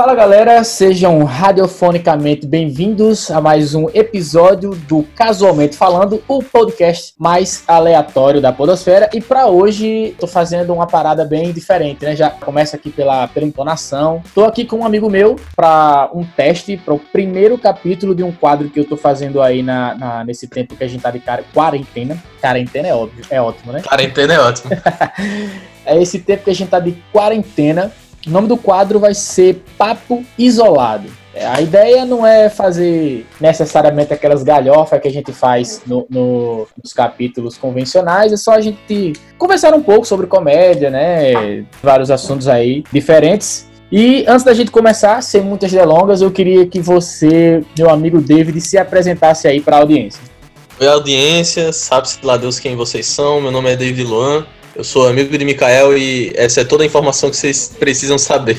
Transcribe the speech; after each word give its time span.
Fala 0.00 0.14
galera, 0.14 0.64
sejam 0.64 1.22
radiofonicamente 1.24 2.46
bem-vindos 2.46 3.30
a 3.30 3.38
mais 3.38 3.74
um 3.74 3.86
episódio 3.92 4.70
do 4.70 5.02
Casualmente 5.14 5.76
Falando, 5.76 6.24
o 6.26 6.42
podcast 6.42 7.12
mais 7.18 7.62
aleatório 7.68 8.40
da 8.40 8.50
Podosfera. 8.50 9.10
E 9.12 9.20
para 9.20 9.48
hoje 9.48 10.16
tô 10.18 10.26
fazendo 10.26 10.72
uma 10.72 10.86
parada 10.86 11.22
bem 11.26 11.52
diferente, 11.52 12.02
né? 12.02 12.16
Já 12.16 12.30
começa 12.30 12.76
aqui 12.76 12.88
pela, 12.88 13.28
pela 13.28 13.44
entonação. 13.44 14.22
Tô 14.34 14.46
aqui 14.46 14.64
com 14.64 14.76
um 14.76 14.86
amigo 14.86 15.10
meu 15.10 15.36
para 15.54 16.08
um 16.14 16.24
teste, 16.24 16.78
para 16.78 16.94
o 16.94 16.98
primeiro 16.98 17.58
capítulo 17.58 18.14
de 18.14 18.22
um 18.22 18.32
quadro 18.32 18.70
que 18.70 18.80
eu 18.80 18.86
tô 18.86 18.96
fazendo 18.96 19.42
aí 19.42 19.62
na, 19.62 19.94
na, 19.96 20.24
nesse 20.24 20.48
tempo 20.48 20.76
que 20.76 20.82
a 20.82 20.88
gente 20.88 21.02
tá 21.02 21.10
de 21.10 21.20
quarentena. 21.52 22.16
Quarentena 22.40 22.88
é 22.88 22.94
óbvio, 22.94 23.22
é 23.28 23.38
ótimo, 23.38 23.70
né? 23.70 23.82
Quarentena 23.82 24.32
é 24.32 24.40
ótimo. 24.40 24.70
é 25.84 26.00
esse 26.00 26.20
tempo 26.20 26.44
que 26.44 26.50
a 26.50 26.54
gente 26.54 26.70
tá 26.70 26.80
de 26.80 26.92
quarentena 27.12 27.92
o 28.26 28.30
nome 28.30 28.48
do 28.48 28.56
quadro 28.56 28.98
vai 28.98 29.14
ser 29.14 29.62
Papo 29.78 30.24
Isolado. 30.38 31.08
É, 31.32 31.46
a 31.46 31.60
ideia 31.60 32.04
não 32.04 32.26
é 32.26 32.48
fazer 32.48 33.24
necessariamente 33.40 34.12
aquelas 34.12 34.42
galhofas 34.42 35.00
que 35.00 35.06
a 35.06 35.12
gente 35.12 35.32
faz 35.32 35.80
no, 35.86 36.04
no, 36.10 36.66
nos 36.82 36.92
capítulos 36.92 37.56
convencionais, 37.56 38.32
é 38.32 38.36
só 38.36 38.52
a 38.52 38.60
gente 38.60 39.12
conversar 39.38 39.72
um 39.72 39.82
pouco 39.82 40.04
sobre 40.04 40.26
comédia, 40.26 40.90
né? 40.90 41.64
Vários 41.82 42.10
assuntos 42.10 42.48
aí 42.48 42.82
diferentes. 42.92 43.70
E 43.92 44.24
antes 44.28 44.44
da 44.44 44.54
gente 44.54 44.70
começar, 44.70 45.20
sem 45.22 45.40
muitas 45.40 45.70
delongas, 45.70 46.20
eu 46.20 46.30
queria 46.30 46.66
que 46.66 46.80
você, 46.80 47.62
meu 47.76 47.90
amigo 47.90 48.20
David, 48.20 48.60
se 48.60 48.76
apresentasse 48.76 49.48
aí 49.48 49.60
para 49.60 49.76
a 49.76 49.80
audiência. 49.80 50.20
Oi, 50.80 50.86
audiência, 50.86 51.72
sabe-se 51.72 52.18
lá 52.24 52.36
Deus 52.36 52.58
quem 52.58 52.76
vocês 52.76 53.06
são. 53.06 53.40
Meu 53.40 53.50
nome 53.50 53.70
é 53.70 53.76
David 53.76 54.04
Luan, 54.04 54.46
eu 54.80 54.84
sou 54.84 55.06
amigo 55.06 55.36
de 55.36 55.44
Mikael 55.44 55.96
e 55.96 56.32
essa 56.34 56.62
é 56.62 56.64
toda 56.64 56.82
a 56.82 56.86
informação 56.86 57.28
que 57.28 57.36
vocês 57.36 57.76
precisam 57.78 58.16
saber. 58.16 58.58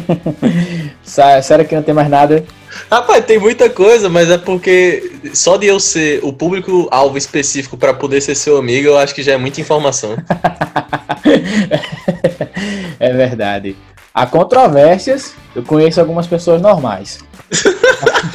Sério 1.02 1.66
que 1.66 1.74
não 1.74 1.82
tem 1.82 1.94
mais 1.94 2.10
nada? 2.10 2.44
Rapaz, 2.90 3.24
tem 3.24 3.38
muita 3.38 3.70
coisa, 3.70 4.10
mas 4.10 4.30
é 4.30 4.36
porque 4.36 5.12
só 5.32 5.56
de 5.56 5.66
eu 5.66 5.80
ser 5.80 6.20
o 6.22 6.30
público-alvo 6.30 7.16
específico 7.16 7.78
para 7.78 7.94
poder 7.94 8.20
ser 8.20 8.34
seu 8.34 8.58
amigo, 8.58 8.88
eu 8.88 8.98
acho 8.98 9.14
que 9.14 9.22
já 9.22 9.32
é 9.32 9.38
muita 9.38 9.62
informação. 9.62 10.10
é 13.00 13.12
verdade. 13.14 13.76
Há 14.12 14.26
controvérsias, 14.26 15.32
eu 15.56 15.62
conheço 15.62 16.00
algumas 16.00 16.26
pessoas 16.26 16.60
normais. 16.60 17.20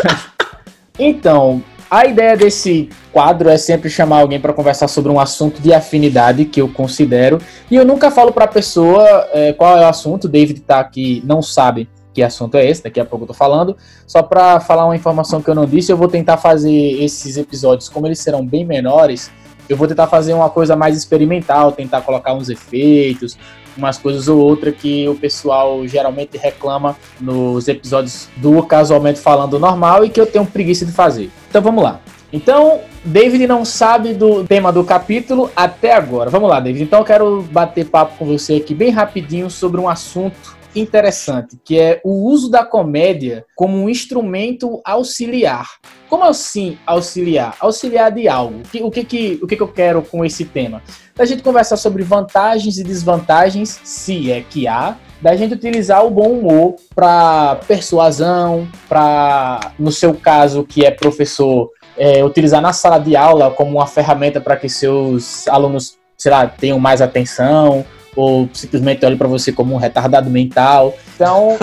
então, 0.97 1.63
a 1.93 2.07
ideia 2.07 2.35
desse 2.35 2.89
quadro 3.11 3.47
é 3.47 3.55
sempre 3.55 3.87
chamar 3.87 4.21
alguém 4.21 4.39
para 4.39 4.51
conversar 4.51 4.87
sobre 4.87 5.11
um 5.11 5.19
assunto 5.19 5.61
de 5.61 5.71
afinidade 5.71 6.43
que 6.43 6.59
eu 6.59 6.67
considero. 6.67 7.37
E 7.69 7.75
eu 7.75 7.85
nunca 7.85 8.09
falo 8.09 8.31
para 8.31 8.45
a 8.45 8.47
pessoa 8.47 9.29
é, 9.31 9.53
qual 9.53 9.77
é 9.77 9.81
o 9.81 9.87
assunto. 9.87 10.23
O 10.23 10.27
David 10.27 10.59
está 10.59 10.79
aqui, 10.79 11.21
não 11.23 11.39
sabe 11.39 11.87
que 12.11 12.23
assunto 12.23 12.57
é 12.57 12.67
esse, 12.67 12.81
daqui 12.81 12.99
a 12.99 13.05
pouco 13.05 13.25
eu 13.25 13.27
tô 13.27 13.33
falando. 13.35 13.77
Só 14.07 14.23
para 14.23 14.59
falar 14.59 14.85
uma 14.85 14.95
informação 14.95 15.39
que 15.39 15.47
eu 15.47 15.53
não 15.53 15.67
disse, 15.67 15.91
eu 15.91 15.97
vou 15.97 16.07
tentar 16.07 16.37
fazer 16.37 16.73
esses 16.73 17.37
episódios, 17.37 17.89
como 17.89 18.07
eles 18.07 18.17
serão 18.17 18.43
bem 18.43 18.65
menores, 18.65 19.29
eu 19.69 19.77
vou 19.77 19.87
tentar 19.87 20.07
fazer 20.07 20.33
uma 20.33 20.49
coisa 20.49 20.75
mais 20.75 20.97
experimental, 20.97 21.73
tentar 21.73 22.01
colocar 22.01 22.33
uns 22.33 22.49
efeitos, 22.49 23.37
umas 23.77 23.97
coisas 23.97 24.27
ou 24.27 24.39
outra 24.39 24.71
que 24.71 25.07
o 25.07 25.15
pessoal 25.15 25.85
geralmente 25.87 26.37
reclama 26.37 26.95
nos 27.19 27.67
episódios 27.67 28.27
do 28.37 28.63
Casualmente 28.63 29.19
Falando 29.19 29.59
Normal 29.59 30.05
e 30.05 30.09
que 30.09 30.19
eu 30.19 30.25
tenho 30.25 30.45
preguiça 30.45 30.85
de 30.85 30.91
fazer. 30.91 31.29
Então 31.49 31.61
vamos 31.61 31.83
lá. 31.83 31.99
Então, 32.31 32.79
David 33.05 33.45
não 33.45 33.63
sabe 33.63 34.15
do 34.15 34.43
tema 34.43 34.73
do 34.73 34.83
capítulo 34.83 35.51
até 35.55 35.93
agora. 35.93 36.31
Vamos 36.31 36.49
lá, 36.49 36.59
David. 36.59 36.83
Então 36.83 36.99
eu 36.99 37.05
quero 37.05 37.43
bater 37.43 37.85
papo 37.85 38.17
com 38.17 38.25
você 38.25 38.55
aqui 38.55 38.73
bem 38.73 38.89
rapidinho 38.89 39.51
sobre 39.51 39.79
um 39.79 39.87
assunto 39.87 40.62
interessante, 40.75 41.57
que 41.63 41.79
é 41.79 42.01
o 42.03 42.29
uso 42.29 42.49
da 42.49 42.65
comédia 42.65 43.45
como 43.55 43.77
um 43.77 43.89
instrumento 43.89 44.81
auxiliar. 44.83 45.67
Como 46.09 46.23
assim 46.23 46.77
auxiliar? 46.85 47.55
Auxiliar 47.59 48.11
de 48.11 48.27
algo. 48.27 48.61
O 48.81 48.91
que, 48.91 49.03
que, 49.03 49.39
o 49.41 49.47
que, 49.47 49.55
que 49.55 49.63
eu 49.63 49.67
quero 49.67 50.01
com 50.01 50.23
esse 50.23 50.45
tema? 50.45 50.81
Da 51.15 51.25
gente 51.25 51.43
conversar 51.43 51.77
sobre 51.77 52.03
vantagens 52.03 52.77
e 52.77 52.83
desvantagens, 52.83 53.79
se 53.83 54.31
é 54.31 54.41
que 54.41 54.67
há, 54.67 54.97
da 55.21 55.35
gente 55.35 55.53
utilizar 55.53 56.05
o 56.05 56.09
bom 56.09 56.31
humor 56.31 56.75
para 56.93 57.55
persuasão, 57.67 58.67
para, 58.89 59.71
no 59.79 59.91
seu 59.91 60.13
caso, 60.13 60.63
que 60.63 60.85
é 60.85 60.91
professor, 60.91 61.69
é, 61.97 62.23
utilizar 62.23 62.61
na 62.61 62.73
sala 62.73 62.99
de 62.99 63.15
aula 63.15 63.49
como 63.49 63.77
uma 63.77 63.87
ferramenta 63.87 64.41
para 64.41 64.57
que 64.57 64.67
seus 64.67 65.47
alunos, 65.47 65.97
sei 66.17 66.31
lá, 66.31 66.47
tenham 66.47 66.79
mais 66.79 67.01
atenção, 67.01 67.85
ou 68.15 68.49
simplesmente 68.53 69.05
olhe 69.05 69.15
para 69.15 69.27
você 69.27 69.51
como 69.51 69.73
um 69.73 69.77
retardado 69.77 70.29
mental. 70.29 70.95
Então, 71.15 71.57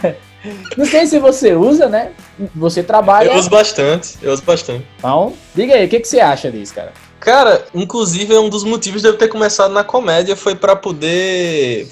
não 0.76 0.84
sei 0.84 1.06
se 1.06 1.18
você 1.18 1.54
usa, 1.54 1.88
né? 1.88 2.10
Você 2.54 2.82
trabalha. 2.82 3.30
Eu 3.30 3.36
uso 3.36 3.50
bastante, 3.50 4.18
eu 4.22 4.32
uso 4.32 4.42
bastante. 4.42 4.86
Então, 4.98 5.32
diga 5.54 5.74
aí, 5.74 5.86
o 5.86 5.88
que, 5.88 6.00
que 6.00 6.08
você 6.08 6.20
acha 6.20 6.50
disso, 6.50 6.74
cara? 6.74 6.92
Cara, 7.20 7.64
inclusive 7.74 8.32
é 8.34 8.38
um 8.38 8.48
dos 8.48 8.64
motivos 8.64 9.02
de 9.02 9.08
eu 9.08 9.16
ter 9.16 9.28
começado 9.28 9.72
na 9.72 9.82
comédia 9.82 10.36
foi 10.36 10.54
para 10.54 10.76
poder 10.76 11.88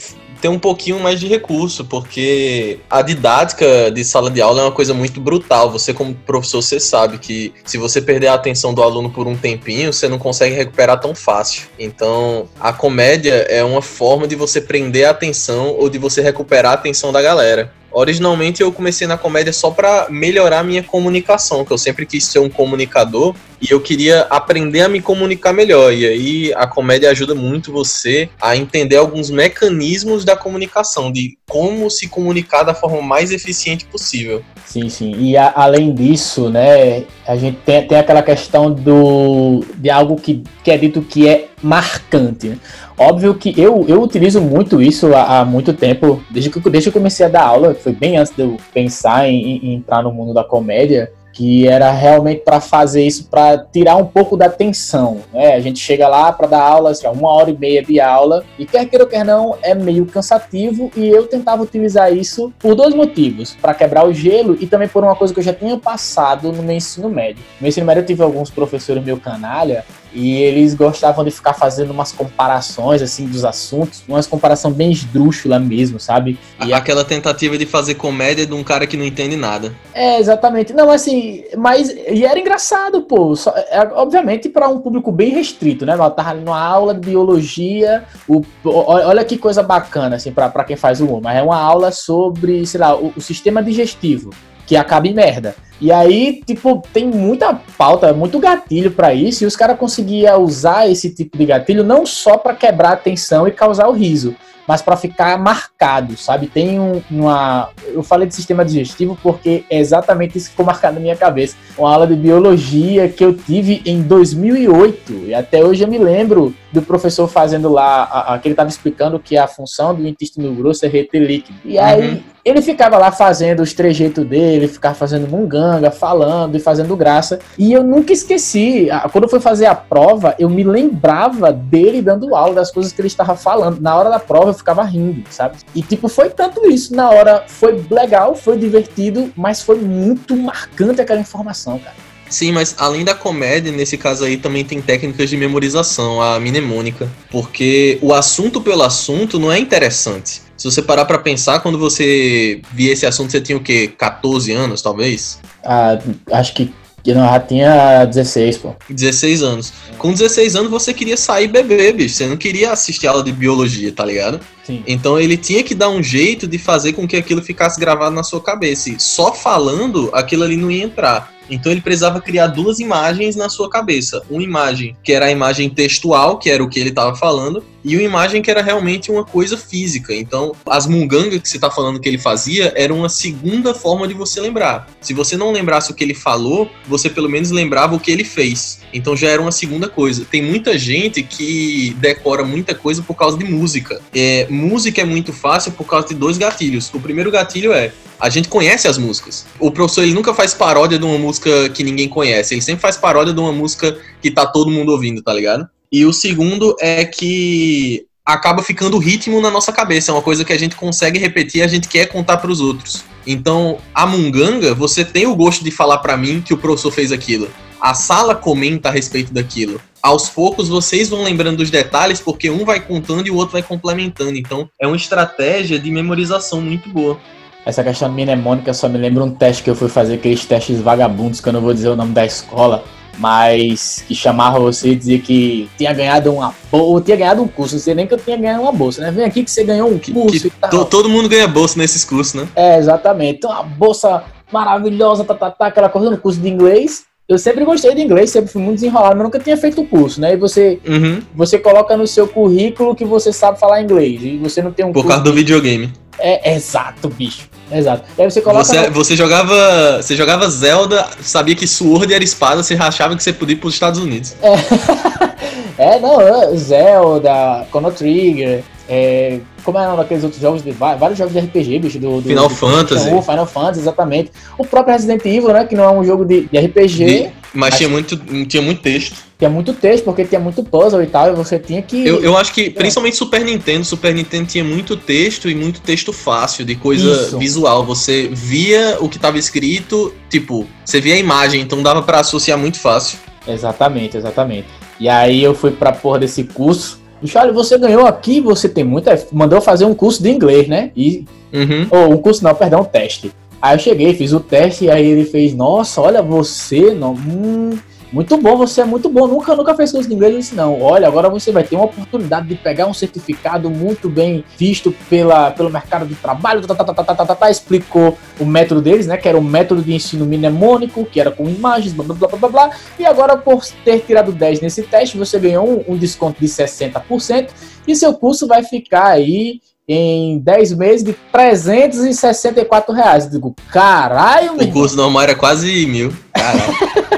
ter 0.47 0.49
um 0.49 0.59
pouquinho 0.61 1.01
mais 1.01 1.19
de 1.19 1.27
recurso, 1.27 1.85
porque 1.85 2.79
a 2.89 3.03
didática 3.03 3.91
de 3.91 4.05
sala 4.05 4.31
de 4.31 4.41
aula 4.41 4.61
é 4.61 4.65
uma 4.65 4.73
coisa 4.73 4.95
muito 4.95 5.21
brutal. 5.21 5.71
Você, 5.73 5.93
como 5.93 6.15
professor, 6.15 6.63
você 6.63 6.79
sabe 6.79 7.19
que 7.19 7.53
se 7.65 7.77
você 7.77 8.01
perder 8.01 8.29
a 8.29 8.35
atenção 8.35 8.73
do 8.73 8.81
aluno 8.81 9.11
por 9.11 9.27
um 9.27 9.37
tempinho, 9.37 9.93
você 9.93 10.09
não 10.09 10.19
consegue 10.19 10.55
recuperar 10.55 11.01
tão 11.01 11.15
fácil. 11.15 11.69
Então, 11.77 12.49
a 12.61 12.73
comédia 12.73 13.35
é 13.49 13.65
uma 13.65 13.83
forma 13.83 14.29
de 14.29 14.37
você 14.37 14.61
prender 14.61 15.07
a 15.07 15.11
atenção 15.11 15.75
ou 15.77 15.91
de 15.91 15.99
você 15.99 16.23
recuperar 16.23 16.73
a 16.73 16.75
atenção 16.75 17.13
da 17.13 17.21
galera. 17.21 17.73
Originalmente 17.99 18.63
eu 18.63 18.71
comecei 18.71 19.07
na 19.07 19.17
comédia 19.17 19.55
só 19.55 19.71
para 19.71 20.09
melhorar 20.11 20.63
minha 20.63 20.83
comunicação, 20.83 21.65
que 21.65 21.73
eu 21.73 21.79
sempre 21.79 22.05
quis 22.05 22.27
ser 22.27 22.41
um 22.41 22.51
comunicador 22.51 23.35
e 23.59 23.73
eu 23.73 23.81
queria 23.81 24.27
aprender 24.29 24.83
a 24.83 24.89
me 24.89 25.01
comunicar 25.01 25.55
melhor. 25.55 25.95
E 25.95 26.07
aí 26.07 26.53
a 26.55 26.67
comédia 26.67 27.11
ajuda 27.11 27.35
muito 27.35 27.73
você 27.73 28.29
a 28.39 28.55
entender 28.55 28.97
alguns 28.97 29.31
mecanismos 29.31 30.27
da 30.27 30.37
comunicação, 30.37 31.11
de 31.11 31.39
como 31.49 31.91
se 31.91 32.07
comunicar 32.07 32.65
da 32.65 32.75
forma 32.75 33.01
mais 33.01 33.31
eficiente 33.31 33.87
possível. 33.87 34.43
Sim, 34.67 34.91
sim. 34.91 35.15
E 35.19 35.35
a, 35.35 35.55
além 35.57 35.95
disso, 35.95 36.51
né, 36.51 37.05
a 37.27 37.35
gente 37.35 37.57
tem, 37.65 37.87
tem 37.87 37.97
aquela 37.97 38.23
questão 38.23 38.71
do 38.71 39.65
de 39.77 39.89
algo 39.89 40.17
que, 40.17 40.43
que 40.63 40.71
é 40.71 40.77
dito 40.77 41.01
que 41.01 41.27
é 41.27 41.49
marcante. 41.63 42.61
Óbvio 42.99 43.35
que 43.35 43.59
eu, 43.61 43.85
eu 43.89 44.03
utilizo 44.03 44.41
muito 44.41 44.81
isso 44.81 45.15
há, 45.15 45.41
há, 45.41 45.45
muito 45.45 45.73
tempo, 45.73 46.23
desde 46.31 46.51
que, 46.51 46.61
desde 46.71 46.91
que 46.91 46.97
eu 46.97 47.01
comecei 47.01 47.27
a 47.27 47.29
dar 47.29 47.45
aula, 47.45 47.75
foi 47.75 47.93
bem 47.93 48.17
antes 48.17 48.35
de 48.35 48.43
eu 48.43 48.57
pensar 48.73 49.29
em, 49.29 49.59
em 49.59 49.75
entrar 49.75 50.03
no 50.03 50.13
mundo 50.13 50.33
da 50.33 50.45
comédia 50.45 51.13
que 51.37 51.69
era 51.69 51.91
realmente 51.93 52.41
para 52.41 52.63
fazer 52.63 53.07
isso, 53.07 53.29
para 53.29 53.59
tirar 53.59 53.97
um 53.97 54.07
pouco 54.07 54.39
da 54.39 54.49
tensão. 54.49 55.19
Né? 55.35 55.53
A 55.53 55.61
gente 55.61 55.79
chega 55.79 56.09
lá 56.09 56.33
para 56.33 56.47
dar 56.47 56.63
aula, 56.63 56.93
assim, 56.93 57.07
uma 57.09 57.29
hora 57.29 57.51
e 57.51 57.59
meia 57.59 57.85
de 57.85 58.01
aula, 58.01 58.43
e 58.59 58.65
quer 58.65 58.87
queira 58.87 59.05
ou 59.05 59.11
quer 59.11 59.23
não, 59.23 59.55
é 59.63 59.75
meio 59.75 60.07
cansativo, 60.07 60.91
e 60.97 61.07
eu 61.07 61.27
tentava 61.27 61.63
utilizar 61.63 62.11
isso 62.11 62.51
por 62.59 62.75
dois 62.75 62.95
motivos: 62.95 63.55
para 63.61 63.75
quebrar 63.75 64.07
o 64.07 64.15
gelo 64.15 64.57
e 64.59 64.67
também 64.67 64.89
por 64.89 65.05
uma 65.05 65.15
coisa 65.15 65.35
que 65.35 65.41
eu 65.41 65.45
já 65.45 65.53
tinha 65.53 65.77
passado 65.77 66.51
no 66.51 66.63
meu 66.63 66.75
ensino 66.75 67.11
médio. 67.11 67.43
No 67.57 67.63
meu 67.63 67.69
ensino 67.69 67.85
médio 67.85 68.01
eu 68.01 68.07
tive 68.07 68.23
alguns 68.23 68.49
professores 68.49 69.05
meu 69.05 69.19
canalha 69.19 69.85
e 70.17 70.43
eles 70.43 70.73
gostavam 70.73 71.23
de 71.23 71.31
ficar 71.31 71.53
fazendo 71.53 71.91
umas 71.91 72.11
comparações, 72.11 73.03
assim, 73.03 73.27
dos 73.27 73.45
assuntos, 73.45 74.03
umas 74.09 74.27
comparação 74.27 74.73
bem 74.73 74.91
esdrúxula 74.91 75.59
mesmo, 75.59 76.01
sabe? 76.01 76.39
E 76.65 76.73
Aquela 76.73 77.05
tentativa 77.05 77.59
de 77.59 77.67
fazer 77.67 77.97
comédia 77.97 78.47
de 78.47 78.55
um 78.55 78.65
cara 78.65 78.87
que 78.87 78.97
não 78.97 79.05
entende 79.05 79.37
nada. 79.37 79.75
É, 79.93 80.19
exatamente. 80.19 80.73
Não, 80.73 80.91
assim, 80.91 81.45
mas. 81.59 81.91
E 81.91 82.25
era 82.25 82.39
engraçado, 82.39 83.03
pô. 83.03 83.37
Só, 83.37 83.53
é, 83.55 83.81
obviamente 83.93 84.49
para 84.49 84.69
um 84.69 84.79
público 84.79 85.13
bem 85.13 85.31
restrito, 85.31 85.85
né? 85.85 85.93
Eu 85.93 86.11
tava 86.11 86.31
ali 86.31 86.41
numa 86.41 86.61
aula 86.61 86.95
de 86.95 87.01
biologia. 87.01 88.05
O, 88.27 88.43
olha 88.65 89.25
que 89.25 89.37
coisa 89.37 89.63
bacana, 89.63 90.17
assim, 90.17 90.33
para 90.33 90.65
quem 90.65 90.77
faz 90.77 91.01
o 91.01 91.05
humor. 91.05 91.21
Mas 91.23 91.37
é 91.37 91.43
uma 91.43 91.59
aula 91.59 91.93
sobre, 91.93 92.67
sei 92.67 92.81
lá, 92.81 92.97
o, 92.97 93.13
o 93.15 93.21
sistema 93.21 93.63
digestivo 93.63 94.31
que 94.67 94.77
acaba 94.77 95.07
em 95.07 95.15
merda. 95.15 95.55
E 95.81 95.93
aí, 95.93 96.43
tipo, 96.47 96.83
tem 96.93 97.07
muita 97.07 97.55
pauta, 97.77 98.13
muito 98.13 98.39
gatilho 98.39 98.91
para 98.91 99.13
isso, 99.13 99.45
e 99.45 99.47
os 99.47 99.55
caras 99.55 99.79
conseguiam 99.79 100.43
usar 100.43 100.91
esse 100.91 101.15
tipo 101.15 101.37
de 101.37 101.47
gatilho 101.47 101.85
não 101.85 102.07
só 102.07 102.39
para 102.39 102.55
quebrar 102.55 102.93
a 102.93 102.97
tensão 102.97 103.47
e 103.47 103.53
causar 103.53 103.87
o 103.87 103.93
riso, 103.93 104.35
mas 104.67 104.81
para 104.81 104.97
ficar 104.97 105.39
marcado, 105.39 106.17
sabe? 106.17 106.47
Tem 106.47 106.81
um, 106.81 107.03
uma. 107.11 107.69
Eu 107.87 108.03
falei 108.03 108.27
de 108.27 108.35
sistema 108.35 108.65
digestivo 108.65 109.19
porque 109.23 109.65
é 109.71 109.79
exatamente 109.79 110.39
isso 110.39 110.47
que 110.47 110.53
ficou 110.53 110.67
marcado 110.67 110.95
na 110.95 111.01
minha 111.01 111.15
cabeça. 111.15 111.57
Uma 111.79 111.93
aula 111.93 112.07
de 112.07 112.17
biologia 112.17 113.09
que 113.09 113.25
eu 113.25 113.35
tive 113.35 113.83
em 113.85 114.03
2008, 114.03 115.13
e 115.27 115.35
até 115.35 115.63
hoje 115.63 115.85
eu 115.85 115.89
me 115.89 115.99
lembro 115.99 116.55
do 116.73 116.83
professor 116.83 117.29
fazendo 117.29 117.69
lá, 117.69 118.05
a, 118.05 118.35
a 118.35 118.39
que 118.39 118.49
ele 118.49 118.55
estava 118.55 118.69
explicando 118.69 119.21
que 119.21 119.37
a 119.37 119.47
função 119.47 119.95
do 119.95 120.07
intestino 120.07 120.53
grosso 120.55 120.87
é 120.87 120.89
reter 120.89 121.23
líquido. 121.23 121.59
E 121.65 121.79
aí. 121.79 122.13
Uhum 122.13 122.36
ele 122.47 122.63
ficava 122.63 122.97
lá 122.97 123.11
fazendo 123.11 123.61
os 123.61 123.75
trejeitos 123.75 124.25
dele, 124.25 124.69
ficava 124.69 124.95
fazendo 124.95 125.27
munganga, 125.27 125.91
falando 125.91 126.57
e 126.57 126.61
fazendo 126.61 126.97
graça. 126.97 127.41
E 127.59 127.73
eu 127.73 127.83
nunca 127.83 128.13
esqueci, 128.13 128.87
quando 129.11 129.25
eu 129.25 129.29
fui 129.29 129.41
fazer 129.41 129.67
a 129.67 129.75
prova, 129.75 130.33
eu 130.39 130.49
me 130.49 130.63
lembrava 130.63 131.53
dele 131.53 132.01
dando 132.01 132.37
aula, 132.37 132.55
das 132.55 132.71
coisas 132.71 132.93
que 132.93 133.01
ele 133.01 133.09
estava 133.09 133.35
falando. 133.35 133.81
Na 133.81 133.97
hora 133.97 134.09
da 134.09 134.21
prova 134.21 134.51
eu 134.51 134.55
ficava 134.55 134.85
rindo, 134.85 135.25
sabe? 135.29 135.57
E 135.75 135.83
tipo, 135.83 136.07
foi 136.07 136.31
tanto 136.31 136.71
isso. 136.71 136.95
Na 136.95 137.11
hora 137.11 137.43
foi 137.49 137.85
legal, 137.91 138.37
foi 138.37 138.57
divertido, 138.57 139.33
mas 139.37 139.61
foi 139.61 139.81
muito 139.81 140.37
marcante 140.37 141.01
aquela 141.01 141.21
informação, 141.21 141.81
cara. 141.81 141.97
Sim, 142.31 142.53
mas 142.53 142.77
além 142.79 143.05
da 143.05 143.15
comédia, 143.15 143.73
nesse 143.73 143.97
caso 143.97 144.25
aí 144.25 144.37
também 144.37 144.65
tem 144.65 144.81
técnicas 144.81 145.29
de 145.29 145.37
memorização, 145.37 146.23
a 146.23 146.39
mnemônica. 146.39 147.09
Porque 147.29 147.99
o 148.01 148.15
assunto 148.15 148.61
pelo 148.61 148.85
assunto 148.85 149.37
não 149.37 149.51
é 149.51 149.59
interessante. 149.59 150.46
Se 150.57 150.65
você 150.65 150.81
parar 150.81 151.05
para 151.05 151.19
pensar, 151.19 151.61
quando 151.61 151.79
você 151.79 152.61
via 152.73 152.93
esse 152.93 153.07
assunto, 153.07 153.31
você 153.31 153.41
tinha 153.41 153.59
o 153.59 153.63
quê? 153.63 153.93
14 153.97 154.53
anos, 154.53 154.81
talvez? 154.81 155.39
Ah, 155.65 155.99
acho 156.33 156.55
que 156.55 156.73
eu 157.05 157.15
já 157.15 157.39
tinha 157.39 158.05
16, 158.05 158.59
pô. 158.59 158.75
16 158.91 159.43
anos. 159.43 159.73
Com 159.99 160.13
16 160.13 160.57
anos 160.57 160.71
você 160.71 160.93
queria 160.93 161.17
sair 161.17 161.47
beber, 161.47 161.93
bicho. 161.95 162.17
Você 162.17 162.27
não 162.27 162.37
queria 162.37 162.73
assistir 162.73 163.07
aula 163.07 163.23
de 163.23 163.31
biologia, 163.31 163.93
tá 163.93 164.05
ligado? 164.05 164.41
Então 164.87 165.19
ele 165.19 165.37
tinha 165.37 165.63
que 165.63 165.75
dar 165.75 165.89
um 165.89 166.03
jeito 166.03 166.47
de 166.47 166.59
fazer 166.59 166.93
com 166.93 167.07
que 167.07 167.17
aquilo 167.17 167.43
ficasse 167.43 167.79
gravado 167.79 168.15
na 168.15 168.23
sua 168.23 168.41
cabeça. 168.41 168.91
E 168.91 169.01
só 169.01 169.33
falando, 169.33 170.11
aquilo 170.13 170.45
ali 170.45 170.57
não 170.57 170.71
ia 170.71 170.85
entrar. 170.85 171.37
Então 171.51 171.71
ele 171.71 171.81
precisava 171.81 172.21
criar 172.21 172.49
duas 172.49 172.79
imagens 172.81 173.37
na 173.37 173.49
sua 173.49 173.71
cabeça. 173.71 174.23
Uma 174.29 174.43
imagem 174.43 174.97
que 175.03 175.13
era 175.13 175.27
a 175.27 175.31
imagem 175.31 175.71
textual, 175.71 176.39
que 176.39 176.51
era 176.51 176.63
o 176.63 176.69
que 176.69 176.79
ele 176.79 176.91
estava 176.91 177.15
falando, 177.15 177.63
e 177.85 177.95
uma 177.95 178.03
imagem 178.03 178.43
que 178.43 178.51
era 178.51 178.61
realmente 178.63 179.13
uma 179.13 179.25
coisa 179.25 179.57
física. 179.57 180.13
Então, 180.13 180.53
as 180.67 180.89
mungangas 180.89 181.41
que 181.41 181.49
você 181.49 181.57
está 181.57 181.71
falando 181.71 182.01
que 182.01 182.09
ele 182.09 182.19
fazia 182.19 182.73
era 182.75 182.93
uma 182.93 183.09
segunda 183.09 183.73
forma 183.73 184.09
de 184.09 184.15
você 184.15 184.41
lembrar. 184.41 184.89
Se 185.01 185.15
você 185.15 185.37
não 185.37 185.53
lembrasse 185.53 185.93
o 185.93 185.95
que 185.95 186.03
ele 186.03 186.15
falou, 186.15 186.69
você 186.89 187.09
pelo 187.09 187.29
menos 187.29 187.53
lembrava 187.53 187.95
o 187.95 188.01
que 188.01 188.11
ele 188.11 188.25
fez. 188.25 188.81
Então 188.93 189.17
já 189.17 189.29
era 189.29 189.41
uma 189.41 189.53
segunda 189.53 189.89
coisa. 189.89 190.25
Tem 190.25 190.43
muita 190.43 190.77
gente 190.77 191.23
que 191.23 191.95
decora 192.01 192.43
muita 192.43 192.75
coisa 192.75 193.03
por 193.03 193.15
causa 193.15 193.39
de 193.39 193.45
música. 193.45 194.01
É, 194.13 194.49
música 194.57 195.01
é 195.01 195.05
muito 195.05 195.33
fácil 195.33 195.73
por 195.73 195.87
causa 195.87 196.09
de 196.09 196.15
dois 196.15 196.39
gatilhos. 196.39 196.93
O 196.93 197.01
primeiro 197.01 197.31
gatilho 197.31 197.73
é 197.73 197.93
a 198.19 198.31
gente 198.31 198.49
conhece 198.49 198.89
as 198.89 198.97
músicas. 198.97 199.47
O 199.61 199.71
professor 199.71 200.03
ele 200.03 200.15
nunca 200.15 200.33
faz 200.33 200.55
paródia 200.55 200.99
de 200.99 201.05
uma 201.05 201.19
música 201.19 201.69
que 201.69 201.85
ninguém 201.85 202.09
conhece, 202.09 202.55
ele 202.55 202.63
sempre 202.63 202.81
faz 202.81 202.97
paródia 202.97 203.35
de 203.35 203.41
uma 203.41 203.53
música 203.53 203.99
que 204.21 204.31
tá 204.31 204.47
todo 204.47 204.71
mundo 204.71 204.93
ouvindo, 204.93 205.23
tá 205.23 205.33
ligado? 205.33 205.69
E 205.93 206.05
o 206.05 206.13
segundo 206.13 206.75
é 206.81 207.05
que 207.05 208.07
acaba 208.25 208.63
ficando 208.63 208.99
ritmo 208.99 209.41
na 209.41 209.51
nossa 209.51 209.73
cabeça, 209.73 210.11
é 210.11 210.15
uma 210.15 210.23
coisa 210.23 210.45
que 210.45 210.53
a 210.53 210.59
gente 210.59 210.75
consegue 210.75 211.19
repetir, 211.19 211.63
a 211.63 211.69
gente 211.69 211.87
quer 211.87 212.07
contar 212.07 212.39
para 212.39 212.51
os 212.51 212.61
outros. 212.61 213.05
Então, 213.25 213.79
a 213.95 214.07
munganga, 214.07 214.75
você 214.75 215.05
tem 215.05 215.27
o 215.27 215.37
gosto 215.37 215.63
de 215.65 215.71
falar 215.71 215.99
para 215.99 216.17
mim 216.17 216.41
que 216.41 216.55
o 216.55 216.59
professor 216.59 216.91
fez 216.91 217.13
aquilo. 217.13 217.49
A 217.87 217.95
sala 217.95 218.35
comenta 218.35 218.89
a 218.89 218.91
respeito 218.91 219.33
daquilo. 219.33 219.81
Aos 220.03 220.29
poucos 220.29 220.69
vocês 220.69 221.09
vão 221.09 221.23
lembrando 221.23 221.59
dos 221.59 221.71
detalhes 221.71 222.19
porque 222.19 222.51
um 222.51 222.65
vai 222.65 222.81
contando 222.81 223.29
e 223.29 223.31
o 223.31 223.37
outro 223.37 223.53
vai 223.53 223.63
complementando. 223.63 224.37
Então, 224.37 224.69
é 224.81 224.89
uma 224.89 224.97
estratégia 224.97 225.79
de 225.79 225.89
memorização 225.89 226.61
muito 226.61 226.89
boa. 226.89 227.17
Essa 227.65 227.85
questão 227.85 228.11
mnemônica 228.11 228.75
só 228.75 228.89
me 228.89 228.99
lembra 228.99 229.23
um 229.23 229.31
teste 229.31 229.63
que 229.63 229.71
eu 229.71 229.77
fui 229.77 229.89
fazer, 229.89 230.15
aqueles 230.15 230.45
testes 230.45 230.81
vagabundos, 230.81 231.41
que 231.41 231.49
eu 231.49 231.53
não 231.53 231.61
vou 231.61 231.73
dizer 231.73 231.89
o 231.89 231.95
nome 231.95 232.13
da 232.13 232.27
escola, 232.27 232.83
mas 233.19 234.03
que 234.09 234.17
chamava 234.17 234.59
você 234.59 234.89
e 234.89 234.97
dizia 234.97 235.21
que 235.21 235.71
tinha 235.79 235.93
ganhado 235.93 236.33
uma 236.33 236.53
ou 236.73 237.01
tinha 237.01 237.17
ganhado 237.17 237.41
um 237.41 237.47
curso, 237.47 237.77
não 237.77 237.81
sei 237.81 237.95
nem 237.95 238.05
que 238.05 238.15
eu 238.15 238.19
tinha 238.19 238.37
ganhado 238.37 238.63
uma 238.63 238.73
bolsa, 238.73 239.01
né? 239.01 239.13
Vem 239.13 239.25
aqui 239.25 239.45
que 239.45 239.51
você 239.51 239.63
ganhou 239.63 239.89
um 239.89 240.01
curso 240.01 240.33
que, 240.33 240.41
que 240.41 240.47
e 240.49 240.51
tal. 240.51 240.85
Todo 240.87 241.09
mundo 241.09 241.29
ganha 241.29 241.47
bolsa 241.47 241.79
nesses 241.79 242.05
cursos, 242.05 242.35
né? 242.35 242.49
É, 242.57 242.79
exatamente. 242.79 243.37
Então, 243.37 243.53
uma 243.53 243.63
bolsa 243.63 244.25
maravilhosa, 244.53 245.23
tá, 245.23 245.37
tá, 245.37 245.53
tá, 245.53 245.67
aquela 245.69 245.89
coisa 245.89 246.11
no 246.11 246.19
curso 246.19 246.41
de 246.41 246.49
inglês. 246.49 247.07
Eu 247.29 247.39
sempre 247.39 247.65
gostei 247.65 247.93
de 247.93 248.01
inglês, 248.01 248.31
sempre 248.31 248.53
fui 248.53 248.63
muito 248.63 248.77
desenrolado, 248.77 249.17
mas 249.17 249.25
nunca 249.25 249.41
tinha 249.41 249.57
feito 249.57 249.81
o 249.81 249.87
curso, 249.87 250.21
né? 250.21 250.35
E 250.35 250.37
você, 250.37 250.79
uhum. 250.87 251.21
você 251.35 251.59
coloca 251.59 251.97
no 251.97 252.07
seu 252.07 252.29
currículo 252.29 252.95
que 252.95 253.05
você 253.05 253.33
sabe 253.33 253.59
falar 253.59 253.83
inglês. 253.83 254.23
E 254.23 254.37
você 254.37 254.63
não 254.63 254.71
tem 254.71 254.87
um 254.87 254.93
Por 254.93 255.05
causa 255.05 255.25
do 255.25 255.33
videogame. 255.33 255.93
É 256.21 256.55
exato, 256.55 257.09
bicho. 257.09 257.49
Exato. 257.71 258.05
Aí 258.17 258.31
você 258.31 258.41
coloca. 258.41 258.65
Você, 258.65 258.81
no... 258.89 258.95
você, 258.95 259.17
jogava. 259.17 260.01
Você 260.01 260.15
jogava 260.15 260.49
Zelda, 260.49 261.05
sabia 261.21 261.57
que 261.57 261.67
Sword 261.67 262.15
era 262.15 262.23
espada, 262.23 262.63
você 262.63 262.75
achava 262.75 263.17
que 263.17 263.23
você 263.23 263.33
podia 263.33 263.55
ir 263.55 263.59
para 263.59 263.69
os 263.69 263.75
Estados 263.75 263.99
Unidos. 263.99 264.37
É, 264.41 264.55
é 265.79 265.99
não, 266.01 266.21
é, 266.21 266.57
Zelda, 266.57 267.67
Chrono 267.71 267.91
Trigger, 267.91 268.63
é, 268.89 269.41
como 269.65 269.79
é 269.79 269.97
daqueles 269.97 270.23
outros 270.23 270.41
jogos 270.41 270.63
de 270.63 270.71
vários 270.71 271.19
jogos 271.19 271.33
de 271.33 271.41
RPG, 271.41 271.79
bicho, 271.81 271.99
do, 271.99 272.21
do 272.21 272.29
Final 272.29 272.49
do, 272.49 272.55
Fantasy. 272.55 273.11
O 273.13 273.21
Final 273.21 273.47
Fantasy, 273.47 273.81
exatamente. 273.81 274.31
O 274.57 274.65
próprio 274.65 274.95
Resident 274.95 275.25
Evil, 275.25 275.53
né, 275.53 275.65
que 275.65 275.75
não 275.75 275.85
é 275.85 275.91
um 275.91 276.05
jogo 276.05 276.25
de, 276.25 276.43
de 276.47 276.59
RPG. 276.59 277.05
De, 277.05 277.23
mas, 277.53 277.71
mas, 277.71 277.77
tinha 277.77 277.89
muito, 277.89 278.17
tinha 278.47 278.63
muito 278.63 278.81
texto. 278.81 279.27
Tinha 279.39 279.51
muito 279.51 279.75
texto, 279.75 280.05
porque 280.05 280.25
tinha 280.25 280.41
muito 280.41 280.63
puzzle 280.63 281.03
e 281.03 281.07
tal, 281.07 281.31
e 281.31 281.35
você 281.35 281.59
tinha 281.59 281.83
que. 281.83 282.07
Eu, 282.07 282.23
eu 282.23 282.37
acho 282.39 282.55
que, 282.55 282.71
principalmente 282.71 283.17
Super 283.17 283.45
Nintendo, 283.45 283.85
Super 283.85 284.15
Nintendo 284.15 284.47
tinha 284.47 284.65
muito 284.65 284.97
texto 284.97 285.51
e 285.51 285.55
muito 285.55 285.81
texto 285.81 286.13
fácil, 286.13 286.65
de 286.65 286.77
coisa 286.77 287.11
Isso. 287.11 287.39
visual. 287.39 287.85
Você 287.85 288.31
via 288.33 288.97
o 289.01 289.09
que 289.09 289.17
estava 289.17 289.37
escrito, 289.37 290.15
tipo, 290.31 290.67
você 290.85 291.01
via 291.01 291.15
a 291.15 291.19
imagem, 291.19 291.61
então 291.61 291.83
dava 291.83 292.03
para 292.03 292.21
associar 292.21 292.57
muito 292.57 292.79
fácil. 292.79 293.19
Exatamente, 293.47 294.17
exatamente. 294.17 294.67
E 294.99 295.09
aí 295.09 295.43
eu 295.43 295.55
fui 295.55 295.71
pra 295.71 295.93
porra 295.93 296.21
desse 296.21 296.45
curso 296.45 296.99
Charlie, 297.25 297.55
você 297.55 297.79
ganhou 297.79 298.07
aqui, 298.07 298.41
você 298.41 298.69
tem 298.69 298.85
muita. 298.85 299.19
Mandou 299.33 299.61
fazer 299.61 299.85
um 299.85 299.95
curso 299.95 300.23
de 300.23 300.31
inglês, 300.31 300.69
né? 300.69 300.91
E. 300.97 301.25
Uhum. 301.53 301.87
Ou 301.91 302.13
um 302.13 302.19
curso 302.19 302.45
não, 302.45 302.55
perdão, 302.55 302.81
um 302.81 302.85
teste. 302.85 303.33
Aí 303.61 303.75
eu 303.75 303.79
cheguei, 303.79 304.15
fiz 304.15 304.33
o 304.33 304.41
teste, 304.41 304.85
e 304.85 304.91
aí 304.91 305.07
ele 305.07 305.25
fez, 305.25 305.55
nossa, 305.55 306.01
olha, 306.01 306.21
você 306.21 306.93
não. 306.93 307.13
Hum, 307.15 307.79
muito 308.13 308.37
bom, 308.37 308.57
você 308.57 308.81
é 308.81 308.85
muito 308.85 309.09
bom. 309.09 309.27
Nunca, 309.27 309.55
nunca 309.55 309.75
fez 309.75 309.91
curso 309.91 310.09
de 310.09 310.15
inglês. 310.15 310.33
Eu 310.33 310.41
disse, 310.41 310.55
não, 310.55 310.81
olha, 310.81 311.09
agora 311.09 311.29
você 311.29 311.51
vai 311.51 311.65
ter 311.65 311.77
uma 311.77 311.87
oportunidade 311.87 312.47
de 312.47 312.55
pegar 312.55 312.87
um 312.87 312.95
certificado 312.95 313.69
muito 313.69 314.09
bem 314.09 314.45
visto 314.57 314.95
pela, 315.11 315.51
pelo 315.51 315.71
mercado 315.71 316.07
de 316.07 316.15
trabalho. 316.15 316.67
Tá, 316.67 316.75
tá, 316.75 316.85
tá, 316.85 316.95
tá, 316.95 317.05
tá, 317.05 317.15
tá, 317.15 317.27
tá, 317.27 317.35
tá 317.35 317.51
explicou 317.51 318.17
o 318.39 318.45
método 318.45 318.81
deles, 318.81 319.07
né? 319.07 319.17
Que 319.17 319.29
era 319.29 319.39
o 319.39 319.43
método 319.43 319.83
de 319.83 319.93
ensino 319.95 320.25
mnemônico, 320.25 321.05
que 321.05 321.21
era 321.21 321.31
com 321.31 321.49
imagens, 321.49 321.93
blá, 321.93 322.05
blá, 322.05 322.15
blá, 322.15 322.39
blá, 322.39 322.49
blá. 322.49 322.71
E 322.99 323.05
agora, 323.05 323.37
por 323.37 323.65
ter 323.85 324.01
tirado 324.01 324.33
10 324.33 324.61
nesse 324.61 324.83
teste, 324.83 325.19
você 325.19 325.39
ganhou 325.39 325.69
um, 325.69 325.95
um 325.95 325.97
desconto 325.97 326.41
de 326.41 326.47
60%. 326.47 327.51
E 327.87 327.95
seu 327.95 328.15
curso 328.15 328.47
vai 328.47 328.63
ficar 328.63 329.09
aí 329.09 329.61
em 329.89 330.39
10 330.39 330.73
meses 330.73 331.05
de 331.05 331.13
364 331.33 332.95
reais. 332.95 333.25
Eu 333.25 333.31
digo, 333.31 333.55
caralho, 333.71 334.55
O 334.55 334.73
curso 334.73 334.97
normal 334.97 335.23
era 335.23 335.35
quase 335.35 335.87
mil. 335.87 336.13
Caralho. 336.33 337.07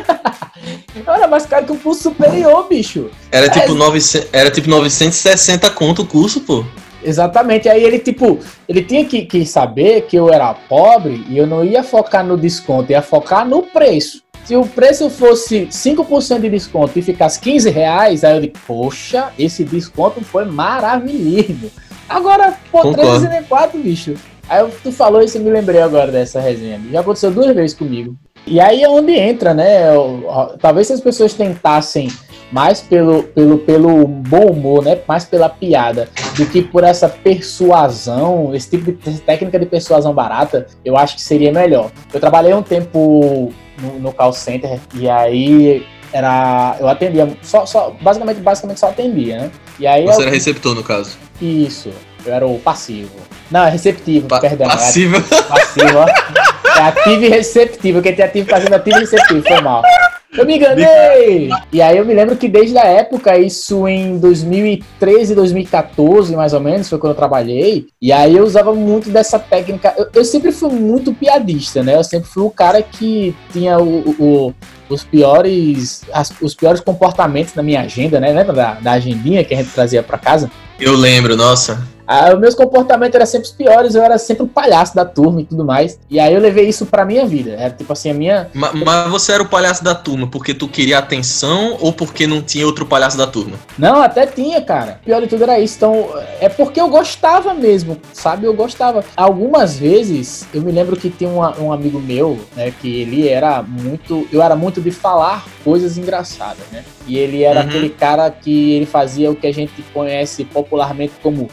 Era 1.15 1.27
mais 1.27 1.47
caro 1.47 1.67
que 1.67 1.73
o 1.73 1.77
curso 1.77 2.03
superior, 2.05 2.69
bicho. 2.69 3.11
Era 3.31 3.49
tipo, 3.49 3.73
é... 3.73 3.75
900, 3.75 4.29
era 4.33 4.51
tipo 4.51 4.69
960 4.69 5.71
conto 5.71 6.03
o 6.03 6.07
curso, 6.07 6.41
pô. 6.41 6.65
Exatamente. 7.03 7.69
Aí 7.69 7.83
ele, 7.83 7.99
tipo, 7.99 8.39
ele 8.69 8.83
tinha 8.83 9.05
que, 9.05 9.25
que 9.25 9.47
saber 9.47 10.03
que 10.03 10.17
eu 10.17 10.33
era 10.33 10.53
pobre 10.53 11.25
e 11.29 11.39
eu 11.39 11.47
não 11.47 11.65
ia 11.65 11.83
focar 11.83 12.25
no 12.25 12.37
desconto, 12.37 12.93
ia 12.93 13.03
focar 13.03 13.47
no 13.47 13.63
preço. 13.63 14.23
Se 14.45 14.57
o 14.57 14.65
preço 14.65 15.11
fosse 15.11 15.67
5% 15.67 16.41
de 16.41 16.49
desconto 16.49 16.99
e 16.99 17.03
ficasse 17.03 17.39
15 17.41 17.69
reais, 17.69 18.25
aí 18.25 18.35
eu 18.35 18.41
digo, 18.41 18.59
poxa, 18.67 19.31
esse 19.39 19.63
desconto 19.63 20.23
foi 20.23 20.47
maravilhoso. 20.47 21.71
Agora, 22.09 22.57
pô, 22.73 22.93
304, 22.93 23.79
bicho. 23.79 24.15
Aí 24.49 24.67
tu 24.83 24.91
falou 24.91 25.21
isso 25.21 25.37
e 25.37 25.41
me 25.41 25.51
lembrei 25.51 25.83
agora 25.83 26.11
dessa 26.11 26.41
resenha. 26.41 26.81
Já 26.91 27.01
aconteceu 27.01 27.31
duas 27.31 27.55
vezes 27.55 27.77
comigo. 27.77 28.17
E 28.51 28.61
aí 28.61 28.83
é 28.83 28.89
onde 28.89 29.13
entra, 29.13 29.53
né? 29.53 29.89
Talvez 30.61 30.87
se 30.87 30.93
as 30.95 31.01
pessoas 31.01 31.35
tentassem 31.35 32.09
mais 32.51 32.81
pelo, 32.81 33.25
pelo, 33.25 33.59
pelo 33.59 34.07
bom 34.07 34.47
humor, 34.47 34.83
né? 34.83 34.99
Mais 35.07 35.25
pela 35.25 35.49
piada, 35.49 36.09
do 36.37 36.47
que 36.47 36.63
por 36.63 36.83
essa 36.83 37.09
persuasão, 37.09 38.55
esse 38.55 38.71
tipo 38.71 38.91
de 38.93 39.21
técnica 39.21 39.59
de 39.59 39.67
persuasão 39.67 40.15
barata, 40.15 40.67
eu 40.85 40.97
acho 40.97 41.17
que 41.17 41.23
seria 41.23 41.53
melhor. 41.53 41.91
Eu 42.13 42.21
trabalhei 42.21 42.55
um 42.55 42.63
tempo 42.63 43.53
no, 43.81 43.99
no 43.99 44.13
call 44.13 44.33
center 44.33 44.81
e 44.95 45.09
aí 45.09 45.87
era 46.11 46.77
eu 46.81 46.89
atendia 46.89 47.29
só, 47.43 47.67
só 47.67 47.95
basicamente 48.01 48.41
basicamente 48.41 48.81
só 48.81 48.89
atendia, 48.89 49.39
né? 49.43 49.51
E 49.79 49.87
aí 49.87 50.07
você 50.07 50.21
eu, 50.21 50.23
era 50.23 50.31
receptor 50.31 50.75
no 50.75 50.83
caso. 50.83 51.19
Isso. 51.41 51.91
Eu 52.25 52.33
era 52.33 52.47
o 52.47 52.59
passivo. 52.59 53.15
Não, 53.51 53.65
é 53.65 53.71
receptivo, 53.71 54.27
pa 54.27 54.41
perdão. 54.41 54.69
Passivo. 54.69 55.17
É 55.17 55.43
passivo, 55.43 55.99
ó. 55.99 56.07
É 56.79 56.83
ativo 56.83 57.25
e 57.25 57.29
receptivo, 57.29 58.01
que 58.01 58.13
tem 58.13 58.25
ativo 58.25 58.49
fazendo 58.49 58.75
ativo 58.75 58.99
e 58.99 59.01
receptivo, 59.01 59.43
foi 59.43 59.61
mal. 59.61 59.83
Eu 60.33 60.47
me 60.47 60.57
enganei! 60.57 61.51
E 61.73 61.83
aí 61.83 61.97
eu 61.97 62.05
me 62.05 62.15
lembro 62.15 62.37
que 62.37 62.49
desde 62.49 62.79
a 62.79 62.85
época, 62.85 63.37
isso 63.37 63.89
em 63.89 64.17
2013, 64.19 65.35
2014, 65.35 66.37
mais 66.37 66.53
ou 66.53 66.61
menos, 66.61 66.89
foi 66.89 66.99
quando 66.99 67.13
eu 67.13 67.17
trabalhei. 67.17 67.89
E 68.01 68.13
aí 68.13 68.37
eu 68.37 68.45
usava 68.45 68.73
muito 68.73 69.11
dessa 69.11 69.41
técnica. 69.41 69.93
Eu, 69.99 70.09
eu 70.15 70.25
sempre 70.25 70.53
fui 70.53 70.71
muito 70.71 71.13
piadista, 71.13 71.83
né? 71.83 71.97
Eu 71.97 72.05
sempre 72.05 72.29
fui 72.29 72.45
o 72.45 72.51
cara 72.51 72.81
que 72.81 73.35
tinha 73.53 73.79
o, 73.79 74.15
o 74.19 74.55
os 74.89 75.05
piores 75.05 76.03
as, 76.13 76.33
os 76.41 76.55
piores 76.55 76.81
comportamentos 76.81 77.55
na 77.55 77.63
minha 77.63 77.81
agenda, 77.81 78.21
né? 78.21 78.33
Lembra 78.33 78.53
da, 78.53 78.75
da 78.75 78.93
agendinha 78.93 79.45
que 79.45 79.53
a 79.53 79.57
gente 79.57 79.71
trazia 79.71 80.03
para 80.03 80.17
casa? 80.17 80.51
Eu 80.79 80.95
lembro, 80.95 81.37
nossa. 81.37 81.98
Ah, 82.11 82.33
os 82.33 82.41
meus 82.41 82.55
comportamentos 82.55 83.15
eram 83.15 83.27
sempre 83.27 83.49
os 83.49 83.53
piores, 83.53 83.95
eu 83.95 84.03
era 84.03 84.17
sempre 84.17 84.45
o 84.45 84.47
palhaço 84.47 84.97
da 84.97 85.05
turma 85.05 85.43
e 85.43 85.45
tudo 85.45 85.63
mais. 85.63 85.99
E 86.09 86.19
aí 86.19 86.33
eu 86.33 86.41
levei 86.41 86.67
isso 86.67 86.87
pra 86.87 87.05
minha 87.05 87.27
vida. 87.27 87.51
Era 87.51 87.69
tipo 87.69 87.93
assim, 87.93 88.11
a 88.11 88.15
minha. 88.15 88.49
Mas, 88.55 88.73
mas 88.73 89.11
você 89.11 89.33
era 89.33 89.43
o 89.43 89.49
palhaço 89.49 89.85
da 89.85 89.95
turma 89.95 90.27
porque 90.27 90.55
tu 90.55 90.67
queria 90.67 90.99
atenção 90.99 91.77
ou 91.81 91.93
porque 91.93 92.27
não 92.27 92.41
tinha 92.41 92.65
outro 92.65 92.87
palhaço 92.87 93.19
da 93.19 93.27
turma? 93.27 93.59
Não, 93.77 94.01
até 94.01 94.27
tinha, 94.27 94.63
cara. 94.63 95.01
Pior 95.05 95.21
de 95.21 95.27
tudo 95.27 95.43
era 95.43 95.61
isso. 95.61 95.77
Então, 95.77 96.09
é 96.41 96.49
porque 96.49 96.81
eu 96.81 96.89
gostava 96.89 97.53
mesmo, 97.53 97.99
sabe? 98.15 98.47
Eu 98.47 98.55
gostava. 98.55 99.05
Algumas 99.15 99.77
vezes, 99.77 100.47
eu 100.55 100.63
me 100.63 100.73
lembro 100.73 100.97
que 100.97 101.11
tinha 101.11 101.29
um, 101.29 101.67
um 101.67 101.73
amigo 101.75 102.01
meu, 102.01 102.39
né, 102.57 102.73
que 102.81 103.03
ele 103.03 103.29
era 103.29 103.63
muito. 103.63 104.27
Eu 104.33 104.41
era 104.43 104.57
muito 104.57 104.81
de 104.81 104.91
falar 104.91 105.45
coisas 105.63 105.99
engraçadas, 105.99 106.65
né? 106.73 106.83
E 107.07 107.19
ele 107.19 107.43
era 107.43 107.61
uhum. 107.61 107.67
aquele 107.67 107.91
cara 107.91 108.31
que 108.31 108.73
ele 108.73 108.87
fazia 108.87 109.31
o 109.31 109.37
que 109.37 109.47
a 109.47 109.53
gente 109.53 109.83
conhece 109.95 110.45
popularmente 110.45 111.13
como 111.23 111.49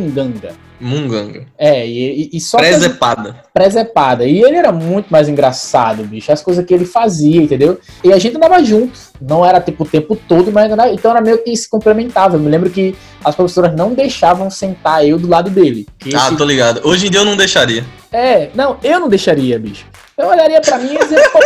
munganga. 0.00 0.52
Munganga. 0.80 1.44
É, 1.58 1.86
e, 1.86 2.30
e 2.32 2.40
só. 2.40 2.56
Presepada. 2.56 3.36
Presepada. 3.52 4.24
E 4.24 4.40
ele 4.40 4.56
era 4.56 4.72
muito 4.72 5.08
mais 5.10 5.28
engraçado, 5.28 6.04
bicho. 6.04 6.32
As 6.32 6.42
coisas 6.42 6.64
que 6.64 6.72
ele 6.72 6.86
fazia, 6.86 7.42
entendeu? 7.42 7.78
E 8.02 8.12
a 8.12 8.18
gente 8.18 8.36
andava 8.36 8.62
junto. 8.64 8.98
Não 9.20 9.44
era 9.44 9.60
tipo 9.60 9.84
o 9.84 9.86
tempo 9.86 10.16
todo, 10.16 10.50
mas 10.50 10.72
era, 10.72 10.90
então 10.92 11.10
era 11.10 11.20
meio 11.20 11.42
que 11.44 11.54
se 11.54 11.68
complementava. 11.68 12.36
Eu 12.36 12.40
me 12.40 12.48
lembro 12.48 12.70
que 12.70 12.96
as 13.22 13.34
professoras 13.34 13.74
não 13.76 13.92
deixavam 13.92 14.50
sentar 14.50 15.06
eu 15.06 15.18
do 15.18 15.28
lado 15.28 15.50
dele. 15.50 15.86
Ah, 16.14 16.28
esse... 16.28 16.36
tô 16.36 16.44
ligado. 16.44 16.80
Hoje 16.84 17.06
em 17.06 17.10
dia 17.10 17.20
eu 17.20 17.26
não 17.26 17.36
deixaria. 17.36 17.84
É, 18.10 18.48
não, 18.54 18.78
eu 18.82 18.98
não 18.98 19.08
deixaria, 19.08 19.58
bicho. 19.58 19.86
Eu 20.16 20.28
olharia 20.28 20.60
pra 20.60 20.78
mim 20.78 20.94
e 20.94 20.98
dizer, 20.98 21.30
pô, 21.30 21.38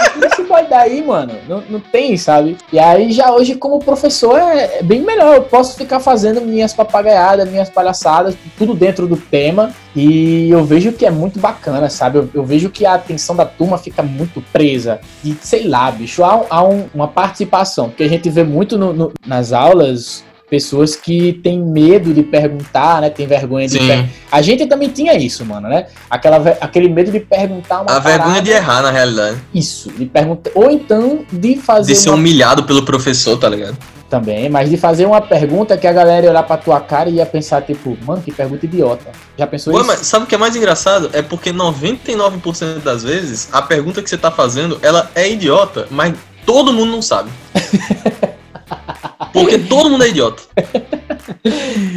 esse 0.45 0.49
boy 0.49 0.67
daí, 0.69 1.03
mano, 1.03 1.35
não, 1.49 1.63
não 1.69 1.81
tem, 1.81 2.17
sabe? 2.17 2.57
E 2.73 2.79
aí 2.79 3.11
já 3.13 3.33
hoje, 3.33 3.55
como 3.55 3.79
professor, 3.79 4.39
é, 4.39 4.79
é 4.79 4.83
bem 4.83 5.01
melhor. 5.01 5.35
Eu 5.35 5.43
posso 5.43 5.77
ficar 5.77 6.01
fazendo 6.01 6.41
minhas 6.41 6.73
papagaiadas, 6.73 7.49
minhas 7.49 7.71
palhaçadas, 7.71 8.37
tudo 8.57 8.75
dentro 8.75 9.07
do 9.07 9.17
tema. 9.17 9.73
E 9.97 10.51
eu 10.51 10.65
vejo 10.65 10.93
que 10.93 11.07
é 11.07 11.11
muito 11.11 11.39
bacana, 11.39 11.89
sabe? 11.89 12.19
Eu, 12.19 12.29
eu 12.35 12.45
vejo 12.45 12.69
que 12.69 12.85
a 12.85 12.95
atenção 12.95 13.35
da 13.35 13.47
turma 13.47 13.79
fica 13.79 14.03
muito 14.03 14.43
presa. 14.53 15.01
E 15.25 15.37
sei 15.41 15.67
lá, 15.67 15.91
bicho, 15.91 16.23
há, 16.23 16.45
há 16.51 16.65
um, 16.65 16.87
uma 16.95 17.09
participação, 17.09 17.91
que 17.91 18.03
a 18.03 18.09
gente 18.09 18.29
vê 18.29 18.45
muito 18.45 18.77
no, 18.77 18.93
no, 18.93 19.13
nas 19.27 19.53
aulas 19.53 20.25
pessoas 20.49 20.95
que 20.95 21.33
têm 21.43 21.59
medo 21.59 22.13
de 22.13 22.23
perguntar, 22.23 23.01
né? 23.01 23.11
Tem 23.11 23.27
vergonha 23.27 23.67
de 23.67 23.79
perguntar. 23.79 24.09
A 24.31 24.43
gente 24.43 24.67
também 24.67 24.89
tinha 24.89 25.15
isso, 25.15 25.45
mano, 25.45 25.69
né? 25.69 25.87
Aquela, 26.09 26.37
aquele 26.61 26.89
medo 26.89 27.11
de 27.11 27.21
perguntar 27.21 27.81
uma 27.81 27.83
A 27.83 28.01
parada. 28.01 28.09
vergonha 28.11 28.43
de 28.43 28.51
errar, 28.51 28.83
na 28.83 28.91
realidade. 28.91 29.39
Isso, 29.55 29.91
de 29.91 30.07
perguntar. 30.07 30.51
Ou 30.55 30.71
então 30.71 31.25
de 31.33 31.57
fazer. 31.57 31.93
De 31.93 31.99
ser 31.99 32.11
uma... 32.11 32.17
humilhado 32.17 32.65
pelo 32.65 32.85
professor, 32.85 33.39
tá 33.39 33.49
ligado? 33.49 33.77
Também, 34.09 34.49
mas 34.49 34.71
de 34.71 34.77
fazer 34.77 35.07
uma 35.07 35.21
pergunta 35.21 35.77
que 35.77 35.87
a 35.87 35.93
galera 35.93 36.25
ia 36.25 36.31
olhar 36.31 36.43
pra 36.45 36.57
tua 36.57 36.81
cara 36.81 37.09
e 37.09 37.15
ia 37.15 37.27
pensar, 37.27 37.63
tipo, 37.63 37.97
mano, 38.05 38.23
que 38.23 38.31
pergunta 38.31 38.65
idiota. 38.65 39.07
Já 39.37 39.47
pensou 39.47 39.73
Ué, 39.75 39.81
isso? 39.81 39.89
Mas 39.89 40.07
sabe 40.07 40.25
o 40.25 40.29
que 40.29 40.35
é 40.35 40.39
mais 40.39 40.55
engraçado? 40.55 41.11
É 41.13 41.23
porque 41.23 41.53
99% 41.53 42.81
das 42.81 43.03
vezes 43.03 43.49
a 43.51 43.61
pergunta 43.63 44.03
que 44.03 44.09
você 44.09 44.19
tá 44.19 44.31
fazendo, 44.31 44.79
ela 44.83 45.11
é 45.17 45.29
idiota, 45.29 45.89
mas 45.91 46.15
todo 46.47 46.73
mundo 46.73 46.93
não 46.93 47.03
sabe. 47.03 47.31
Porque 49.33 49.59
todo 49.59 49.91
mundo 49.91 50.05
é 50.05 50.09
idiota. 50.09 50.43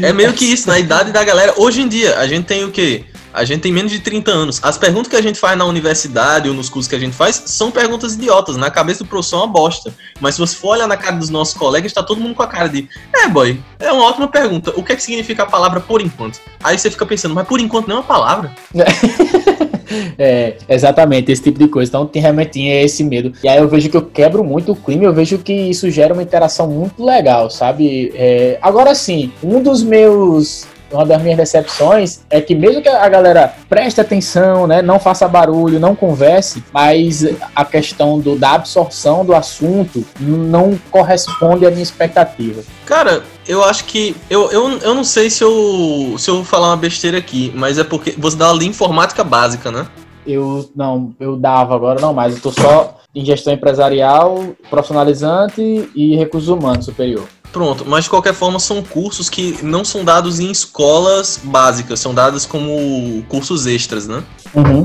É 0.02 0.12
meio 0.12 0.34
que 0.34 0.46
isso, 0.46 0.68
na 0.68 0.80
idade 0.80 1.12
da 1.12 1.24
galera. 1.24 1.54
Hoje 1.58 1.82
em 1.82 1.88
dia, 1.88 2.18
a 2.18 2.28
gente 2.28 2.46
tem 2.46 2.64
o 2.64 2.72
quê? 2.72 3.06
A 3.34 3.46
gente 3.46 3.62
tem 3.62 3.72
menos 3.72 3.92
de 3.92 4.00
30 4.00 4.32
anos. 4.32 4.60
As 4.64 4.80
perguntas 4.80 5.08
que 5.08 5.16
a 5.16 5.22
gente 5.22 5.40
faz 5.40 5.56
na 5.56 5.64
universidade 5.64 6.50
ou 6.50 6.56
nos 6.56 6.70
cursos 6.70 6.90
que 6.90 6.96
a 6.96 7.00
gente 7.00 7.16
faz 7.16 7.44
são 7.46 7.70
perguntas 7.70 8.16
idiotas. 8.16 8.58
Na 8.58 8.72
cabeça 8.72 9.04
do 9.04 9.08
professor 9.08 9.38
é 9.38 9.40
uma 9.42 9.48
bosta. 9.48 9.94
Mas 10.20 10.36
se 10.36 10.42
você 10.42 10.56
for 10.56 10.70
olhar 10.70 10.88
na 10.88 10.98
cara 10.98 11.18
dos 11.18 11.30
nossos 11.30 11.54
colegas, 11.54 11.92
está 11.92 12.02
todo 12.02 12.20
mundo 12.20 12.34
com 12.34 12.42
a 12.42 12.48
cara 12.48 12.68
de 12.68 12.90
É, 13.14 13.28
boy, 13.28 13.62
é 13.80 13.92
uma 13.92 14.06
ótima 14.06 14.28
pergunta. 14.28 14.74
O 14.76 14.84
que 14.84 14.94
é 14.94 14.96
que 14.96 15.04
significa 15.04 15.44
a 15.44 15.46
palavra 15.46 15.80
por 15.80 16.02
enquanto? 16.02 16.40
Aí 16.64 16.80
você 16.80 16.90
fica 16.90 17.06
pensando, 17.06 17.36
mas 17.36 17.48
por 17.48 17.60
enquanto 17.60 17.88
não 17.88 17.98
é 17.98 18.00
uma 18.00 18.06
palavra. 18.06 18.56
É, 20.20 20.56
exatamente, 20.68 21.32
esse 21.32 21.44
tipo 21.44 21.60
de 21.60 21.68
coisa. 21.68 21.90
Então 21.90 22.06
tem, 22.06 22.22
realmente 22.22 22.52
tinha 22.52 22.82
esse 22.82 23.04
medo. 23.04 23.34
E 23.44 23.48
aí 23.48 23.58
eu 23.58 23.68
vejo 23.68 23.90
que 23.90 23.98
eu 23.98 24.02
quebro 24.02 24.44
muito 24.44 24.72
o 24.72 24.76
clima, 24.76 25.04
eu 25.04 25.14
vejo 25.14 25.38
que 25.38 25.54
isso 25.54 25.90
gera 25.92 26.14
uma 26.14 26.24
interação 26.24 26.68
muito 26.68 27.04
legal, 27.04 27.50
sabe? 27.50 28.12
É, 28.16 28.58
agora 28.62 28.96
sim, 28.96 29.32
um 29.44 29.62
dos 29.62 29.84
meus 29.84 30.68
uma 30.92 31.06
das 31.06 31.22
minhas 31.22 31.38
decepções 31.38 32.22
é 32.30 32.40
que 32.40 32.56
mesmo 32.56 32.82
que 32.82 32.90
a 32.90 33.08
galera 33.10 33.54
preste 33.70 34.00
atenção, 34.00 34.68
né, 34.68 34.82
não 34.82 35.00
faça 35.00 35.28
barulho, 35.28 35.80
não 35.80 35.96
converse, 35.96 36.64
mas 36.72 37.26
a 37.56 37.66
questão 37.66 38.20
do, 38.20 38.38
da 38.38 38.54
absorção 38.54 39.26
do 39.26 39.36
assunto 39.36 40.06
não 40.20 40.80
corresponde 40.90 41.66
à 41.66 41.70
minha 41.70 41.84
expectativa. 41.84 42.64
Cara, 42.86 43.24
eu 43.48 43.64
acho 43.64 43.86
que. 43.86 44.16
Eu, 44.30 44.52
eu, 44.52 44.78
eu 44.80 44.94
não 44.94 45.04
sei 45.04 45.30
se 45.30 45.44
eu, 45.44 46.16
se 46.18 46.30
eu 46.30 46.36
vou 46.36 46.44
falar 46.44 46.68
uma 46.68 46.78
besteira 46.78 47.18
aqui, 47.18 47.52
mas 47.56 47.78
é 47.78 47.84
porque 47.84 48.14
você 48.18 48.36
dá 48.36 48.50
ali 48.50 48.66
informática 48.66 49.24
básica, 49.24 49.72
né? 49.72 49.88
Eu 50.26 50.70
não, 50.76 51.16
eu 51.20 51.38
dava 51.38 51.74
agora 51.74 52.02
não 52.02 52.14
mais, 52.14 52.36
eu 52.36 52.42
tô 52.42 52.52
só 52.52 52.98
em 53.16 53.24
gestão 53.24 53.54
empresarial, 53.54 54.44
profissionalizante 54.70 55.90
e 55.96 56.16
recursos 56.16 56.50
humanos 56.50 56.86
superior. 56.86 57.24
Pronto, 57.52 57.86
mas 57.88 58.04
de 58.04 58.10
qualquer 58.10 58.34
forma 58.34 58.60
são 58.60 58.84
cursos 58.84 59.30
que 59.30 59.58
não 59.64 59.84
são 59.86 60.04
dados 60.04 60.40
em 60.40 60.52
escolas 60.52 61.40
básicas, 61.42 62.00
são 62.00 62.14
dados 62.14 62.46
como 62.46 63.24
cursos 63.30 63.66
extras, 63.66 64.08
né? 64.08 64.22
Uhum. 64.54 64.84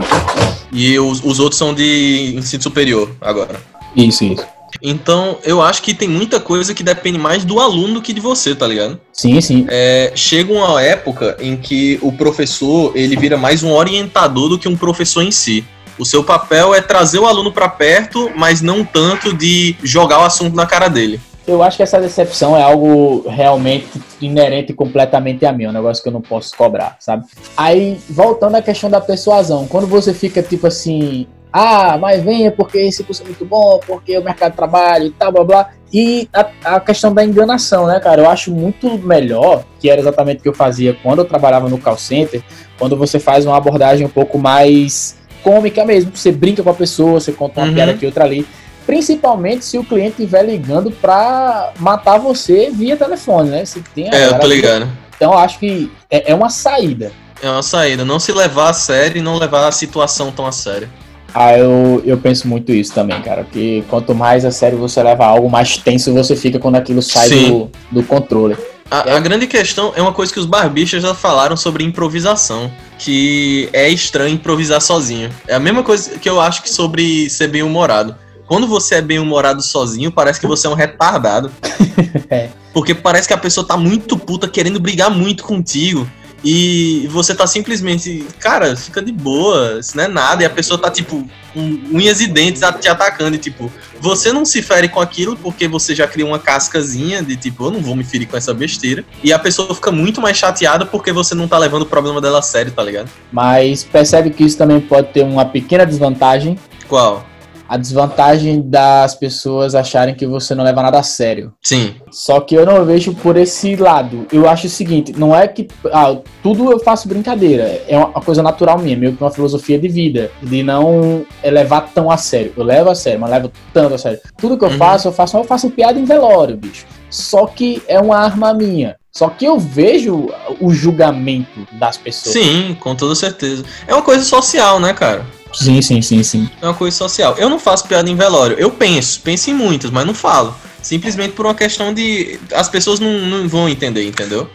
E 0.73 0.99
os, 0.99 1.23
os 1.25 1.41
outros 1.41 1.59
são 1.59 1.75
de 1.75 2.35
ensino 2.37 2.63
superior 2.63 3.11
agora. 3.21 3.61
Isso, 3.97 4.25
isso. 4.25 4.47
Então, 4.83 5.39
eu 5.45 5.63
acho 5.63 5.81
que 5.81 5.95
tem 5.95 6.09
muita 6.09 6.41
coisa 6.41 6.75
que 6.75 6.83
depende 6.83 7.19
mais 7.19 7.45
do 7.45 7.61
aluno 7.61 7.95
do 7.95 8.03
que 8.03 8.13
de 8.13 8.21
você, 8.21 8.55
tá 8.55 8.67
ligado? 8.67 9.01
Sim, 9.13 9.41
sim. 9.41 9.67
É, 9.69 10.13
chega 10.17 10.53
uma 10.53 10.83
época 10.83 11.37
em 11.41 11.57
que 11.57 11.99
o 12.03 12.11
professor, 12.11 12.91
ele 12.97 13.17
vira 13.17 13.37
mais 13.37 13.63
um 13.63 13.71
orientador 13.71 14.49
do 14.49 14.59
que 14.59 14.69
um 14.69 14.77
professor 14.77 15.23
em 15.23 15.31
si. 15.31 15.65
O 15.99 16.05
seu 16.05 16.25
papel 16.25 16.75
é 16.75 16.81
trazer 16.81 17.21
o 17.21 17.27
aluno 17.27 17.53
para 17.53 17.69
perto, 17.69 18.31
mas 18.35 18.61
não 18.61 18.85
tanto 18.85 19.33
de 19.33 19.77
jogar 19.85 20.19
o 20.19 20.25
assunto 20.25 20.57
na 20.57 20.67
cara 20.67 20.89
dele 20.89 21.21
eu 21.47 21.63
acho 21.63 21.77
que 21.77 21.83
essa 21.83 22.01
decepção 22.01 22.57
é 22.57 22.63
algo 22.63 23.29
realmente 23.29 24.01
inerente 24.21 24.73
completamente 24.73 25.45
a 25.45 25.53
mim, 25.53 25.65
é 25.65 25.69
um 25.69 25.73
negócio 25.73 26.03
que 26.03 26.09
eu 26.09 26.13
não 26.13 26.21
posso 26.21 26.57
cobrar, 26.57 26.97
sabe? 27.01 27.25
Aí, 27.57 28.01
voltando 28.09 28.57
à 28.57 28.63
questão 28.63 28.89
da 28.89 29.01
persuasão, 29.01 29.67
quando 29.67 29.87
você 29.87 30.15
fica 30.15 30.43
tipo 30.43 30.67
assim, 30.67 31.27
ah, 31.53 31.99
mas 32.01 32.23
venha 32.23 32.51
porque 32.51 32.79
esse 32.79 33.05
curso 33.05 33.23
é 33.23 33.27
muito 33.27 33.45
bom, 33.45 33.79
porque 33.87 34.17
o 34.17 34.25
mercado 34.25 34.53
de 34.53 34.57
trabalho 34.57 35.07
e 35.07 35.11
tal, 35.11 35.33
blá 35.33 35.45
blá. 35.45 35.71
E 35.93 36.29
a, 36.33 36.77
a, 36.77 36.81
questão 36.81 37.13
da 37.13 37.23
enganação, 37.23 37.87
né, 37.87 38.01
cara? 38.01 38.23
Eu 38.23 38.31
acho 38.31 38.51
muito 38.51 38.99
melhor, 38.99 39.65
que 39.79 39.91
era 39.91 40.01
exatamente 40.01 40.39
o 40.39 40.43
que 40.43 40.49
eu 40.49 40.55
fazia 40.55 40.97
quando 41.03 41.19
eu 41.19 41.25
trabalhava 41.27 41.69
no 41.69 41.77
call 41.77 41.99
center, 41.99 42.43
quando 42.79 42.97
você 42.97 43.19
faz 43.19 43.45
uma 43.45 43.57
abordagem 43.57 44.07
um 44.07 44.11
pouco 44.11 44.39
mais 44.39 45.17
cômica 45.43 45.85
mesmo, 45.85 46.13
você 46.15 46.33
brinca 46.33 46.63
com 46.63 46.71
a 46.71 46.75
pessoa, 46.75 47.21
você 47.21 47.33
conta 47.33 47.61
uma 47.61 47.67
uhum. 47.67 47.75
piada 47.75 47.93
aqui, 47.93 48.07
outra 48.07 48.25
ali 48.25 48.47
Principalmente 48.87 49.65
se 49.65 49.79
o 49.79 49.85
cliente 49.85 50.23
estiver 50.23 50.45
ligando 50.45 50.91
para 50.91 51.73
matar 51.79 52.19
você 52.19 52.71
via 52.71 52.97
telefone, 52.97 53.51
né? 53.51 53.65
Se 53.65 53.81
tem 53.81 54.13
é, 54.13 54.27
eu 54.27 54.39
tô 54.39 54.47
ligado. 54.47 54.89
Então 55.15 55.39
acho 55.39 55.59
que 55.59 55.91
é, 56.11 56.33
é 56.33 56.35
uma 56.35 56.51
saída. 56.51 57.13
É 57.41 57.49
uma 57.49 57.63
saída. 57.63 58.05
Não 58.05 58.19
se 58.19 58.33
levar 58.33 58.71
a 58.71 58.73
sério 58.73 59.19
e 59.19 59.23
não 59.23 59.39
levar 59.39 59.69
a 59.69 59.73
situação 59.73 60.33
tão 60.33 60.47
a 60.47 60.53
sério. 60.53 60.89
Ah, 61.35 61.57
eu, 61.57 62.03
eu 62.05 62.19
penso 62.19 62.47
muito 62.47 62.73
isso 62.73 62.93
também, 62.93 63.21
cara. 63.23 63.45
Que 63.45 63.85
quanto 63.89 64.15
mais 64.15 64.45
a 64.45 64.51
sério 64.51 64.79
você 64.79 65.03
leva 65.03 65.25
algo, 65.25 65.49
mais 65.49 65.77
tenso 65.79 66.13
você 66.13 66.37
fica 66.37 66.59
quando 66.59 66.77
aquilo 66.77 67.03
sai 67.03 67.29
do, 67.29 67.71
do 67.91 68.03
controle. 68.03 68.57
A, 68.91 69.09
é. 69.09 69.17
a, 69.17 69.21
grande 69.21 69.47
questão 69.47 69.93
é 69.97 70.03
uma 70.03 70.13
coisa 70.13 70.31
que 70.31 70.39
os 70.39 70.45
barbichas 70.45 71.03
já 71.03 71.15
falaram 71.15 71.57
sobre 71.57 71.83
improvisação. 71.85 72.71
Que 72.99 73.69
é 73.73 73.89
estranho 73.89 74.35
improvisar 74.35 74.81
sozinho. 74.81 75.31
É 75.49 75.55
a 75.55 75.61
mesma 75.61 75.83
coisa 75.83 76.19
que 76.19 76.29
eu 76.29 76.41
acho 76.41 76.63
que 76.63 76.71
sobre 76.71 77.29
ser 77.31 77.49
bem 77.49 77.63
humorado. 77.63 78.15
Quando 78.47 78.67
você 78.67 78.97
é 78.97 79.03
bem 79.03 79.19
humorado 79.19 79.63
sozinho, 79.63 80.13
parece 80.13 80.39
que 80.39 80.47
você 80.47 80.67
é 80.67 80.71
um 80.71 80.75
retardado. 80.75 81.51
é. 82.29 82.51
Porque 82.73 82.95
parece 82.95 83.27
que 83.27 83.35
a 83.35 83.39
pessoa 83.39 83.67
tá 83.67 83.77
muito 83.77 84.17
puta, 84.19 84.47
querendo 84.47 84.79
brigar 84.79 85.11
muito 85.11 85.43
contigo. 85.43 86.07
E 86.45 87.07
você 87.11 87.35
tá 87.35 87.47
simplesmente, 87.47 88.27
cara, 88.39 88.77
fica 88.77 89.01
de 89.01 89.13
boa, 89.13 89.79
isso 89.79 89.97
não 89.97 90.05
é 90.05 90.09
nada. 90.09 90.43
E 90.43 90.47
a 90.47 90.51
pessoa 90.51 90.79
tá, 90.79 90.91
tipo, 90.91 91.29
com 91.55 91.81
unhas 91.93 92.21
e 92.21 92.27
dentes 92.27 92.63
te 92.81 92.89
atacando. 92.89 93.37
E, 93.37 93.39
tipo, 93.39 93.71
você 94.01 94.33
não 94.33 94.45
se 94.45 94.61
fere 94.63 94.89
com 94.89 95.01
aquilo 95.01 95.37
porque 95.37 95.69
você 95.69 95.95
já 95.95 96.07
cria 96.09 96.27
uma 96.27 96.39
cascazinha 96.39 97.23
de, 97.23 97.37
tipo, 97.37 97.65
eu 97.65 97.71
não 97.71 97.81
vou 97.81 97.95
me 97.95 98.05
ferir 98.05 98.27
com 98.27 98.37
essa 98.37 98.53
besteira. 98.53 99.05
E 99.23 99.33
a 99.33 99.39
pessoa 99.39 99.75
fica 99.75 99.93
muito 99.93 100.21
mais 100.21 100.37
chateada 100.37 100.85
porque 100.85 101.13
você 101.13 101.35
não 101.35 101.47
tá 101.47 101.59
levando 101.59 101.83
o 101.83 101.87
problema 101.87 102.21
dela 102.21 102.41
a 102.41 102.43
sério, 102.43 102.73
tá 102.73 102.83
ligado? 102.83 103.09
Mas 103.31 103.85
percebe 103.85 104.31
que 104.31 104.45
isso 104.45 104.59
também 104.59 104.81
pode 104.81 105.09
ter 105.09 105.23
uma 105.23 105.45
pequena 105.45 105.87
desvantagem. 105.87 106.59
Qual? 106.89 107.27
A 107.73 107.79
desvantagem 107.79 108.61
das 108.61 109.15
pessoas 109.15 109.75
acharem 109.75 110.15
que 110.15 110.27
você 110.27 110.55
não 110.55 110.63
leva 110.63 110.83
nada 110.83 110.99
a 110.99 111.03
sério. 111.03 111.55
Sim. 111.63 111.95
Só 112.11 112.39
que 112.39 112.55
eu 112.55 112.67
não 112.67 112.85
vejo 112.85 113.15
por 113.15 113.35
esse 113.39 113.75
lado. 113.77 114.27
Eu 114.31 114.47
acho 114.47 114.67
o 114.67 114.71
seguinte, 114.71 115.15
não 115.17 115.35
é 115.35 115.49
que 115.49 115.69
ah, 115.91 116.19
tudo 116.43 116.71
eu 116.71 116.79
faço 116.79 117.09
brincadeira, 117.09 117.83
é 117.89 117.97
uma 117.97 118.21
coisa 118.21 118.43
natural 118.43 118.79
minha, 118.79 118.95
meio 118.95 119.17
que 119.17 119.25
uma 119.25 119.31
filosofia 119.31 119.79
de 119.79 119.89
vida, 119.89 120.31
de 120.43 120.63
não 120.63 121.25
levar 121.43 121.91
tão 121.95 122.11
a 122.11 122.19
sério. 122.19 122.53
Eu 122.55 122.63
levo 122.63 122.91
a 122.91 122.95
sério, 122.95 123.19
mas 123.19 123.31
levo 123.31 123.51
tanto 123.73 123.95
a 123.95 123.99
sério. 123.99 124.21
Tudo 124.37 124.59
que 124.59 124.65
eu 124.67 124.69
uhum. 124.69 124.77
faço, 124.77 125.09
eu 125.09 125.13
faço, 125.13 125.39
eu 125.39 125.45
faço 125.45 125.71
piada 125.71 125.99
em 125.99 126.05
velório, 126.05 126.59
bicho. 126.59 126.85
Só 127.09 127.47
que 127.47 127.83
é 127.89 127.99
uma 127.99 128.19
arma 128.19 128.53
minha. 128.53 128.97
Só 129.11 129.31
que 129.31 129.47
eu 129.47 129.59
vejo 129.59 130.29
o 130.61 130.75
julgamento 130.75 131.67
das 131.73 131.97
pessoas. 131.97 132.35
Sim, 132.35 132.77
com 132.79 132.95
toda 132.95 133.15
certeza. 133.15 133.65
É 133.87 133.95
uma 133.95 134.03
coisa 134.03 134.25
social, 134.25 134.79
né, 134.79 134.93
cara? 134.93 135.25
Sim, 135.53 135.81
sim, 135.83 136.03
sim, 136.03 136.23
sim. 136.23 136.51
É 136.61 136.67
uma 136.67 136.75
coisa 136.75 136.97
social. 136.97 137.35
Eu 137.39 137.49
não 137.49 137.59
faço 137.59 137.87
piada 137.87 138.09
em 138.09 138.17
velório. 138.17 138.59
Eu 138.59 138.71
penso, 138.71 139.21
penso 139.21 139.51
em 139.51 139.55
muitas, 139.55 139.91
mas 139.91 140.07
não 140.07 140.15
falo. 140.15 140.55
Simplesmente 140.83 141.33
por 141.33 141.47
uma 141.47 141.55
questão 141.55 141.95
de. 141.95 142.39
As 142.53 142.69
pessoas 142.69 143.01
não, 143.01 143.13
não 143.21 143.49
vão 143.49 143.69
entender, 143.69 144.07
entendeu? 144.07 144.49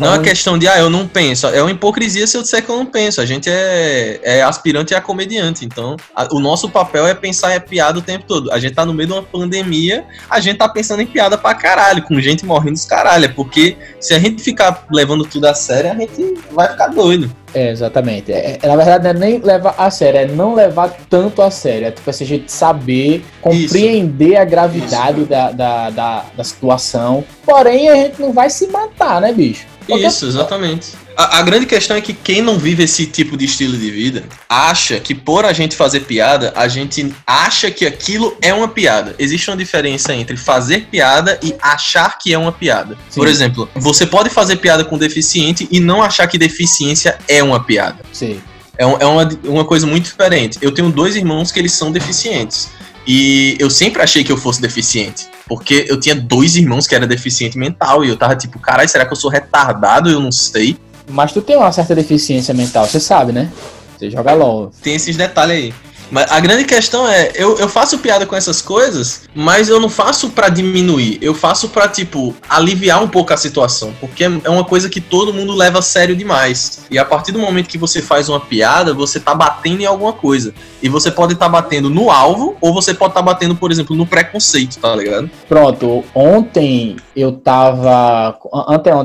Não 0.00 0.08
é 0.08 0.10
uma 0.10 0.22
questão 0.22 0.58
de, 0.58 0.66
ah, 0.66 0.78
eu 0.78 0.90
não 0.90 1.06
penso. 1.06 1.46
É 1.46 1.62
uma 1.62 1.70
hipocrisia 1.70 2.26
se 2.26 2.36
eu 2.36 2.42
disser 2.42 2.64
que 2.64 2.68
eu 2.68 2.76
não 2.76 2.86
penso. 2.86 3.20
A 3.20 3.26
gente 3.26 3.48
é, 3.48 4.18
é 4.22 4.42
aspirante 4.42 4.92
e 4.92 4.96
é 4.96 5.00
comediante. 5.00 5.64
Então, 5.64 5.96
a, 6.14 6.26
o 6.34 6.40
nosso 6.40 6.68
papel 6.68 7.06
é 7.06 7.14
pensar 7.14 7.54
em 7.54 7.60
piada 7.60 7.98
o 7.98 8.02
tempo 8.02 8.24
todo. 8.26 8.50
A 8.50 8.58
gente 8.58 8.74
tá 8.74 8.84
no 8.84 8.92
meio 8.92 9.06
de 9.06 9.12
uma 9.12 9.22
pandemia, 9.22 10.04
a 10.28 10.40
gente 10.40 10.58
tá 10.58 10.68
pensando 10.68 11.02
em 11.02 11.06
piada 11.06 11.38
pra 11.38 11.54
caralho, 11.54 12.02
com 12.02 12.20
gente 12.20 12.44
morrendo 12.44 12.72
dos 12.72 12.86
caralho. 12.86 13.26
É 13.26 13.28
porque 13.28 13.76
se 14.00 14.14
a 14.14 14.18
gente 14.18 14.42
ficar 14.42 14.84
levando 14.90 15.24
tudo 15.24 15.46
a 15.46 15.54
sério, 15.54 15.92
a 15.92 15.94
gente 15.94 16.34
vai 16.50 16.68
ficar 16.68 16.88
doido. 16.88 17.30
É, 17.54 17.70
exatamente. 17.70 18.32
É, 18.32 18.58
é, 18.60 18.68
na 18.68 18.76
verdade, 18.76 19.04
não 19.04 19.10
é 19.10 19.14
nem 19.14 19.38
levar 19.38 19.74
a 19.78 19.90
sério, 19.90 20.20
é 20.20 20.26
não 20.26 20.54
levar 20.54 20.94
tanto 21.08 21.40
a 21.40 21.50
sério. 21.50 21.86
É 21.86 21.90
tipo 21.90 22.08
assim, 22.08 22.24
a 22.24 22.26
gente 22.26 22.52
saber 22.52 23.24
compreender 23.40 24.32
Isso. 24.32 24.38
a 24.38 24.44
gravidade 24.44 25.24
da, 25.24 25.50
da, 25.50 25.67
da, 25.90 26.24
da, 26.36 26.44
situação. 26.44 27.24
Porém, 27.44 27.88
a 27.88 27.94
gente 27.94 28.20
não 28.20 28.32
vai 28.32 28.50
se 28.50 28.66
matar, 28.68 29.20
né, 29.20 29.32
bicho? 29.32 29.66
Porque 29.86 30.06
Isso, 30.06 30.26
exatamente. 30.26 30.92
A, 31.16 31.38
a, 31.38 31.42
grande 31.42 31.66
questão 31.66 31.96
é 31.96 32.00
que 32.00 32.12
quem 32.12 32.42
não 32.42 32.58
vive 32.58 32.84
esse 32.84 33.06
tipo 33.06 33.36
de 33.36 33.46
estilo 33.46 33.76
de 33.76 33.90
vida 33.90 34.24
acha 34.48 35.00
que 35.00 35.14
por 35.14 35.44
a 35.44 35.52
gente 35.52 35.74
fazer 35.74 36.00
piada, 36.00 36.52
a 36.54 36.68
gente 36.68 37.12
acha 37.26 37.70
que 37.70 37.86
aquilo 37.86 38.36
é 38.40 38.52
uma 38.52 38.68
piada. 38.68 39.16
Existe 39.18 39.50
uma 39.50 39.56
diferença 39.56 40.14
entre 40.14 40.36
fazer 40.36 40.86
piada 40.90 41.40
e 41.42 41.54
achar 41.60 42.18
que 42.18 42.32
é 42.32 42.38
uma 42.38 42.52
piada. 42.52 42.96
Sim. 43.08 43.18
Por 43.18 43.26
exemplo, 43.26 43.68
você 43.74 44.06
pode 44.06 44.30
fazer 44.30 44.56
piada 44.56 44.84
com 44.84 44.96
deficiente 44.98 45.66
e 45.72 45.80
não 45.80 46.02
achar 46.02 46.26
que 46.28 46.38
deficiência 46.38 47.18
é 47.26 47.42
uma 47.42 47.64
piada. 47.64 48.04
Sim. 48.12 48.40
É, 48.76 48.86
um, 48.86 48.96
é 49.00 49.06
uma, 49.06 49.28
uma 49.44 49.64
coisa 49.64 49.86
muito 49.86 50.04
diferente. 50.04 50.58
Eu 50.62 50.70
tenho 50.70 50.92
dois 50.92 51.16
irmãos 51.16 51.50
que 51.50 51.58
eles 51.58 51.72
são 51.72 51.90
deficientes. 51.90 52.70
E 53.04 53.56
eu 53.58 53.70
sempre 53.70 54.02
achei 54.02 54.22
que 54.22 54.30
eu 54.30 54.36
fosse 54.36 54.60
deficiente. 54.60 55.26
Porque 55.48 55.86
eu 55.88 55.98
tinha 55.98 56.14
dois 56.14 56.56
irmãos 56.56 56.86
que 56.86 56.94
eram 56.94 57.06
deficiente 57.06 57.56
mental. 57.56 58.04
E 58.04 58.08
eu 58.08 58.16
tava 58.16 58.36
tipo, 58.36 58.58
caralho, 58.58 58.88
será 58.88 59.06
que 59.06 59.12
eu 59.12 59.16
sou 59.16 59.30
retardado? 59.30 60.10
Eu 60.10 60.20
não 60.20 60.30
sei. 60.30 60.76
Mas 61.08 61.32
tu 61.32 61.40
tem 61.40 61.56
uma 61.56 61.72
certa 61.72 61.94
deficiência 61.94 62.52
mental, 62.52 62.86
você 62.86 63.00
sabe, 63.00 63.32
né? 63.32 63.50
Você 63.98 64.10
joga 64.10 64.34
LOL. 64.34 64.70
Tem 64.82 64.94
esses 64.94 65.16
detalhes 65.16 65.56
aí. 65.56 65.74
Mas 66.10 66.30
a 66.30 66.40
grande 66.40 66.64
questão 66.64 67.06
é, 67.06 67.32
eu, 67.34 67.58
eu 67.58 67.68
faço 67.68 67.98
piada 67.98 68.26
com 68.26 68.34
essas 68.34 68.62
coisas, 68.62 69.22
mas 69.34 69.68
eu 69.68 69.80
não 69.80 69.88
faço 69.88 70.30
para 70.30 70.48
diminuir. 70.48 71.18
Eu 71.20 71.34
faço 71.34 71.68
para 71.68 71.88
tipo, 71.88 72.34
aliviar 72.48 73.02
um 73.02 73.08
pouco 73.08 73.32
a 73.32 73.36
situação. 73.36 73.92
Porque 74.00 74.24
é 74.24 74.50
uma 74.50 74.64
coisa 74.64 74.88
que 74.88 75.00
todo 75.00 75.32
mundo 75.32 75.54
leva 75.54 75.80
a 75.80 75.82
sério 75.82 76.16
demais. 76.16 76.86
E 76.90 76.98
a 76.98 77.04
partir 77.04 77.32
do 77.32 77.38
momento 77.38 77.68
que 77.68 77.78
você 77.78 78.00
faz 78.00 78.28
uma 78.28 78.40
piada, 78.40 78.94
você 78.94 79.20
tá 79.20 79.34
batendo 79.34 79.82
em 79.82 79.86
alguma 79.86 80.12
coisa. 80.12 80.54
E 80.82 80.88
você 80.88 81.10
pode 81.10 81.34
estar 81.34 81.46
tá 81.46 81.50
batendo 81.50 81.90
no 81.90 82.10
alvo, 82.10 82.56
ou 82.60 82.72
você 82.72 82.94
pode 82.94 83.10
estar 83.10 83.20
tá 83.20 83.26
batendo, 83.26 83.54
por 83.54 83.70
exemplo, 83.70 83.96
no 83.96 84.06
preconceito, 84.06 84.78
tá 84.78 84.94
ligado? 84.94 85.30
Pronto, 85.48 86.04
ontem 86.14 86.96
eu 87.14 87.32
tava. 87.32 88.38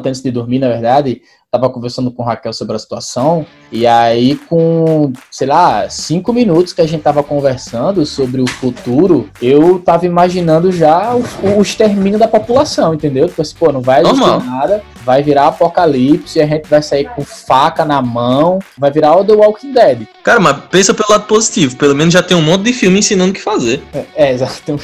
Antes 0.06 0.22
de 0.22 0.32
dormir, 0.32 0.60
na 0.60 0.70
verdade, 0.70 1.22
tava 1.54 1.70
conversando 1.70 2.10
com 2.10 2.24
o 2.24 2.26
Raquel 2.26 2.52
sobre 2.52 2.76
a 2.76 2.80
situação, 2.80 3.46
e 3.72 3.86
aí 3.86 4.36
com, 4.50 5.14
sei 5.30 5.46
lá, 5.46 5.88
cinco 5.88 6.34
minutos 6.34 6.74
que 6.74 6.82
a 6.82 6.88
gente 6.88 7.04
tava 7.04 7.22
conversando 7.22 8.04
sobre 8.08 8.42
o 8.42 8.50
futuro, 8.50 9.30
eu 9.40 9.78
tava 9.78 10.08
imaginando 10.08 10.72
já 10.72 11.14
o, 11.14 11.24
o 11.60 11.62
extermínio 11.62 12.18
da 12.18 12.28
população, 12.28 12.96
entendeu? 12.96 13.28
Tipo 13.28 13.44
assim, 13.44 13.56
pô, 13.60 13.72
não 13.72 13.82
vai 13.82 14.02
existir 14.02 14.20
Normal. 14.20 14.40
nada, 14.40 14.84
vai 15.06 15.22
virar 15.22 15.46
apocalipse, 15.48 16.42
a 16.42 16.48
gente 16.48 16.68
vai 16.68 16.82
sair 16.82 17.08
com 17.16 17.24
faca 17.24 17.86
na 17.86 18.02
mão, 18.02 18.58
vai 18.76 18.90
virar 18.90 19.16
o 19.16 19.24
The 19.24 19.34
Walking 19.34 19.74
Dead. 19.74 20.08
Cara, 20.24 20.40
mas 20.40 20.58
pensa 20.72 20.92
pelo 20.92 21.12
lado 21.12 21.26
positivo, 21.28 21.76
pelo 21.76 21.94
menos 21.94 22.12
já 22.16 22.24
tem 22.24 22.36
um 22.36 22.42
monte 22.42 22.64
de 22.64 22.74
filme 22.74 22.98
ensinando 22.98 23.30
o 23.30 23.34
que 23.34 23.42
fazer. 23.42 23.80
É, 23.94 24.06
é 24.16 24.34
exato. 24.34 24.80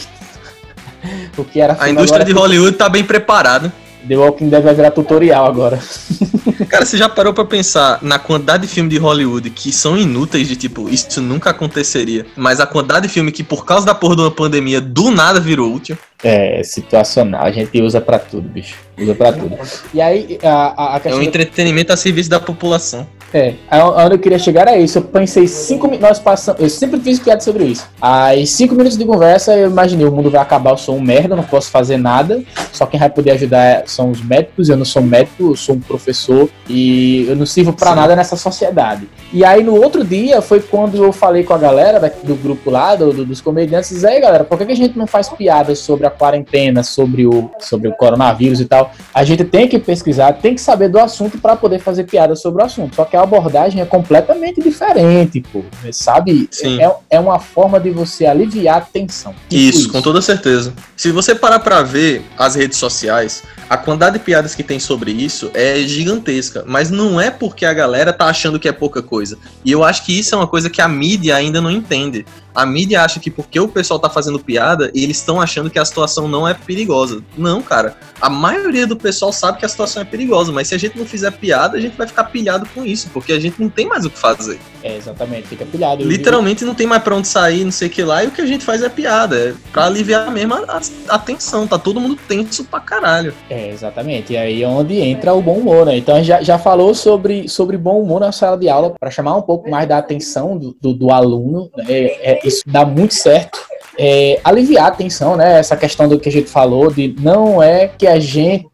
o 1.35 1.43
que 1.43 1.59
era 1.59 1.75
A 1.79 1.89
indústria 1.89 2.23
de 2.23 2.31
Hollywood 2.31 2.77
tá 2.77 2.87
bem 2.87 3.03
preparada. 3.03 3.73
The 4.07 4.15
Walking 4.15 4.49
Dead 4.49 4.63
vai 4.63 4.75
virar 4.75 4.91
tutorial 4.91 5.47
agora. 5.47 5.79
Cara, 6.67 6.85
você 6.85 6.97
já 6.97 7.07
parou 7.07 7.33
pra 7.33 7.45
pensar 7.45 7.99
na 8.01 8.19
quantidade 8.19 8.67
de 8.67 8.73
filmes 8.73 8.93
de 8.93 8.99
Hollywood 8.99 9.49
que 9.49 9.71
são 9.71 9.97
inúteis 9.97 10.47
de 10.47 10.55
tipo, 10.55 10.89
isso 10.89 11.21
nunca 11.21 11.51
aconteceria, 11.51 12.25
mas 12.35 12.59
a 12.59 12.65
quantidade 12.65 13.07
de 13.07 13.13
filme 13.13 13.31
que 13.31 13.43
por 13.43 13.65
causa 13.65 13.85
da 13.85 13.95
porra 13.95 14.15
de 14.15 14.21
uma 14.21 14.31
pandemia 14.31 14.81
do 14.81 15.11
nada 15.11 15.39
virou 15.39 15.73
útil? 15.73 15.97
É, 16.23 16.61
situacional. 16.63 17.43
A 17.43 17.51
gente 17.51 17.81
usa 17.81 18.01
pra 18.01 18.19
tudo, 18.19 18.47
bicho. 18.49 18.75
Usa 18.97 19.15
pra 19.15 19.31
tudo. 19.31 19.57
E 19.93 20.01
aí, 20.01 20.37
a, 20.43 20.95
a 20.95 20.99
questão. 20.99 21.19
É 21.19 21.21
um 21.21 21.23
entretenimento 21.23 21.93
a 21.93 21.97
serviço 21.97 22.29
da 22.29 22.39
população. 22.39 23.07
É, 23.33 23.55
onde 23.71 24.15
eu 24.15 24.19
queria 24.19 24.39
chegar 24.39 24.67
é 24.67 24.79
isso. 24.79 24.97
Eu 24.97 25.03
pensei 25.03 25.47
cinco 25.47 25.87
minutos. 25.87 26.07
Nós 26.07 26.19
passamos. 26.19 26.61
Eu 26.61 26.69
sempre 26.69 26.99
fiz 26.99 27.19
piada 27.19 27.41
sobre 27.41 27.65
isso. 27.65 27.87
Aí, 28.01 28.45
cinco 28.47 28.75
minutos 28.75 28.97
de 28.97 29.05
conversa, 29.05 29.55
eu 29.55 29.69
imaginei: 29.69 30.05
o 30.05 30.11
mundo 30.11 30.29
vai 30.29 30.41
acabar, 30.41 30.71
eu 30.71 30.77
sou 30.77 30.95
um 30.95 31.01
merda, 31.01 31.35
não 31.35 31.43
posso 31.43 31.69
fazer 31.69 31.97
nada. 31.97 32.41
Só 32.71 32.85
quem 32.85 32.99
vai 32.99 33.09
poder 33.09 33.31
ajudar 33.31 33.83
são 33.85 34.09
os 34.09 34.23
médicos. 34.23 34.69
Eu 34.69 34.77
não 34.77 34.85
sou 34.85 35.01
médico, 35.01 35.51
eu 35.51 35.55
sou 35.55 35.75
um 35.75 35.79
professor 35.79 36.49
e 36.67 37.25
eu 37.27 37.35
não 37.35 37.45
sirvo 37.45 37.73
para 37.73 37.95
nada 37.95 38.15
nessa 38.15 38.35
sociedade. 38.35 39.07
E 39.31 39.45
aí, 39.45 39.63
no 39.63 39.75
outro 39.75 40.03
dia, 40.03 40.41
foi 40.41 40.59
quando 40.59 41.03
eu 41.03 41.11
falei 41.11 41.43
com 41.43 41.53
a 41.53 41.57
galera 41.57 42.11
do 42.23 42.35
grupo 42.35 42.71
lá, 42.71 42.95
do, 42.95 43.13
do, 43.13 43.25
dos 43.25 43.41
comediantes: 43.41 44.03
aí, 44.03 44.19
galera, 44.19 44.43
por 44.43 44.57
que, 44.57 44.65
que 44.65 44.71
a 44.71 44.75
gente 44.75 44.97
não 44.97 45.05
faz 45.05 45.29
piadas 45.29 45.79
sobre 45.79 46.07
a 46.07 46.09
quarentena, 46.09 46.83
sobre 46.83 47.27
o, 47.27 47.49
sobre 47.59 47.87
o 47.87 47.93
coronavírus 47.93 48.59
e 48.59 48.65
tal? 48.65 48.91
A 49.13 49.23
gente 49.23 49.43
tem 49.43 49.67
que 49.67 49.77
pesquisar, 49.77 50.33
tem 50.33 50.55
que 50.55 50.61
saber 50.61 50.89
do 50.89 50.99
assunto 50.99 51.37
para 51.37 51.55
poder 51.55 51.79
fazer 51.79 52.05
piadas 52.05 52.41
sobre 52.41 52.61
o 52.61 52.65
assunto. 52.65 52.95
Só 52.95 53.05
que 53.05 53.18
a 53.19 53.23
abordagem 53.23 53.81
é 53.81 53.85
completamente 53.85 54.61
diferente, 54.61 55.41
pô. 55.41 55.63
Sabe? 55.91 56.47
Sim. 56.51 56.81
É, 56.81 56.91
é 57.11 57.19
uma 57.19 57.39
forma 57.39 57.79
de 57.79 57.89
você 57.91 58.25
aliviar 58.25 58.77
a 58.77 58.81
tensão. 58.81 59.33
Tipo 59.47 59.61
isso, 59.61 59.79
isso, 59.79 59.91
com 59.91 60.01
toda 60.01 60.21
certeza. 60.21 60.73
Se 60.95 61.11
você 61.11 61.35
parar 61.35 61.59
para 61.59 61.81
ver 61.83 62.23
as 62.37 62.55
redes 62.55 62.77
sociais, 62.77 63.43
a 63.69 63.77
quantidade 63.77 64.17
de 64.17 64.23
piadas 64.23 64.55
que 64.55 64.63
tem 64.63 64.79
sobre 64.79 65.11
isso 65.11 65.51
é 65.53 65.79
gigantesca. 65.81 66.63
Mas 66.65 66.89
não 66.89 67.21
é 67.21 67.29
porque 67.29 67.65
a 67.65 67.73
galera 67.73 68.11
tá 68.11 68.25
achando 68.25 68.59
que 68.59 68.67
é 68.67 68.71
pouca 68.71 69.01
coisa. 69.01 69.37
E 69.63 69.71
eu 69.71 69.83
acho 69.83 70.05
que 70.05 70.17
isso 70.17 70.33
é 70.33 70.37
uma 70.37 70.47
coisa 70.47 70.69
que 70.69 70.81
a 70.81 70.87
mídia 70.87 71.35
ainda 71.35 71.61
não 71.61 71.69
entende 71.69 72.25
a 72.53 72.65
mídia 72.65 73.01
acha 73.01 73.19
que 73.19 73.29
porque 73.29 73.59
o 73.59 73.67
pessoal 73.67 73.99
tá 73.99 74.09
fazendo 74.09 74.39
piada, 74.39 74.91
eles 74.93 75.17
estão 75.17 75.39
achando 75.41 75.69
que 75.69 75.79
a 75.79 75.85
situação 75.85 76.27
não 76.27 76.47
é 76.47 76.53
perigosa. 76.53 77.21
Não, 77.37 77.61
cara. 77.61 77.95
A 78.21 78.29
maioria 78.29 78.85
do 78.85 78.97
pessoal 78.97 79.31
sabe 79.31 79.59
que 79.59 79.65
a 79.65 79.69
situação 79.69 80.01
é 80.01 80.05
perigosa, 80.05 80.51
mas 80.51 80.67
se 80.67 80.75
a 80.75 80.77
gente 80.77 80.97
não 80.97 81.05
fizer 81.05 81.31
piada, 81.31 81.77
a 81.77 81.81
gente 81.81 81.97
vai 81.97 82.07
ficar 82.07 82.25
pilhado 82.25 82.67
com 82.73 82.85
isso, 82.85 83.09
porque 83.13 83.31
a 83.31 83.39
gente 83.39 83.61
não 83.61 83.69
tem 83.69 83.87
mais 83.87 84.05
o 84.05 84.09
que 84.09 84.17
fazer. 84.17 84.59
É, 84.83 84.97
exatamente, 84.97 85.47
fica 85.47 85.65
pilhado. 85.65 86.03
Literalmente 86.03 86.63
não 86.63 86.73
tem 86.73 86.87
mais 86.87 87.03
pra 87.03 87.15
onde 87.15 87.27
sair, 87.27 87.63
não 87.63 87.71
sei 87.71 87.87
o 87.87 87.91
que 87.91 88.03
lá, 88.03 88.23
e 88.23 88.27
o 88.27 88.31
que 88.31 88.41
a 88.41 88.45
gente 88.45 88.63
faz 88.63 88.81
é 88.81 88.89
piada. 88.89 89.37
É 89.37 89.53
pra 89.71 89.85
aliviar 89.85 90.31
mesmo 90.31 90.53
a, 90.55 90.81
a 91.09 91.19
tensão. 91.19 91.67
Tá 91.67 91.77
todo 91.77 91.99
mundo 91.99 92.17
tenso 92.27 92.63
pra 92.65 92.79
caralho. 92.79 93.33
É, 93.49 93.69
exatamente. 93.69 94.33
E 94.33 94.37
aí 94.37 94.63
é 94.63 94.67
onde 94.67 94.99
entra 94.99 95.33
o 95.33 95.41
bom 95.41 95.55
humor, 95.55 95.85
né? 95.85 95.97
Então 95.97 96.15
a 96.15 96.17
gente 96.17 96.27
já, 96.27 96.41
já 96.41 96.57
falou 96.57 96.93
sobre, 96.93 97.47
sobre 97.47 97.77
bom 97.77 98.01
humor 98.01 98.19
na 98.19 98.31
sala 98.31 98.57
de 98.57 98.69
aula, 98.69 98.93
para 98.99 99.11
chamar 99.11 99.35
um 99.35 99.41
pouco 99.41 99.69
mais 99.69 99.87
da 99.87 99.97
atenção 99.97 100.57
do, 100.57 100.75
do, 100.79 100.93
do 100.93 101.11
aluno. 101.11 101.69
Né? 101.75 101.85
É, 101.87 102.31
é, 102.31 102.47
isso 102.49 102.63
dá 102.67 102.85
muito 102.85 103.13
certo. 103.13 103.59
É, 103.97 104.39
aliviar 104.43 104.87
a 104.87 104.91
tensão, 104.91 105.35
né? 105.35 105.59
Essa 105.59 105.75
questão 105.75 106.07
do 106.07 106.19
que 106.19 106.29
a 106.29 106.31
gente 106.31 106.49
falou, 106.49 106.91
de 106.91 107.15
não 107.19 107.61
é 107.61 107.87
que 107.87 108.07
a 108.07 108.19
gente 108.19 108.69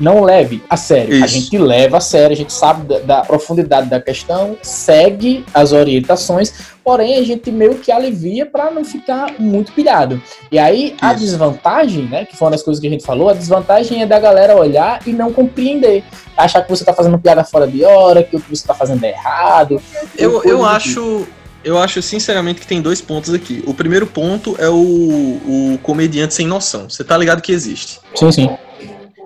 não 0.00 0.22
leve 0.22 0.62
a 0.68 0.76
sério. 0.76 1.14
Isso. 1.14 1.24
A 1.24 1.26
gente 1.26 1.58
leva 1.58 1.98
a 1.98 2.00
sério, 2.00 2.32
a 2.32 2.36
gente 2.36 2.52
sabe 2.52 2.86
da, 2.86 2.98
da, 2.98 3.20
profundidade 3.20 3.88
da 3.88 4.00
questão, 4.00 4.56
segue 4.62 5.44
as 5.52 5.72
orientações, 5.72 6.52
porém 6.82 7.18
a 7.18 7.22
gente 7.22 7.50
meio 7.52 7.76
que 7.76 7.92
alivia 7.92 8.44
para 8.44 8.70
não 8.70 8.84
ficar 8.84 9.34
muito 9.38 9.72
pilhado. 9.72 10.20
E 10.50 10.58
aí 10.58 10.86
Isso. 10.86 10.96
a 11.00 11.12
desvantagem, 11.12 12.04
né, 12.04 12.24
que 12.24 12.36
foi 12.36 12.46
uma 12.46 12.52
das 12.52 12.62
coisas 12.62 12.80
que 12.80 12.86
a 12.86 12.90
gente 12.90 13.04
falou, 13.04 13.28
a 13.28 13.34
desvantagem 13.34 14.02
é 14.02 14.06
da 14.06 14.18
galera 14.18 14.56
olhar 14.56 15.00
e 15.06 15.12
não 15.12 15.32
compreender, 15.32 16.02
achar 16.36 16.62
que 16.62 16.70
você 16.70 16.84
tá 16.84 16.92
fazendo 16.92 17.18
piada 17.18 17.44
fora 17.44 17.66
de 17.66 17.84
hora, 17.84 18.22
que 18.22 18.36
o 18.36 18.40
que 18.40 18.56
você 18.56 18.66
tá 18.66 18.74
fazendo 18.74 19.04
é 19.04 19.10
errado. 19.10 19.80
Eu, 20.16 20.42
eu 20.44 20.64
acho 20.64 21.26
eu 21.64 21.78
acho 21.78 22.00
sinceramente 22.02 22.60
que 22.60 22.66
tem 22.66 22.80
dois 22.80 23.00
pontos 23.00 23.32
aqui. 23.32 23.62
O 23.66 23.74
primeiro 23.74 24.06
ponto 24.06 24.56
é 24.58 24.68
o, 24.68 24.74
o 24.74 25.78
comediante 25.82 26.34
sem 26.34 26.46
noção. 26.46 26.88
Você 26.88 27.04
tá 27.04 27.16
ligado 27.16 27.40
que 27.42 27.52
existe? 27.52 28.00
Sim, 28.14 28.32
sim. 28.32 28.50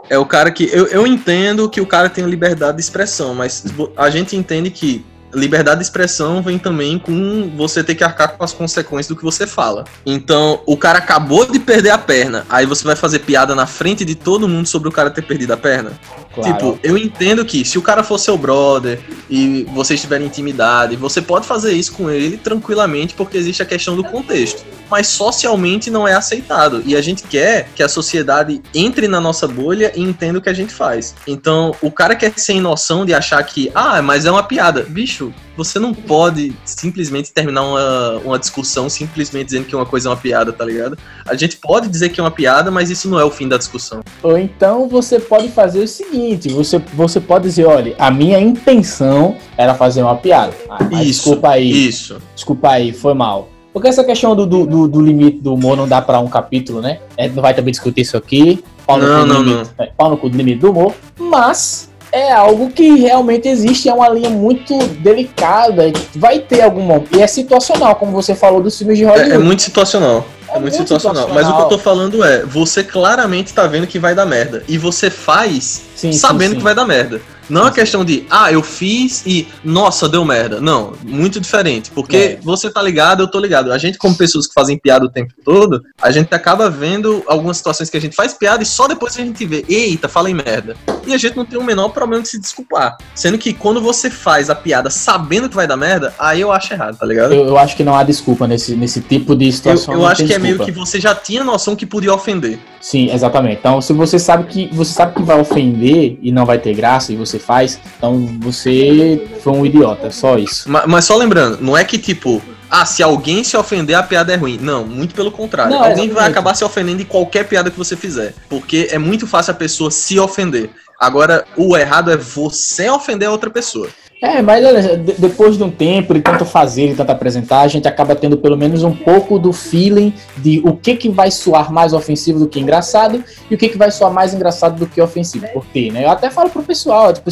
É 0.09 0.19
o 0.19 0.27
cara 0.27 0.51
que. 0.51 0.69
Eu, 0.73 0.87
eu 0.87 1.07
entendo 1.07 1.69
que 1.69 1.81
o 1.81 1.87
cara 1.87 2.09
tem 2.09 2.25
liberdade 2.25 2.77
de 2.77 2.83
expressão, 2.83 3.35
mas 3.35 3.65
a 3.97 4.09
gente 4.11 4.37
entende 4.37 4.71
que 4.71 5.05
liberdade 5.35 5.79
de 5.79 5.85
expressão 5.85 6.43
vem 6.43 6.59
também 6.59 6.99
com 6.99 7.53
você 7.57 7.85
ter 7.85 7.95
que 7.95 8.05
arcar 8.05 8.37
com 8.37 8.45
as 8.45 8.53
consequências 8.53 9.09
do 9.09 9.17
que 9.17 9.25
você 9.25 9.47
fala. 9.47 9.85
Então, 10.05 10.61
o 10.65 10.77
cara 10.77 10.99
acabou 10.99 11.45
de 11.45 11.59
perder 11.59 11.91
a 11.91 11.99
perna, 11.99 12.47
aí 12.49 12.65
você 12.65 12.85
vai 12.85 12.97
fazer 12.97 13.21
piada 13.21 13.55
na 13.55 13.67
frente 13.67 14.05
de 14.05 14.15
todo 14.15 14.49
mundo 14.49 14.67
sobre 14.67 14.89
o 14.89 14.93
cara 14.93 15.11
ter 15.11 15.23
perdido 15.23 15.53
a 15.53 15.57
perna? 15.57 15.93
Claro. 16.37 16.53
Tipo, 16.53 16.79
eu 16.83 16.99
entendo 16.99 17.45
que 17.47 17.65
se 17.65 17.79
o 17.79 17.83
cara 17.83 18.05
for 18.05 18.19
seu 18.19 18.37
brother 18.37 19.01
e 19.31 19.67
vocês 19.73 19.99
tiverem 19.99 20.27
intimidade, 20.27 20.95
você 20.95 21.23
pode 21.23 21.47
fazer 21.47 21.73
isso 21.73 21.93
com 21.95 22.11
ele 22.11 22.37
tranquilamente 22.37 23.15
porque 23.15 23.39
existe 23.39 23.63
a 23.63 23.67
questão 23.67 23.97
do 23.97 24.05
contexto. 24.05 24.63
mas 24.91 25.09
socialmente 25.09 25.91
não 25.91 26.07
é 26.07 26.15
aceitado. 26.15 26.83
E 26.87 26.95
a 26.95 27.03
gente 27.03 27.25
quer 27.25 27.69
que 27.75 27.83
a 27.83 27.89
sociedade 27.89 28.63
entre 28.75 29.09
na 29.09 29.21
nossa 29.21 29.49
bolha 29.49 29.93
e 29.97 30.03
entenda 30.03 30.39
o 30.39 30.43
que 30.43 30.49
a 30.49 30.55
gente 30.55 30.73
faz. 30.73 31.15
Então, 31.27 31.75
o 31.81 31.91
cara 31.91 32.15
quer 32.15 32.33
sem 32.37 32.61
noção 32.61 33.05
de 33.05 33.13
achar 33.13 33.43
que, 33.43 33.71
ah, 33.75 34.01
mas 34.01 34.27
é 34.27 34.31
uma 34.31 34.43
piada. 34.43 34.83
Bicho, 34.89 35.33
você 35.57 35.79
não 35.79 35.95
pode 35.95 36.55
simplesmente 36.65 37.33
terminar 37.33 37.63
uma, 37.63 38.19
uma 38.19 38.39
discussão 38.39 38.89
simplesmente 38.89 39.47
dizendo 39.47 39.65
que 39.65 39.75
uma 39.75 39.87
coisa 39.87 40.09
é 40.09 40.11
uma 40.11 40.17
piada, 40.17 40.53
tá 40.53 40.65
ligado? 40.65 40.99
A 41.27 41.35
gente 41.35 41.57
pode 41.57 41.89
dizer 41.89 42.11
que 42.11 42.21
é 42.21 42.23
uma 42.23 42.31
piada, 42.31 42.71
mas 42.71 42.91
isso 42.91 43.09
não 43.09 43.19
é 43.19 43.25
o 43.25 43.31
fim 43.31 43.49
da 43.49 43.57
discussão. 43.57 44.03
Ou 44.23 44.39
então 44.39 44.89
você 44.89 45.19
pode 45.19 45.49
fazer 45.49 45.81
o 45.81 45.89
seguinte: 45.89 46.26
você, 46.35 46.79
você 46.95 47.21
pode 47.21 47.45
dizer, 47.45 47.67
olha, 47.67 47.95
a 47.99 48.11
minha 48.11 48.41
intenção 48.41 49.37
era 49.57 49.75
fazer 49.75 50.03
uma 50.03 50.17
piada. 50.17 50.53
Ah, 50.69 50.85
isso, 50.91 51.05
desculpa 51.05 51.51
aí. 51.51 51.87
Isso. 51.89 52.19
Desculpa 52.35 52.71
aí, 52.71 52.93
foi 52.93 53.15
mal. 53.15 53.49
Porque 53.73 53.89
essa 53.89 54.03
questão 54.03 54.35
do, 54.35 54.47
do, 54.47 54.89
do, 54.89 55.01
limite 55.03 55.39
do 55.39 55.53
humor 55.53 55.77
não 55.77 55.87
dá 55.87 56.01
para 56.01 56.19
um 56.19 56.29
capítulo, 56.29 56.81
né? 56.81 56.99
A 57.19 57.25
gente 57.25 57.35
não 57.35 57.43
vai 57.43 57.53
também 57.53 57.73
discutir 57.73 58.01
isso 58.01 58.17
aqui. 58.17 58.65
Pau 58.87 58.97
no, 58.97 59.07
não, 59.07 59.27
não, 59.27 59.43
limite, 59.43 59.71
não. 59.79 59.85
É, 59.85 59.91
pau 59.95 60.09
no 60.09 60.17
cu 60.17 60.31
do 60.31 60.37
limite 60.39 60.61
do 60.61 60.71
humor. 60.71 60.95
Mas 61.19 61.91
é 62.11 62.33
algo 62.33 62.71
que 62.71 62.97
realmente 62.97 63.47
existe, 63.47 63.89
é 63.89 63.93
uma 63.93 64.09
linha 64.09 64.31
muito 64.31 64.79
delicada. 65.03 65.93
Vai 66.15 66.39
ter 66.39 66.63
algum. 66.63 66.89
E 67.15 67.21
é 67.21 67.27
situacional, 67.27 67.97
como 67.97 68.13
você 68.13 68.35
falou 68.35 68.63
dos 68.63 68.79
filmes 68.79 68.97
de 68.97 69.05
Hollywood. 69.05 69.33
É, 69.33 69.35
é 69.35 69.39
muito 69.39 69.61
situacional. 69.61 70.25
É, 70.57 70.59
é 70.59 70.61
muito, 70.61 70.77
situacional. 70.77 71.25
situacional. 71.25 71.35
Mas 71.35 71.49
o 71.49 71.57
que 71.57 71.63
eu 71.63 71.79
tô 71.79 71.79
falando 71.79 72.25
é, 72.25 72.45
você 72.45 72.83
claramente 72.83 73.53
tá 73.53 73.67
vendo 73.67 73.87
que 73.87 73.99
vai 73.99 74.15
dar 74.15 74.27
merda. 74.27 74.63
E 74.69 74.77
você 74.79 75.11
faz 75.11 75.83
sim, 75.95 76.13
sabendo 76.13 76.43
sim, 76.43 76.51
sim. 76.51 76.57
que 76.59 76.65
vai 76.65 76.75
dar 76.75 76.85
merda. 76.85 77.21
Não 77.49 77.67
é 77.67 77.71
questão 77.71 78.05
de, 78.05 78.27
ah, 78.31 78.53
eu 78.53 78.63
fiz 78.63 79.23
e, 79.27 79.47
nossa, 79.65 80.09
deu 80.09 80.25
merda. 80.25 80.61
Não, 80.61 80.93
muito 81.03 81.41
diferente. 81.41 81.91
Porque 81.91 82.17
é. 82.17 82.39
você 82.43 82.71
tá 82.71 82.83
ligado, 82.83 83.23
eu 83.23 83.31
tô 83.31 83.39
ligado. 83.39 83.73
A 83.73 83.79
gente, 83.79 83.99
como 83.99 84.17
pessoas 84.17 84.47
que 84.47 84.55
fazem 84.55 84.79
piada 84.79 85.05
o 85.05 85.09
tempo 85.09 85.33
todo, 85.45 85.83
a 86.01 86.11
gente 86.11 86.35
acaba 86.35 86.69
vendo 86.69 87.23
algumas 87.27 87.57
situações 87.57 87.89
que 87.89 87.97
a 87.97 88.01
gente 88.01 88.17
faz 88.17 88.33
piada 88.35 88.63
e 88.63 88.67
só 88.67 88.89
depois 88.89 89.17
a 89.17 89.23
gente 89.23 89.45
vê, 89.47 89.65
eita, 89.69 90.09
falei 90.09 90.35
merda. 90.35 90.77
E 91.07 91.15
a 91.15 91.19
gente 91.19 91.37
não 91.37 91.45
tem 91.45 91.59
o 91.59 91.63
menor 91.63 91.91
problema 91.91 92.23
de 92.23 92.29
se 92.29 92.41
desculpar. 92.41 92.97
Sendo 93.15 93.39
que 93.39 93.53
quando 93.53 93.81
você 93.81 94.11
faz 94.11 94.51
a 94.51 94.55
piada 94.55 94.91
sabendo 94.91 95.49
que 95.49 95.55
vai 95.55 95.67
dar 95.67 95.77
merda, 95.77 96.15
aí 96.19 96.41
eu 96.41 96.51
acho 96.51 96.73
errado, 96.73 96.99
tá 96.99 97.07
ligado? 97.07 97.33
Eu, 97.33 97.47
eu 97.47 97.59
acho 97.59 97.77
que 97.77 97.85
não 97.85 97.95
há 97.95 98.03
desculpa 98.03 98.47
nesse, 98.47 98.75
nesse 98.75 99.01
tipo 99.01 99.37
de 99.37 99.51
situação. 99.53 99.95
Eu, 99.95 100.01
eu 100.01 100.07
acho 100.07 100.23
que 100.23 100.29
desculpa. 100.29 100.49
é 100.49 100.53
meio 100.53 100.65
que 100.65 100.73
você 100.73 101.01
já 101.01 101.15
tinha 101.15 101.45
noção 101.45 101.77
que 101.77 101.87
podia 101.87 102.13
ofender. 102.13 102.59
Sim, 102.81 103.11
exatamente. 103.13 103.59
Então, 103.59 103.81
se 103.81 103.93
você 103.93 104.19
sabe 104.19 104.45
que 104.45 104.69
você 104.73 104.93
sabe 104.93 105.15
que 105.15 105.23
vai 105.23 105.41
ofender 105.41 106.19
e 106.23 106.31
não 106.31 106.47
vai 106.47 106.59
ter 106.59 106.75
graça 106.75 107.13
e 107.13 107.17
você 107.17 107.36
faz, 107.39 107.81
então 107.97 108.27
você 108.41 109.29
foi 109.43 109.53
um 109.53 109.67
idiota, 109.67 110.11
só 110.11 110.39
isso. 110.39 110.71
Mas, 110.71 110.87
mas 110.87 111.05
só 111.05 111.17
lembrando, 111.17 111.59
não 111.61 111.77
é 111.77 111.85
que 111.85 111.99
tipo, 111.99 112.43
ah, 112.71 112.85
se 112.85 113.03
alguém 113.03 113.45
se 113.45 113.57
ofender, 113.57 113.97
a 113.97 114.03
piada 114.03 114.33
é 114.33 114.37
ruim. 114.37 114.59
Não, 114.61 114.85
muito 114.85 115.15
pelo 115.15 115.31
contrário. 115.31 115.73
Não, 115.73 115.85
alguém 115.85 116.09
vai 116.11 116.29
acabar 116.29 116.55
se 116.55 116.65
ofendendo 116.65 116.99
de 116.99 117.05
qualquer 117.05 117.49
piada 117.49 117.71
que 117.71 117.79
você 117.79 117.97
fizer. 117.97 118.35
Porque 118.49 118.89
é 118.91 118.99
muito 118.99 119.27
fácil 119.27 119.53
a 119.53 119.55
pessoa 119.55 119.91
se 119.91 120.19
ofender. 120.19 120.71
Agora, 120.99 121.45
o 121.57 121.77
errado 121.77 122.11
é 122.11 122.17
você 122.17 122.89
ofender 122.91 123.29
a 123.29 123.31
outra 123.33 123.51
pessoa. 123.51 123.89
É, 124.21 124.41
mas 124.41 124.65
olha, 124.65 124.97
depois 124.97 125.59
de 125.59 125.63
um 125.63 125.71
tempo, 125.71 126.15
de 126.15 126.23
tanto 126.23 126.45
fazer, 126.45 126.89
de 126.89 126.95
tanto 126.95 127.11
apresentar, 127.11 127.61
a 127.61 127.69
gente 127.69 127.87
acaba 127.87 128.15
tendo 128.15 128.39
pelo 128.39 128.57
menos 128.57 128.83
um 128.83 128.95
pouco 128.95 129.39
do 129.39 129.53
feeling 129.53 130.13
de 130.39 130.61
o 130.65 130.75
que, 130.75 130.97
que 130.97 131.09
vai 131.11 131.31
soar 131.31 131.71
mais 131.71 131.93
ofensivo 131.93 132.39
do 132.39 132.49
que 132.49 132.59
engraçado 132.59 133.23
e 133.51 133.55
o 133.55 133.59
que, 133.59 133.69
que 133.69 133.77
vai 133.77 133.91
soar 133.91 134.11
mais 134.11 134.33
engraçado 134.33 134.79
do 134.79 134.87
que 134.87 135.01
ofensivo. 135.03 135.47
Por 135.49 135.67
quê, 135.67 135.91
né? 135.93 136.05
Eu 136.05 136.11
até 136.11 136.31
falo 136.31 136.49
pro 136.49 136.63
pessoal, 136.63 137.13
tipo, 137.13 137.31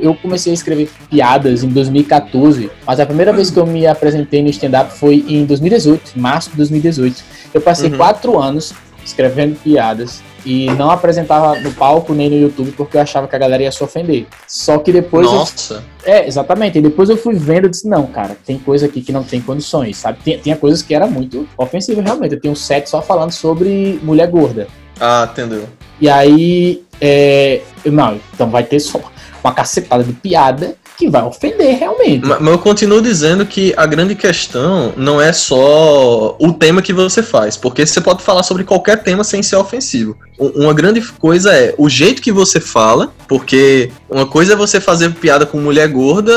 eu 0.00 0.14
comecei 0.14 0.52
a 0.52 0.54
escrever 0.54 0.90
piadas 1.10 1.62
em 1.62 1.68
2014, 1.68 2.70
mas 2.86 2.98
a 2.98 3.04
primeira 3.04 3.32
vez 3.32 3.50
que 3.50 3.58
eu 3.58 3.66
me 3.66 3.86
apresentei 3.86 4.42
no 4.42 4.48
stand-up 4.48 4.92
foi 4.92 5.24
em 5.28 5.44
2018, 5.44 6.12
em 6.16 6.20
março 6.20 6.50
de 6.50 6.56
2018. 6.56 7.22
Eu 7.52 7.60
passei 7.60 7.90
uhum. 7.90 7.98
quatro 7.98 8.40
anos 8.40 8.72
escrevendo 9.04 9.56
piadas 9.56 10.22
e 10.44 10.66
não 10.72 10.90
apresentava 10.90 11.58
no 11.60 11.72
palco 11.72 12.12
nem 12.12 12.28
no 12.28 12.36
YouTube 12.36 12.72
porque 12.72 12.96
eu 12.96 13.00
achava 13.00 13.28
que 13.28 13.36
a 13.36 13.38
galera 13.38 13.62
ia 13.62 13.72
se 13.72 13.82
ofender. 13.82 14.26
Só 14.46 14.78
que 14.78 14.92
depois. 14.92 15.26
Nossa! 15.26 15.82
Eu... 16.04 16.12
É, 16.12 16.26
exatamente. 16.26 16.78
E 16.78 16.82
depois 16.82 17.08
eu 17.08 17.16
fui 17.16 17.34
vendo 17.34 17.66
e 17.66 17.70
disse: 17.70 17.88
não, 17.88 18.06
cara, 18.06 18.36
tem 18.44 18.58
coisa 18.58 18.86
aqui 18.86 19.00
que 19.00 19.12
não 19.12 19.22
tem 19.22 19.40
condições, 19.40 19.96
sabe? 19.96 20.18
Tinha, 20.22 20.38
tinha 20.38 20.56
coisas 20.56 20.82
que 20.82 20.94
era 20.94 21.06
muito 21.06 21.48
ofensiva 21.56 22.02
realmente. 22.02 22.34
Eu 22.34 22.40
tenho 22.40 22.52
um 22.52 22.56
set 22.56 22.88
só 22.88 23.00
falando 23.00 23.32
sobre 23.32 24.00
mulher 24.02 24.28
gorda. 24.28 24.66
Ah, 25.00 25.28
entendeu. 25.30 25.68
E 26.00 26.08
aí. 26.08 26.82
É... 27.00 27.62
Não, 27.84 28.20
então 28.32 28.48
vai 28.48 28.62
ter 28.62 28.78
só 28.78 29.00
uma 29.42 29.52
cacetada 29.52 30.04
de 30.04 30.12
piada 30.12 30.76
que 30.96 31.08
vai 31.08 31.22
ofender 31.22 31.78
realmente. 31.78 32.26
Mas, 32.26 32.40
mas, 32.40 32.52
eu 32.52 32.58
continuo 32.58 33.00
dizendo 33.00 33.44
que 33.46 33.72
a 33.76 33.86
grande 33.86 34.14
questão 34.14 34.92
não 34.96 35.20
é 35.20 35.32
só 35.32 36.36
o 36.38 36.52
tema 36.52 36.82
que 36.82 36.92
você 36.92 37.22
faz, 37.22 37.56
porque 37.56 37.84
você 37.86 38.00
pode 38.00 38.22
falar 38.22 38.42
sobre 38.42 38.64
qualquer 38.64 39.02
tema 39.02 39.24
sem 39.24 39.42
ser 39.42 39.56
ofensivo. 39.56 40.16
Uma 40.38 40.74
grande 40.74 41.00
coisa 41.00 41.52
é 41.52 41.74
o 41.78 41.88
jeito 41.88 42.20
que 42.20 42.32
você 42.32 42.58
fala, 42.58 43.12
porque 43.28 43.90
uma 44.10 44.26
coisa 44.26 44.54
é 44.54 44.56
você 44.56 44.80
fazer 44.80 45.12
piada 45.14 45.46
com 45.46 45.58
mulher 45.58 45.88
gorda 45.88 46.32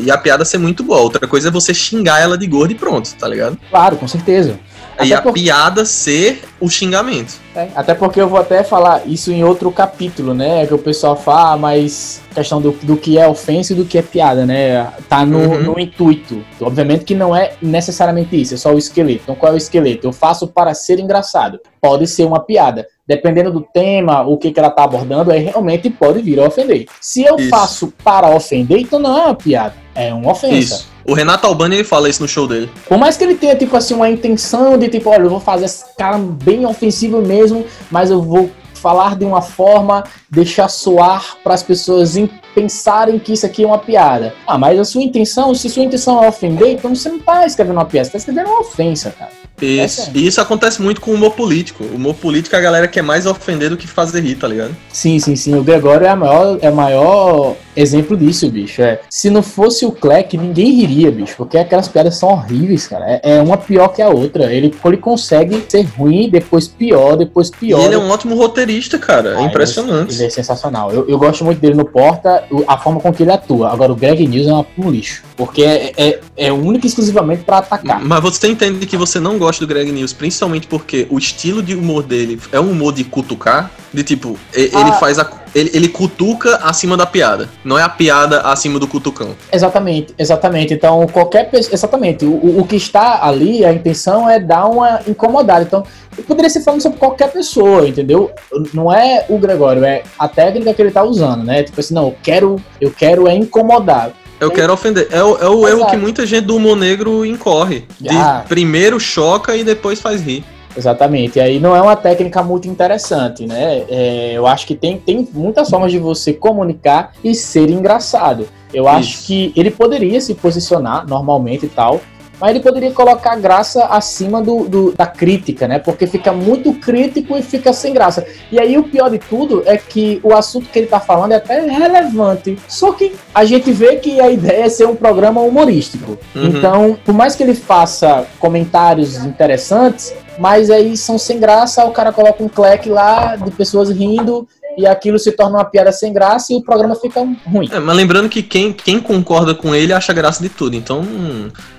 e 0.00 0.10
a 0.10 0.18
piada 0.18 0.44
ser 0.44 0.58
muito 0.58 0.82
boa, 0.82 1.00
outra 1.00 1.26
coisa 1.26 1.48
é 1.48 1.50
você 1.50 1.72
xingar 1.72 2.20
ela 2.20 2.36
de 2.36 2.46
gorda 2.46 2.72
e 2.72 2.76
pronto, 2.76 3.14
tá 3.14 3.26
ligado? 3.28 3.58
Claro, 3.70 3.96
com 3.96 4.06
certeza. 4.06 4.58
E 5.04 5.12
a 5.12 5.20
por... 5.20 5.32
piada 5.32 5.84
ser 5.84 6.42
o 6.60 6.68
xingamento. 6.68 7.34
É, 7.54 7.68
até 7.74 7.94
porque 7.94 8.20
eu 8.20 8.28
vou 8.28 8.38
até 8.38 8.62
falar 8.62 9.02
isso 9.06 9.32
em 9.32 9.44
outro 9.44 9.70
capítulo, 9.70 10.34
né? 10.34 10.66
Que 10.66 10.74
o 10.74 10.78
pessoal 10.78 11.16
fala, 11.16 11.56
mas 11.56 12.20
questão 12.34 12.60
do, 12.60 12.72
do 12.82 12.96
que 12.96 13.18
é 13.18 13.26
ofensa 13.26 13.72
e 13.72 13.76
do 13.76 13.84
que 13.84 13.98
é 13.98 14.02
piada, 14.02 14.44
né? 14.44 14.86
Tá 15.08 15.24
no, 15.24 15.38
uhum. 15.38 15.62
no 15.62 15.80
intuito. 15.80 16.42
Obviamente 16.60 17.04
que 17.04 17.14
não 17.14 17.34
é 17.34 17.52
necessariamente 17.62 18.40
isso, 18.40 18.54
é 18.54 18.56
só 18.56 18.74
o 18.74 18.78
esqueleto. 18.78 19.22
Então 19.24 19.34
qual 19.34 19.52
é 19.52 19.54
o 19.54 19.58
esqueleto? 19.58 20.06
Eu 20.06 20.12
faço 20.12 20.46
para 20.46 20.74
ser 20.74 20.98
engraçado. 20.98 21.60
Pode 21.80 22.06
ser 22.06 22.24
uma 22.24 22.40
piada. 22.40 22.86
Dependendo 23.06 23.52
do 23.52 23.60
tema, 23.60 24.22
o 24.22 24.36
que, 24.36 24.50
que 24.50 24.58
ela 24.58 24.70
tá 24.70 24.84
abordando, 24.84 25.30
aí 25.30 25.44
realmente 25.44 25.88
pode 25.88 26.20
vir 26.20 26.40
a 26.40 26.44
ofender. 26.44 26.86
Se 27.00 27.22
eu 27.22 27.36
isso. 27.36 27.48
faço 27.48 27.92
para 28.02 28.34
ofender, 28.34 28.80
então 28.80 28.98
não 28.98 29.16
é 29.16 29.22
uma 29.26 29.34
piada, 29.34 29.74
é 29.94 30.12
uma 30.12 30.32
ofensa. 30.32 30.56
Isso. 30.58 30.95
O 31.08 31.14
Renato 31.14 31.46
Albani 31.46 31.76
ele 31.76 31.84
fala 31.84 32.08
isso 32.08 32.20
no 32.20 32.28
show 32.28 32.48
dele. 32.48 32.68
Por 32.88 32.98
mais 32.98 33.16
que 33.16 33.22
ele 33.22 33.36
tenha, 33.36 33.54
tipo 33.54 33.76
assim, 33.76 33.94
uma 33.94 34.10
intenção 34.10 34.76
de, 34.76 34.88
tipo, 34.88 35.08
olha, 35.08 35.22
eu 35.22 35.30
vou 35.30 35.38
fazer 35.38 35.66
esse 35.66 35.84
cara 35.96 36.18
bem 36.18 36.66
ofensivo 36.66 37.22
mesmo, 37.22 37.64
mas 37.90 38.10
eu 38.10 38.20
vou 38.20 38.50
falar 38.74 39.16
de 39.16 39.24
uma 39.24 39.40
forma, 39.40 40.04
deixar 40.28 40.68
soar 40.68 41.36
para 41.44 41.54
as 41.54 41.62
pessoas 41.62 42.14
pensarem 42.54 43.18
que 43.18 43.32
isso 43.32 43.46
aqui 43.46 43.62
é 43.62 43.66
uma 43.66 43.78
piada. 43.78 44.34
Ah, 44.46 44.58
mas 44.58 44.78
a 44.78 44.84
sua 44.84 45.02
intenção, 45.02 45.54
se 45.54 45.68
sua 45.70 45.84
intenção 45.84 46.22
é 46.22 46.28
ofender, 46.28 46.72
então 46.72 46.94
você 46.94 47.08
não 47.08 47.20
tá 47.20 47.46
escrevendo 47.46 47.76
uma 47.76 47.84
piada, 47.84 48.06
você 48.06 48.12
tá 48.12 48.18
escrevendo 48.18 48.48
uma 48.48 48.60
ofensa, 48.60 49.14
cara. 49.16 49.45
Isso. 49.60 50.10
E 50.14 50.26
isso 50.26 50.40
acontece 50.40 50.80
muito 50.82 51.00
com 51.00 51.10
o 51.10 51.14
humor 51.14 51.32
político. 51.32 51.84
O 51.84 51.96
humor 51.96 52.14
político 52.14 52.54
a 52.56 52.60
galera 52.60 52.88
quer 52.88 53.02
mais 53.02 53.26
ofender 53.26 53.70
do 53.70 53.76
que 53.76 53.86
fazer 53.86 54.20
rir, 54.20 54.36
tá 54.36 54.48
ligado? 54.48 54.76
Sim, 54.92 55.18
sim, 55.18 55.36
sim. 55.36 55.54
O 55.54 55.62
Gregório 55.62 56.06
é 56.06 56.10
a 56.10 56.16
maior, 56.16 56.58
é 56.60 56.66
a 56.68 56.72
maior 56.72 57.56
exemplo 57.74 58.16
disso, 58.16 58.48
bicho. 58.50 58.82
É, 58.82 59.00
se 59.10 59.30
não 59.30 59.42
fosse 59.42 59.84
o 59.84 59.92
Cleck, 59.92 60.36
ninguém 60.36 60.72
riria, 60.72 61.10
bicho. 61.10 61.34
Porque 61.36 61.58
aquelas 61.58 61.88
piadas 61.88 62.16
são 62.16 62.30
horríveis, 62.30 62.86
cara. 62.86 63.04
É, 63.22 63.36
é 63.36 63.42
uma 63.42 63.56
pior 63.56 63.88
que 63.88 64.02
a 64.02 64.08
outra. 64.08 64.52
Ele, 64.52 64.74
ele 64.84 64.96
consegue 64.96 65.64
ser 65.68 65.82
ruim, 65.82 66.28
depois 66.30 66.68
pior, 66.68 67.16
depois 67.16 67.50
pior. 67.50 67.80
E 67.80 67.84
ele 67.84 67.94
é 67.94 67.98
um 67.98 68.10
ótimo 68.10 68.36
roteirista, 68.36 68.98
cara. 68.98 69.30
É 69.30 69.36
ah, 69.36 69.42
impressionante. 69.42 70.12
Ele, 70.12 70.22
ele, 70.22 70.26
é 70.26 70.30
sensacional. 70.30 70.92
Eu, 70.92 71.08
eu 71.08 71.18
gosto 71.18 71.44
muito 71.44 71.60
dele 71.60 71.74
no 71.74 71.84
Porta, 71.84 72.44
a 72.66 72.78
forma 72.78 73.00
com 73.00 73.12
que 73.12 73.22
ele 73.22 73.32
atua. 73.32 73.70
Agora, 73.70 73.92
o 73.92 73.96
Greg 73.96 74.26
News 74.26 74.46
é 74.46 74.52
um 74.78 74.90
lixo. 74.90 75.22
Porque 75.36 75.62
é, 75.62 75.92
é, 75.96 76.20
é 76.36 76.52
único 76.52 76.86
e 76.86 76.88
exclusivamente 76.88 77.44
para 77.44 77.58
atacar. 77.58 78.02
Mas 78.02 78.20
você 78.20 78.48
entende 78.48 78.86
que 78.86 78.96
você 78.96 79.20
não 79.20 79.38
gosta 79.38 79.45
do 79.60 79.66
Greg 79.66 79.90
News, 79.92 80.12
principalmente 80.12 80.66
porque 80.66 81.06
o 81.10 81.18
estilo 81.18 81.62
de 81.62 81.74
humor 81.74 82.02
dele 82.02 82.40
é 82.52 82.60
um 82.60 82.70
humor 82.70 82.92
de 82.92 83.04
cutucar, 83.04 83.70
de 83.92 84.02
tipo, 84.02 84.38
ele 84.52 84.70
ah. 84.74 84.92
faz 84.94 85.18
a 85.18 85.24
ele, 85.56 85.70
ele 85.72 85.88
cutuca 85.88 86.56
acima 86.56 86.98
da 86.98 87.06
piada. 87.06 87.48
Não 87.64 87.78
é 87.78 87.82
a 87.82 87.88
piada 87.88 88.42
acima 88.42 88.78
do 88.78 88.86
cutucão. 88.86 89.30
Exatamente, 89.50 90.14
exatamente. 90.18 90.74
Então, 90.74 91.06
qualquer 91.06 91.50
pessoa. 91.50 91.72
Exatamente. 91.72 92.26
O, 92.26 92.60
o 92.60 92.66
que 92.66 92.76
está 92.76 93.24
ali, 93.24 93.64
a 93.64 93.72
intenção 93.72 94.28
é 94.28 94.38
dar 94.38 94.66
uma 94.66 95.00
incomodada. 95.08 95.62
Então, 95.62 95.82
eu 96.16 96.24
poderia 96.24 96.50
ser 96.50 96.60
falando 96.60 96.82
sobre 96.82 96.98
qualquer 96.98 97.32
pessoa, 97.32 97.88
entendeu? 97.88 98.30
Não 98.74 98.92
é 98.92 99.24
o 99.30 99.38
Gregório, 99.38 99.82
é 99.82 100.02
a 100.18 100.28
técnica 100.28 100.74
que 100.74 100.82
ele 100.82 100.90
está 100.90 101.02
usando, 101.02 101.42
né? 101.42 101.62
Tipo 101.62 101.80
assim, 101.80 101.94
não, 101.94 102.08
eu 102.08 102.16
quero, 102.22 102.56
eu 102.78 102.90
quero 102.90 103.26
é 103.26 103.34
incomodar. 103.34 104.12
Eu 104.40 104.50
quero 104.50 104.72
ofender. 104.72 105.08
É 105.10 105.22
o, 105.22 105.38
é 105.38 105.48
o 105.48 105.66
erro 105.66 105.86
que 105.86 105.96
muita 105.96 106.26
gente 106.26 106.44
do 106.44 106.56
humor 106.56 106.76
negro 106.76 107.24
incorre. 107.24 107.84
De 108.00 108.10
ah. 108.10 108.44
primeiro 108.48 109.00
choca 109.00 109.56
e 109.56 109.64
depois 109.64 110.00
faz 110.00 110.20
rir. 110.20 110.44
Exatamente. 110.76 111.38
E 111.38 111.40
aí 111.40 111.58
não 111.58 111.74
é 111.74 111.80
uma 111.80 111.96
técnica 111.96 112.42
muito 112.42 112.68
interessante, 112.68 113.46
né? 113.46 113.84
É, 113.88 114.32
eu 114.34 114.46
acho 114.46 114.66
que 114.66 114.74
tem, 114.74 114.98
tem 114.98 115.26
muitas 115.32 115.70
formas 115.70 115.90
de 115.90 115.98
você 115.98 116.34
comunicar 116.34 117.12
e 117.24 117.34
ser 117.34 117.70
engraçado. 117.70 118.46
Eu 118.74 118.84
Isso. 118.84 118.92
acho 118.92 119.26
que 119.26 119.52
ele 119.56 119.70
poderia 119.70 120.20
se 120.20 120.34
posicionar 120.34 121.06
normalmente 121.08 121.64
e 121.64 121.68
tal, 121.68 122.00
mas 122.40 122.50
ele 122.50 122.60
poderia 122.60 122.92
colocar 122.92 123.36
graça 123.36 123.86
acima 123.86 124.42
do, 124.42 124.68
do, 124.68 124.92
da 124.92 125.06
crítica, 125.06 125.66
né? 125.66 125.78
Porque 125.78 126.06
fica 126.06 126.32
muito 126.32 126.72
crítico 126.74 127.36
e 127.36 127.42
fica 127.42 127.72
sem 127.72 127.92
graça. 127.92 128.26
E 128.50 128.58
aí 128.58 128.76
o 128.76 128.84
pior 128.84 129.10
de 129.10 129.18
tudo 129.18 129.62
é 129.66 129.76
que 129.76 130.20
o 130.22 130.34
assunto 130.34 130.68
que 130.68 130.78
ele 130.78 130.86
tá 130.86 131.00
falando 131.00 131.32
é 131.32 131.36
até 131.36 131.60
relevante. 131.60 132.58
Só 132.68 132.92
que 132.92 133.14
a 133.34 133.44
gente 133.44 133.72
vê 133.72 133.96
que 133.96 134.20
a 134.20 134.30
ideia 134.30 134.64
é 134.64 134.68
ser 134.68 134.86
um 134.86 134.96
programa 134.96 135.40
humorístico. 135.40 136.18
Uhum. 136.34 136.46
Então, 136.46 136.98
por 137.04 137.14
mais 137.14 137.34
que 137.34 137.42
ele 137.42 137.54
faça 137.54 138.26
comentários 138.38 139.16
interessantes, 139.24 140.14
mas 140.38 140.70
aí 140.70 140.96
são 140.96 141.18
sem 141.18 141.38
graça, 141.38 141.84
o 141.84 141.92
cara 141.92 142.12
coloca 142.12 142.42
um 142.42 142.48
clack 142.48 142.88
lá 142.88 143.36
de 143.36 143.50
pessoas 143.50 143.90
rindo 143.90 144.46
e 144.76 144.86
aquilo 144.86 145.18
se 145.18 145.32
torna 145.32 145.58
uma 145.58 145.64
piada 145.64 145.90
sem 145.90 146.12
graça 146.12 146.52
e 146.52 146.56
o 146.56 146.62
programa 146.62 146.94
fica 146.94 147.20
ruim. 147.46 147.68
É, 147.72 147.80
mas 147.80 147.96
lembrando 147.96 148.28
que 148.28 148.42
quem, 148.42 148.72
quem 148.72 149.00
concorda 149.00 149.54
com 149.54 149.74
ele 149.74 149.92
acha 149.92 150.12
graça 150.12 150.42
de 150.42 150.48
tudo. 150.48 150.76
Então, 150.76 151.02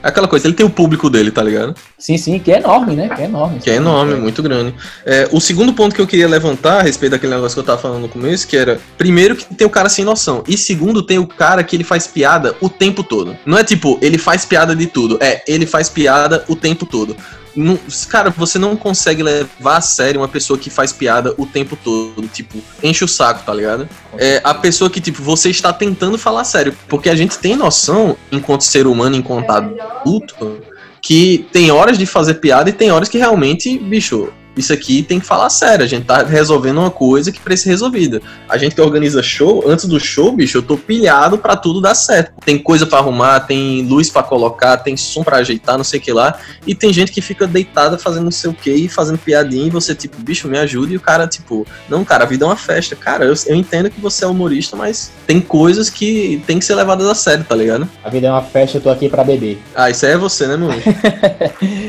é 0.03 0.07
aquela 0.07 0.27
coisa, 0.27 0.47
ele 0.47 0.55
tem 0.55 0.65
o 0.65 0.69
público 0.69 1.09
dele, 1.09 1.31
tá 1.31 1.43
ligado? 1.43 1.75
Sim, 1.97 2.17
sim, 2.17 2.39
que 2.39 2.51
é 2.51 2.57
enorme, 2.57 2.95
né? 2.95 3.09
Que 3.09 3.21
é 3.21 3.25
enorme. 3.25 3.59
Que 3.59 3.69
é 3.69 3.75
enorme, 3.75 4.13
é. 4.13 4.15
muito 4.17 4.41
grande. 4.41 4.73
É, 5.05 5.27
o 5.31 5.39
segundo 5.39 5.73
ponto 5.73 5.95
que 5.95 6.01
eu 6.01 6.07
queria 6.07 6.27
levantar 6.27 6.79
a 6.79 6.81
respeito 6.81 7.11
daquele 7.11 7.33
negócio 7.33 7.55
que 7.55 7.59
eu 7.59 7.65
tava 7.65 7.81
falando 7.81 8.01
no 8.01 8.09
começo, 8.09 8.47
que 8.47 8.57
era, 8.57 8.79
primeiro 8.97 9.35
que 9.35 9.45
tem 9.53 9.67
o 9.67 9.69
cara 9.69 9.89
sem 9.89 10.03
noção, 10.03 10.43
e 10.47 10.57
segundo 10.57 11.03
tem 11.03 11.19
o 11.19 11.27
cara 11.27 11.63
que 11.63 11.75
ele 11.75 11.83
faz 11.83 12.07
piada 12.07 12.55
o 12.61 12.69
tempo 12.69 13.03
todo. 13.03 13.37
Não 13.45 13.57
é 13.57 13.63
tipo, 13.63 13.97
ele 14.01 14.17
faz 14.17 14.45
piada 14.45 14.75
de 14.75 14.87
tudo, 14.87 15.17
é, 15.21 15.43
ele 15.47 15.65
faz 15.65 15.89
piada 15.89 16.43
o 16.47 16.55
tempo 16.55 16.85
todo. 16.85 17.15
Não, 17.57 17.79
cara, 18.07 18.29
você 18.29 18.59
não 18.59 18.75
consegue 18.77 19.23
levar 19.23 19.77
a 19.77 19.81
sério 19.81 20.21
uma 20.21 20.27
pessoa 20.27 20.59
que 20.59 20.69
faz 20.69 20.93
piada 20.93 21.33
o 21.39 21.45
tempo 21.47 21.75
todo. 21.75 22.27
Tipo, 22.27 22.59
enche 22.83 23.03
o 23.03 23.07
saco, 23.07 23.43
tá 23.43 23.51
ligado? 23.51 23.89
É 24.15 24.39
a 24.43 24.53
pessoa 24.53 24.91
que, 24.91 25.01
tipo, 25.01 25.23
você 25.23 25.49
está 25.49 25.73
tentando 25.73 26.19
falar 26.19 26.43
sério. 26.43 26.77
Porque 26.87 27.09
a 27.09 27.15
gente 27.15 27.39
tem 27.39 27.55
noção, 27.55 28.15
enquanto 28.31 28.61
ser 28.61 28.85
humano, 28.85 29.15
enquanto 29.15 29.49
adulto, 29.49 30.61
que 31.01 31.47
tem 31.51 31.71
horas 31.71 31.97
de 31.97 32.05
fazer 32.05 32.35
piada 32.35 32.69
e 32.69 32.73
tem 32.73 32.91
horas 32.91 33.09
que 33.09 33.17
realmente, 33.17 33.75
bicho, 33.79 34.31
isso 34.57 34.73
aqui 34.73 35.03
tem 35.03 35.19
que 35.19 35.25
falar 35.25 35.49
sério. 35.49 35.85
A 35.85 35.87
gente 35.87 36.05
tá 36.05 36.23
resolvendo 36.23 36.79
uma 36.79 36.91
coisa 36.91 37.31
que 37.31 37.39
precisa 37.39 37.57
ser 37.57 37.69
resolvida. 37.69 38.21
A 38.47 38.57
gente 38.57 38.75
que 38.75 38.81
organiza 38.81 39.21
show, 39.21 39.63
antes 39.67 39.85
do 39.85 39.99
show, 39.99 40.31
bicho, 40.31 40.57
eu 40.57 40.61
tô 40.61 40.77
pilhado 40.77 41.37
para 41.37 41.55
tudo 41.55 41.81
dar 41.81 41.95
certo. 41.95 42.33
Tem 42.43 42.57
coisa 42.57 42.85
para 42.85 42.99
arrumar, 42.99 43.41
tem 43.41 43.83
luz 43.83 44.09
para 44.09 44.23
colocar, 44.23 44.77
tem 44.77 44.95
som 44.95 45.23
para 45.23 45.37
ajeitar, 45.37 45.77
não 45.77 45.83
sei 45.83 45.99
o 45.99 46.03
que 46.03 46.11
lá. 46.11 46.39
E 46.65 46.73
tem 46.73 46.91
gente 46.93 47.11
que 47.11 47.21
fica 47.21 47.45
deitada 47.45 47.97
fazendo 47.97 48.25
não 48.25 48.31
sei 48.31 48.49
o 48.49 48.53
que 48.53 48.71
e 48.71 48.87
fazendo 48.87 49.17
piadinha 49.17 49.67
e 49.67 49.69
você, 49.69 49.93
tipo, 49.93 50.17
bicho, 50.21 50.47
me 50.47 50.57
ajuda. 50.57 50.93
E 50.93 50.97
o 50.97 51.01
cara, 51.01 51.27
tipo, 51.27 51.65
não, 51.89 52.03
cara, 52.03 52.23
a 52.23 52.27
vida 52.27 52.45
é 52.45 52.47
uma 52.47 52.55
festa. 52.55 52.95
Cara, 52.95 53.25
eu, 53.25 53.33
eu 53.45 53.55
entendo 53.55 53.89
que 53.89 53.99
você 53.99 54.23
é 54.23 54.27
humorista, 54.27 54.75
mas 54.75 55.11
tem 55.25 55.39
coisas 55.39 55.89
que 55.89 56.41
tem 56.45 56.59
que 56.59 56.65
ser 56.65 56.75
levadas 56.75 57.07
a 57.07 57.15
sério, 57.15 57.43
tá 57.43 57.55
ligado? 57.55 57.87
A 58.03 58.09
vida 58.09 58.27
é 58.27 58.31
uma 58.31 58.41
festa, 58.41 58.77
eu 58.77 58.81
tô 58.81 58.89
aqui 58.89 59.09
para 59.09 59.23
beber. 59.23 59.59
Ah, 59.75 59.89
isso 59.89 60.05
aí 60.05 60.13
é 60.13 60.17
você, 60.17 60.47
né, 60.47 60.57
meu? 60.57 60.69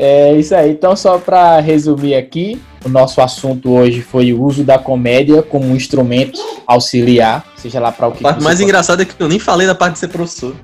É 0.00 0.32
isso 0.34 0.54
aí. 0.54 0.70
Então, 0.70 0.94
só 0.94 1.18
para 1.18 1.58
resumir 1.58 2.14
aqui, 2.14 2.62
o 2.84 2.88
nosso 2.88 3.20
assunto 3.20 3.72
hoje 3.72 4.00
foi 4.00 4.32
o 4.32 4.40
uso 4.40 4.62
da 4.62 4.78
comédia 4.78 5.42
como 5.42 5.66
um 5.66 5.74
instrumento 5.74 6.38
auxiliar, 6.64 7.44
seja 7.56 7.80
lá 7.80 7.90
para 7.90 8.06
o 8.06 8.12
que. 8.12 8.24
A 8.24 8.30
parte 8.30 8.44
mais 8.44 8.60
engraçada 8.60 9.02
é 9.02 9.04
que 9.04 9.20
eu 9.20 9.28
nem 9.28 9.40
falei 9.40 9.66
da 9.66 9.74
parte 9.74 9.94
de 9.94 9.98
ser 9.98 10.08
professor. 10.08 10.54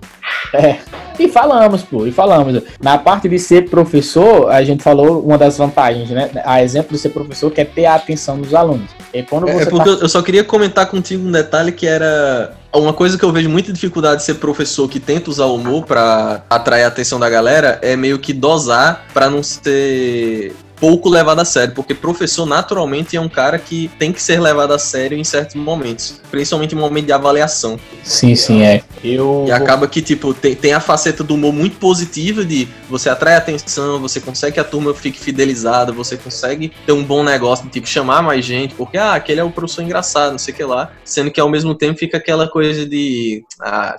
É. 0.53 0.77
E 1.19 1.29
falamos, 1.29 1.83
pô, 1.83 2.07
e 2.07 2.13
falamos. 2.13 2.63
Na 2.81 2.97
parte 2.97 3.29
de 3.29 3.39
ser 3.41 3.69
professor, 3.69 4.49
a 4.51 4.63
gente 4.63 4.85
falou 4.85 5.21
uma 5.21 5.37
das 5.37 5.59
vantagens, 5.59 6.11
né? 6.11 6.31
A 6.45 6.63
exemplo 6.63 6.93
de 6.93 6.99
ser 6.99 7.09
professor 7.09 7.51
que 7.51 7.61
é 7.61 7.65
ter 7.65 7.87
a 7.87 7.97
atenção 7.97 8.39
dos 8.39 8.55
alunos. 8.55 8.91
E 9.13 9.23
quando 9.25 9.49
é, 9.49 9.53
você 9.53 9.63
é 9.65 9.67
porque 9.67 9.97
tá... 9.97 10.03
eu 10.03 10.09
só 10.09 10.23
queria 10.23 10.45
comentar 10.45 10.87
contigo 10.87 11.27
um 11.27 11.33
detalhe 11.33 11.73
que 11.73 11.89
era 11.89 12.55
uma 12.79 12.93
coisa 12.93 13.17
que 13.17 13.25
eu 13.25 13.33
vejo 13.33 13.49
muita 13.49 13.73
dificuldade 13.73 14.19
de 14.19 14.25
ser 14.25 14.35
professor 14.35 14.89
que 14.89 14.99
tenta 14.99 15.31
usar 15.31 15.47
o 15.47 15.57
humor 15.57 15.85
para 15.85 16.45
atrair 16.51 16.85
a 16.85 16.89
atenção 16.89 17.19
da 17.21 17.31
galera 17.31 17.79
é 17.83 17.97
meio 17.97 18.19
que 18.19 18.33
dosar 18.33 19.07
para 19.13 19.31
não 19.31 19.43
ser 19.43 20.55
pouco 20.85 21.09
levado 21.09 21.41
a 21.41 21.47
sério, 21.47 21.75
porque 21.75 21.95
professor 21.95 22.45
naturalmente 22.45 23.17
é 23.17 23.21
um 23.21 23.29
cara 23.29 23.59
que 23.59 23.91
tem 23.99 24.13
que 24.13 24.21
ser 24.21 24.39
levado 24.39 24.75
a 24.75 24.79
sério 24.79 25.17
em 25.17 25.25
certos 25.25 25.55
momentos, 25.55 26.21
principalmente 26.31 26.75
em 26.75 26.79
momento 26.79 27.07
de 27.07 27.13
avaliação. 27.13 27.81
Sim, 28.03 28.35
sim, 28.35 28.63
é. 28.63 28.83
Eu 29.03 29.47
e 29.49 29.51
acaba 29.51 29.89
que 29.89 30.03
tipo 30.03 30.35
tem, 30.35 30.55
tem 30.55 30.75
a 30.75 30.81
faceta 30.81 31.25
do 31.25 31.37
humor 31.37 31.55
muito 31.55 31.79
positiva 31.79 32.45
de 32.45 32.69
você 32.87 33.09
atrai 33.09 33.35
atenção, 33.35 33.99
você 33.99 34.21
consegue 34.21 34.53
que 34.53 34.61
a 34.61 34.65
turma 34.65 34.93
fique 34.93 35.19
fidelizada, 35.19 35.91
você 35.91 36.19
consegue 36.19 36.71
ter 36.85 36.93
um 36.93 37.03
bom 37.03 37.23
negócio 37.25 37.65
de 37.65 37.71
tipo 37.71 37.89
chamar 37.89 38.23
mais 38.23 38.45
gente, 38.45 38.75
porque 38.75 38.99
ah, 38.99 39.15
aquele 39.15 39.41
é 39.41 39.45
o 39.45 39.51
professor 39.51 39.81
engraçado, 39.81 40.33
não 40.33 40.39
sei 40.39 40.53
o 40.53 40.57
que 40.59 40.65
lá, 40.65 40.93
sendo 41.03 41.31
que 41.31 41.41
ao 41.41 41.49
mesmo 41.49 41.75
tempo 41.75 41.99
fica 41.99 42.19
aquela 42.19 42.47
coisa 42.47 42.85
de 42.85 43.43
ah, 43.59 43.97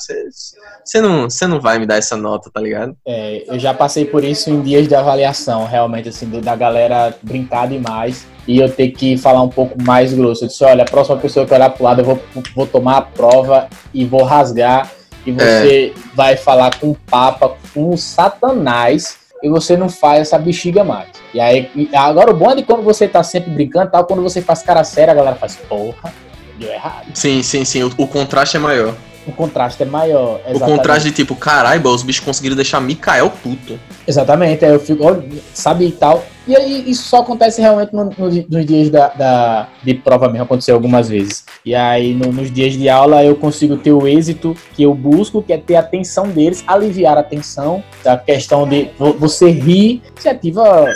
você 0.84 1.02
não, 1.02 1.24
você 1.24 1.48
não 1.48 1.60
vai 1.60 1.80
me 1.80 1.88
dar 1.88 1.98
essa 1.98 2.16
nota, 2.16 2.52
tá 2.54 2.62
ligado? 2.62 2.96
É, 3.08 3.44
eu 3.48 3.58
já 3.58 3.74
passei 3.74 4.06
por 4.06 4.24
isso 4.24 4.52
em 4.52 4.62
dias 4.62 4.88
de 4.88 4.94
avaliação, 4.94 5.66
realmente 5.66 6.10
assim, 6.10 6.30
da 6.30 6.56
galera 6.56 6.75
brincar 7.22 7.68
demais 7.68 8.28
e 8.48 8.60
eu 8.60 8.70
ter 8.70 8.90
que 8.90 9.18
falar 9.18 9.42
um 9.42 9.50
pouco 9.50 9.82
mais 9.82 10.14
grosso. 10.14 10.44
Eu 10.44 10.48
disse, 10.48 10.64
olha, 10.64 10.84
a 10.84 10.86
próxima 10.86 11.18
pessoa 11.18 11.46
que 11.46 11.54
olhar 11.54 11.70
pro 11.70 11.84
lado, 11.84 12.02
eu 12.02 12.06
vou, 12.06 12.20
vou 12.56 12.68
tomar 12.68 12.98
a 12.98 13.02
prova 13.02 13.68
e 13.94 14.06
vou 14.06 14.24
rasgar. 14.24 14.92
E 15.26 15.32
você 15.32 15.94
é. 15.96 16.00
vai 16.14 16.38
falar 16.38 16.80
com 16.80 16.92
o 16.92 16.96
Papa, 16.96 17.56
com 17.74 17.90
o 17.90 17.98
Satanás, 17.98 19.18
e 19.42 19.50
você 19.50 19.76
não 19.76 19.90
faz 19.90 20.22
essa 20.22 20.38
bexiga 20.38 20.84
mais. 20.84 21.10
E 21.34 21.40
aí, 21.40 21.90
agora 21.94 22.32
o 22.32 22.36
bom 22.36 22.52
é 22.52 22.56
de 22.56 22.64
quando 22.64 22.84
você 22.84 23.08
tá 23.08 23.24
sempre 23.24 23.50
brincando, 23.50 23.92
tal, 23.92 24.06
quando 24.06 24.22
você 24.22 24.42
faz 24.42 24.62
cara 24.62 24.84
séria, 24.84 25.12
a 25.12 25.16
galera 25.16 25.36
faz, 25.36 25.56
porra, 25.56 26.14
deu 26.60 26.72
errado. 26.72 27.08
Sim, 27.16 27.42
sim, 27.42 27.66
sim, 27.66 27.84
o, 27.84 27.92
o 27.98 28.08
contraste 28.08 28.58
é 28.58 28.60
maior 28.60 28.94
o 29.28 29.32
contraste 29.32 29.84
é 29.84 29.86
maior. 29.86 30.40
Exatamente. 30.48 30.64
O 30.64 30.78
contraste 30.78 31.10
de 31.10 31.16
tipo, 31.16 31.36
caralho, 31.36 31.88
os 31.90 32.04
bichos 32.04 32.24
conseguiram 32.24 32.56
deixar 32.56 32.80
Mikael 32.80 33.30
puto. 33.30 33.80
Exatamente, 34.08 34.64
aí 34.66 34.72
eu 34.72 34.80
fico, 34.80 35.04
sabe 35.54 35.88
e 35.88 35.92
tal. 35.92 36.24
E 36.48 36.56
aí 36.56 36.90
isso 36.90 37.04
só 37.04 37.22
acontece 37.22 37.60
realmente 37.60 37.94
no, 37.94 38.06
no, 38.06 38.30
nos 38.30 38.66
dias 38.66 38.90
da, 38.90 39.08
da, 39.10 39.68
de 39.84 39.96
prova 39.96 40.28
mesmo, 40.28 40.44
aconteceu 40.44 40.76
algumas 40.76 41.10
vezes. 41.10 41.44
E 41.66 41.74
aí 41.74 42.14
no, 42.14 42.32
nos 42.32 42.52
dias 42.52 42.74
de 42.74 42.88
aula 42.88 43.24
eu 43.24 43.36
consigo 43.36 43.78
ter 43.78 43.92
o 43.92 44.08
êxito 44.08 44.56
que 44.74 44.84
eu 44.84 44.94
busco, 44.94 45.42
que 45.42 45.54
é 45.54 45.58
ter 45.58 45.76
a 45.76 45.80
atenção 45.80 46.28
deles, 46.28 46.64
aliviar 46.68 47.18
a 47.18 47.24
tensão, 47.24 47.84
a 48.06 48.18
questão 48.18 48.68
de 48.68 48.90
você 49.18 49.50
rir, 49.50 50.04
você 50.16 50.30
ativa, 50.30 50.88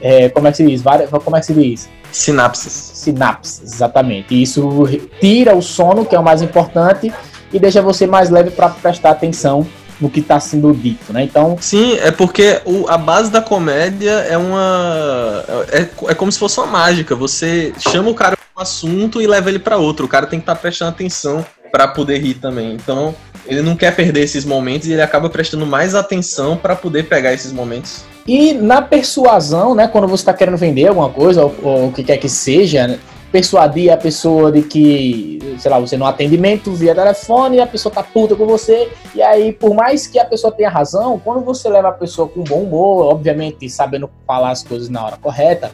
é, 0.00 0.30
como 0.30 0.48
é 0.48 0.50
que 0.50 0.56
se 0.56 0.66
diz? 0.66 0.82
Como 1.22 1.36
é 1.36 1.40
que 1.40 1.46
se 1.46 1.54
diz? 1.54 1.88
Sinapses. 2.10 2.72
Sinapses, 2.72 3.74
exatamente. 3.74 4.34
E 4.34 4.42
isso 4.42 4.84
tira 5.20 5.54
o 5.54 5.60
sono, 5.60 6.06
que 6.06 6.16
é 6.16 6.18
o 6.18 6.24
mais 6.24 6.40
importante, 6.40 7.12
e 7.52 7.58
deixa 7.58 7.82
você 7.82 8.06
mais 8.06 8.30
leve 8.30 8.50
para 8.50 8.68
prestar 8.68 9.10
atenção 9.10 9.66
no 10.00 10.10
que 10.10 10.20
está 10.20 10.38
sendo 10.38 10.72
dito, 10.72 11.12
né? 11.12 11.22
Então. 11.22 11.56
Sim, 11.60 11.94
é 11.98 12.10
porque 12.10 12.60
o, 12.64 12.86
a 12.88 12.98
base 12.98 13.30
da 13.30 13.40
comédia 13.40 14.10
é 14.10 14.36
uma. 14.36 15.44
É, 15.70 15.88
é 16.10 16.14
como 16.14 16.30
se 16.30 16.38
fosse 16.38 16.58
uma 16.60 16.66
mágica. 16.66 17.14
Você 17.14 17.72
chama 17.78 18.10
o 18.10 18.14
cara 18.14 18.36
para 18.36 18.60
um 18.60 18.62
assunto 18.62 19.22
e 19.22 19.26
leva 19.26 19.48
ele 19.48 19.58
para 19.58 19.78
outro. 19.78 20.06
O 20.06 20.08
cara 20.08 20.26
tem 20.26 20.38
que 20.38 20.42
estar 20.42 20.54
tá 20.54 20.60
prestando 20.60 20.90
atenção 20.90 21.44
para 21.70 21.88
poder 21.88 22.18
rir 22.18 22.34
também. 22.34 22.74
Então, 22.74 23.14
ele 23.46 23.62
não 23.62 23.76
quer 23.76 23.94
perder 23.94 24.22
esses 24.22 24.44
momentos 24.44 24.88
e 24.88 24.92
ele 24.92 25.02
acaba 25.02 25.30
prestando 25.30 25.66
mais 25.66 25.94
atenção 25.94 26.56
para 26.56 26.76
poder 26.76 27.04
pegar 27.04 27.32
esses 27.32 27.52
momentos. 27.52 28.04
E 28.26 28.52
na 28.52 28.82
persuasão, 28.82 29.74
né? 29.74 29.88
Quando 29.88 30.08
você 30.08 30.22
está 30.22 30.34
querendo 30.34 30.56
vender 30.56 30.88
alguma 30.88 31.08
coisa, 31.08 31.44
ou, 31.44 31.54
ou 31.62 31.88
o 31.88 31.92
que 31.92 32.02
quer 32.02 32.18
que 32.18 32.28
seja, 32.28 32.86
né? 32.86 32.98
Persuadir 33.36 33.92
a 33.92 33.98
pessoa 33.98 34.50
de 34.50 34.62
que, 34.62 35.38
sei 35.58 35.70
lá, 35.70 35.78
você 35.78 35.94
no 35.94 36.06
atendimento 36.06 36.72
via 36.72 36.94
telefone 36.94 37.60
a 37.60 37.66
pessoa 37.66 37.94
tá 37.94 38.02
puta 38.02 38.34
com 38.34 38.46
você. 38.46 38.90
E 39.14 39.20
aí, 39.20 39.52
por 39.52 39.74
mais 39.74 40.06
que 40.06 40.18
a 40.18 40.24
pessoa 40.24 40.50
tenha 40.50 40.70
razão, 40.70 41.20
quando 41.22 41.44
você 41.44 41.68
leva 41.68 41.88
a 41.88 41.92
pessoa 41.92 42.26
com 42.26 42.42
bom 42.42 42.62
humor, 42.62 43.12
obviamente 43.12 43.68
sabendo 43.68 44.08
falar 44.26 44.52
as 44.52 44.62
coisas 44.62 44.88
na 44.88 45.04
hora 45.04 45.18
correta, 45.18 45.70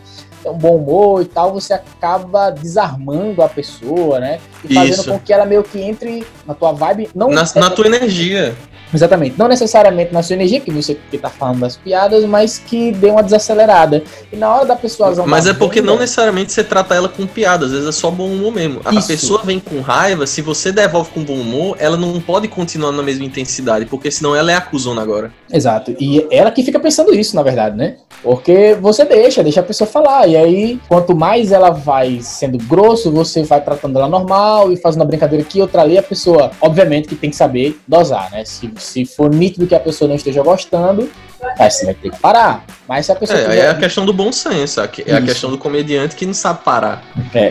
um 0.51 0.59
bom 0.59 0.77
humor 0.77 1.23
e 1.23 1.25
tal, 1.27 1.53
você 1.53 1.73
acaba 1.73 2.51
desarmando 2.51 3.43
a 3.43 3.49
pessoa, 3.49 4.21
né? 4.21 4.41
E 4.65 4.75
fazendo 4.75 4.93
Isso. 4.93 5.11
com 5.11 5.19
que 5.19 5.33
ela 5.33 5.45
meio 5.45 5.63
que 5.63 5.81
entre 5.81 6.27
na 6.47 6.55
tua 6.55 6.73
vibe. 6.73 7.11
Não 7.15 7.31
na, 7.31 7.45
na 7.57 7.71
tua 7.71 7.87
energia. 7.87 8.55
Exatamente. 8.95 9.37
Não 9.39 9.49
necessariamente 9.49 10.13
na 10.13 10.23
sua 10.23 10.35
energia, 10.35 10.61
que 10.61 10.71
você 10.71 10.99
que 11.11 11.17
tá 11.17 11.31
falando 11.31 11.61
das 11.61 11.77
piadas, 11.77 12.25
mas 12.25 12.59
que 12.59 12.93
dê 12.93 13.11
uma 13.11 13.23
desacelerada. 13.23 14.03
E 14.31 14.37
na 14.37 14.55
hora 14.55 14.67
da 14.67 14.77
pessoa 14.77 15.27
Mas 15.27 15.47
é 15.47 15.55
porque 15.55 15.81
venda, 15.81 15.93
não 15.93 15.99
necessariamente 15.99 16.53
você 16.53 16.63
trata 16.63 16.95
ela 16.95 17.09
com 17.09 17.27
piada, 17.27 17.65
às 17.65 17.73
vezes 17.73 17.89
é 17.89 17.93
só 17.93 18.11
bom 18.11 18.27
humor 18.27 18.53
mesmo. 18.53 18.81
A 18.85 18.93
isso. 18.95 19.09
pessoa 19.09 19.43
vem 19.43 19.59
com 19.59 19.81
raiva, 19.81 20.27
se 20.27 20.43
você 20.43 20.71
devolve 20.71 21.11
com 21.11 21.25
bom 21.25 21.35
humor, 21.35 21.77
ela 21.79 21.97
não 21.97 22.21
pode 22.21 22.49
continuar 22.49 22.93
na 22.93 23.03
mesma 23.03 23.25
intensidade, 23.25 23.87
porque 23.87 24.11
senão 24.11 24.37
ela 24.37 24.53
é 24.53 24.55
acusona 24.55 25.01
agora. 25.01 25.33
Exato. 25.51 25.97
E 25.99 26.27
ela 26.31 26.51
que 26.51 26.63
fica 26.63 26.79
pensando 26.79 27.15
isso, 27.15 27.35
na 27.35 27.43
verdade, 27.43 27.77
né? 27.77 27.97
Porque 28.23 28.75
você 28.81 29.05
deixa, 29.05 29.43
deixa 29.43 29.61
a 29.61 29.65
pessoa 29.65 29.89
falar. 29.89 30.27
E 30.29 30.37
aí, 30.37 30.81
quanto 30.89 31.15
mais 31.15 31.51
ela 31.51 31.71
vai 31.71 32.21
sendo 32.21 32.59
grosso, 32.59 33.11
você 33.11 33.43
vai 33.43 33.61
tratando 33.61 33.99
ela 33.99 34.09
normal 34.09 34.73
e 34.73 34.77
fazendo 34.77 35.01
uma 35.01 35.07
brincadeira 35.07 35.45
aqui, 35.45 35.61
outra 35.61 35.83
ali, 35.83 35.99
a 35.99 36.03
pessoa, 36.03 36.51
obviamente, 36.61 37.09
que 37.09 37.17
tem 37.17 37.31
que 37.31 37.37
saber 37.37 37.81
dosar, 37.87 38.31
né? 38.31 38.45
Se 38.45 38.71
se 38.77 39.05
for 39.05 39.33
nítido 39.33 39.67
que 39.67 39.75
a 39.75 39.81
pessoa 39.81 40.09
não 40.09 40.15
esteja 40.15 40.43
gostando, 40.43 41.11
aí 41.59 41.71
você 41.71 41.85
vai 41.85 41.95
ter 41.95 42.11
que 42.11 42.21
parar. 42.21 42.65
Mas 42.93 43.07
se 43.07 43.13
a 43.13 43.15
pessoa. 43.15 43.39
É, 43.39 43.61
é 43.61 43.71
a 43.71 43.75
questão 43.75 44.05
do 44.05 44.13
bom 44.13 44.31
senso, 44.31 44.79
é 44.79 45.15
a 45.15 45.23
questão 45.23 45.51
do 45.51 45.57
comediante 45.57 46.15
que 46.15 46.27
não 46.27 46.35
sabe 46.35 46.63
parar. 46.63 47.03
É. 47.35 47.51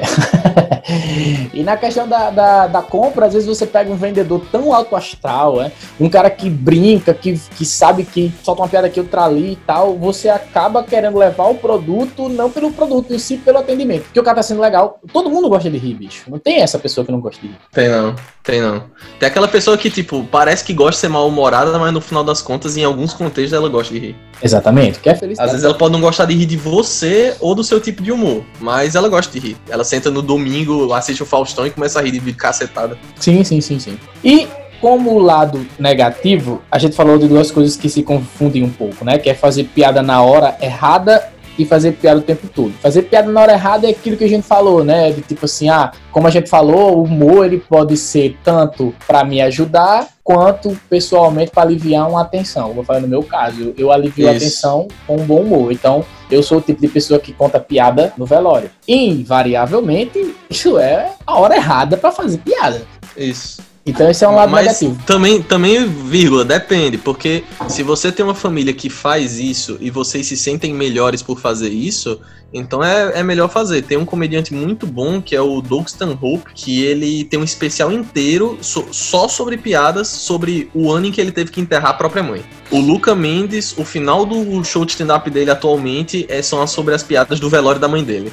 e 1.51 1.63
na 1.63 1.75
questão 1.75 2.08
da, 2.08 2.30
da, 2.30 2.67
da, 2.67 2.82
compra, 2.84 3.25
às 3.25 3.34
vezes 3.34 3.47
você 3.47 3.65
pega 3.65 3.91
um 3.91 3.95
vendedor 3.95 4.45
tão 4.51 4.71
alto 4.71 4.95
astral, 4.95 5.60
é? 5.60 5.71
um 5.99 6.08
cara 6.08 6.30
que 6.30 6.47
brinca, 6.47 7.12
que, 7.12 7.34
que 7.58 7.65
sabe 7.65 8.04
que 8.04 8.32
solta 8.43 8.62
uma 8.62 8.67
piada 8.67 8.86
aqui, 8.86 8.99
outra 8.99 9.23
ali 9.23 9.54
e 9.54 9.56
tal, 9.56 9.97
você 9.97 10.30
acaba 10.30 10.84
querendo 10.84 11.17
levar 11.17 11.45
o 11.45 11.56
produto, 11.56 12.30
não 12.30 12.51
pelo 12.51 12.71
produto 12.71 13.12
em 13.12 13.17
si, 13.17 13.38
pelo 13.38 13.58
atendimento. 13.58 14.04
Porque 14.04 14.19
o 14.19 14.23
cara 14.23 14.36
tá 14.36 14.43
sendo 14.43 14.62
legal. 14.62 14.99
Todo 15.12 15.32
mundo 15.32 15.49
gosta 15.49 15.71
de 15.71 15.77
rir, 15.80 15.95
bicho. 15.95 16.30
Não 16.30 16.38
tem 16.38 16.62
essa 16.62 16.77
pessoa 16.77 17.04
que 17.04 17.12
não 17.12 17.19
gosta 17.19 17.41
de 17.41 17.47
rir. 17.47 17.58
Tem 17.71 17.89
não, 17.89 18.15
tem 18.43 18.62
não. 18.62 18.84
Tem 19.19 19.27
aquela 19.27 19.47
pessoa 19.47 19.75
que, 19.75 19.89
tipo, 19.89 20.23
parece 20.25 20.63
que 20.63 20.71
gosta 20.71 20.91
de 20.91 20.97
ser 20.97 21.10
mal-humorada, 21.10 21.80
mas 21.80 21.91
no 21.91 21.99
final 21.99 22.23
das 22.23 22.43
contas, 22.43 22.77
em 22.77 22.84
alguns 22.84 23.12
contextos, 23.12 23.54
ela 23.54 23.69
gosta 23.69 23.91
de 23.91 23.99
rir. 23.99 24.15
Exatamente, 24.43 24.99
que 24.99 25.10
é 25.10 25.13
Às 25.39 25.51
vezes 25.51 25.63
ela 25.63 25.73
pode 25.73 25.93
não 25.93 26.01
gostar 26.01 26.25
de 26.25 26.33
rir 26.33 26.45
de 26.45 26.57
você 26.57 27.35
ou 27.39 27.55
do 27.55 27.63
seu 27.63 27.79
tipo 27.79 28.01
de 28.01 28.11
humor, 28.11 28.43
mas 28.59 28.95
ela 28.95 29.09
gosta 29.09 29.31
de 29.31 29.47
rir. 29.47 29.57
Ela 29.69 29.83
senta 29.83 30.09
no 30.09 30.21
domingo, 30.21 30.93
assiste 30.93 31.23
o 31.23 31.25
Faustão 31.25 31.65
e 31.65 31.71
começa 31.71 31.99
a 31.99 32.03
rir 32.03 32.11
de 32.11 32.33
cacetada. 32.33 32.97
Sim, 33.19 33.43
sim, 33.43 33.61
sim, 33.61 33.79
sim. 33.79 33.99
E 34.23 34.47
como 34.79 35.19
lado 35.19 35.65
negativo, 35.77 36.61
a 36.71 36.79
gente 36.79 36.95
falou 36.95 37.17
de 37.17 37.27
duas 37.27 37.51
coisas 37.51 37.75
que 37.75 37.87
se 37.87 38.01
confundem 38.01 38.63
um 38.63 38.69
pouco, 38.69 39.05
né? 39.05 39.19
Que 39.19 39.29
é 39.29 39.33
fazer 39.35 39.65
piada 39.65 40.01
na 40.01 40.21
hora 40.23 40.57
errada 40.59 41.31
e 41.57 41.65
fazer 41.65 41.93
piada 41.93 42.19
o 42.19 42.23
tempo 42.23 42.47
todo. 42.47 42.73
Fazer 42.81 43.03
piada 43.03 43.31
na 43.31 43.41
hora 43.41 43.53
errada 43.53 43.87
é 43.87 43.91
aquilo 43.91 44.17
que 44.17 44.23
a 44.23 44.29
gente 44.29 44.43
falou, 44.45 44.83
né? 44.83 45.11
De 45.11 45.21
tipo 45.21 45.45
assim, 45.45 45.69
ah, 45.69 45.91
como 46.11 46.27
a 46.27 46.29
gente 46.29 46.49
falou, 46.49 46.97
o 46.97 47.03
humor 47.03 47.45
ele 47.45 47.59
pode 47.59 47.97
ser 47.97 48.37
tanto 48.43 48.93
para 49.07 49.23
me 49.23 49.41
ajudar 49.41 50.07
quanto 50.23 50.77
pessoalmente 50.89 51.51
para 51.51 51.63
aliviar 51.63 52.07
uma 52.07 52.21
atenção. 52.21 52.73
Vou 52.73 52.83
falar 52.83 52.99
no 52.99 53.07
meu 53.07 53.23
caso, 53.23 53.73
eu 53.77 53.91
alivio 53.91 54.25
Isso. 54.25 54.33
a 54.33 54.37
atenção 54.37 54.87
com 55.05 55.15
um 55.15 55.25
bom 55.25 55.41
humor. 55.41 55.71
Então, 55.71 56.05
eu 56.29 56.41
sou 56.41 56.59
o 56.59 56.61
tipo 56.61 56.79
de 56.79 56.87
pessoa 56.87 57.19
que 57.19 57.33
conta 57.33 57.59
piada 57.59 58.13
no 58.17 58.25
velório. 58.25 58.69
Invariavelmente, 58.87 60.35
isso 60.49 60.77
é 60.77 61.13
a 61.25 61.37
hora 61.37 61.55
errada 61.55 61.97
para 61.97 62.11
fazer 62.11 62.37
piada. 62.37 62.81
Isso. 63.17 63.70
Então 63.85 64.09
esse 64.09 64.23
é 64.23 64.29
um 64.29 64.35
lado 64.35 64.51
Mas 64.51 64.65
negativo. 64.65 65.01
Também, 65.05 65.41
também, 65.41 65.87
vírgula, 65.87 66.45
depende, 66.45 66.97
porque 66.97 67.43
se 67.67 67.81
você 67.81 68.11
tem 68.11 68.23
uma 68.23 68.35
família 68.35 68.73
que 68.73 68.89
faz 68.89 69.39
isso 69.39 69.77
e 69.79 69.89
vocês 69.89 70.27
se 70.27 70.37
sentem 70.37 70.73
melhores 70.73 71.23
por 71.23 71.39
fazer 71.39 71.69
isso, 71.69 72.19
então 72.53 72.83
é, 72.83 73.19
é 73.19 73.23
melhor 73.23 73.49
fazer. 73.49 73.81
Tem 73.81 73.97
um 73.97 74.05
comediante 74.05 74.53
muito 74.53 74.85
bom 74.85 75.21
que 75.21 75.35
é 75.35 75.41
o 75.41 75.61
Doug 75.61 75.87
Stanhope, 75.87 76.51
que 76.53 76.83
ele 76.83 77.23
tem 77.25 77.39
um 77.39 77.43
especial 77.43 77.91
inteiro 77.91 78.57
so, 78.61 78.87
só 78.91 79.27
sobre 79.27 79.57
piadas 79.57 80.07
sobre 80.07 80.69
o 80.73 80.91
ano 80.91 81.07
em 81.07 81.11
que 81.11 81.19
ele 81.19 81.31
teve 81.31 81.49
que 81.49 81.59
enterrar 81.59 81.91
a 81.91 81.95
própria 81.95 82.21
mãe. 82.21 82.43
O 82.69 82.79
Luca 82.79 83.15
Mendes, 83.15 83.75
o 83.77 83.83
final 83.83 84.25
do 84.25 84.63
show 84.63 84.85
de 84.85 84.91
stand-up 84.91 85.27
dele 85.29 85.49
atualmente 85.49 86.25
é 86.29 86.41
só 86.41 86.67
sobre 86.67 86.93
as 86.93 87.01
piadas 87.01 87.39
do 87.39 87.49
velório 87.49 87.81
da 87.81 87.87
mãe 87.87 88.03
dele. 88.03 88.31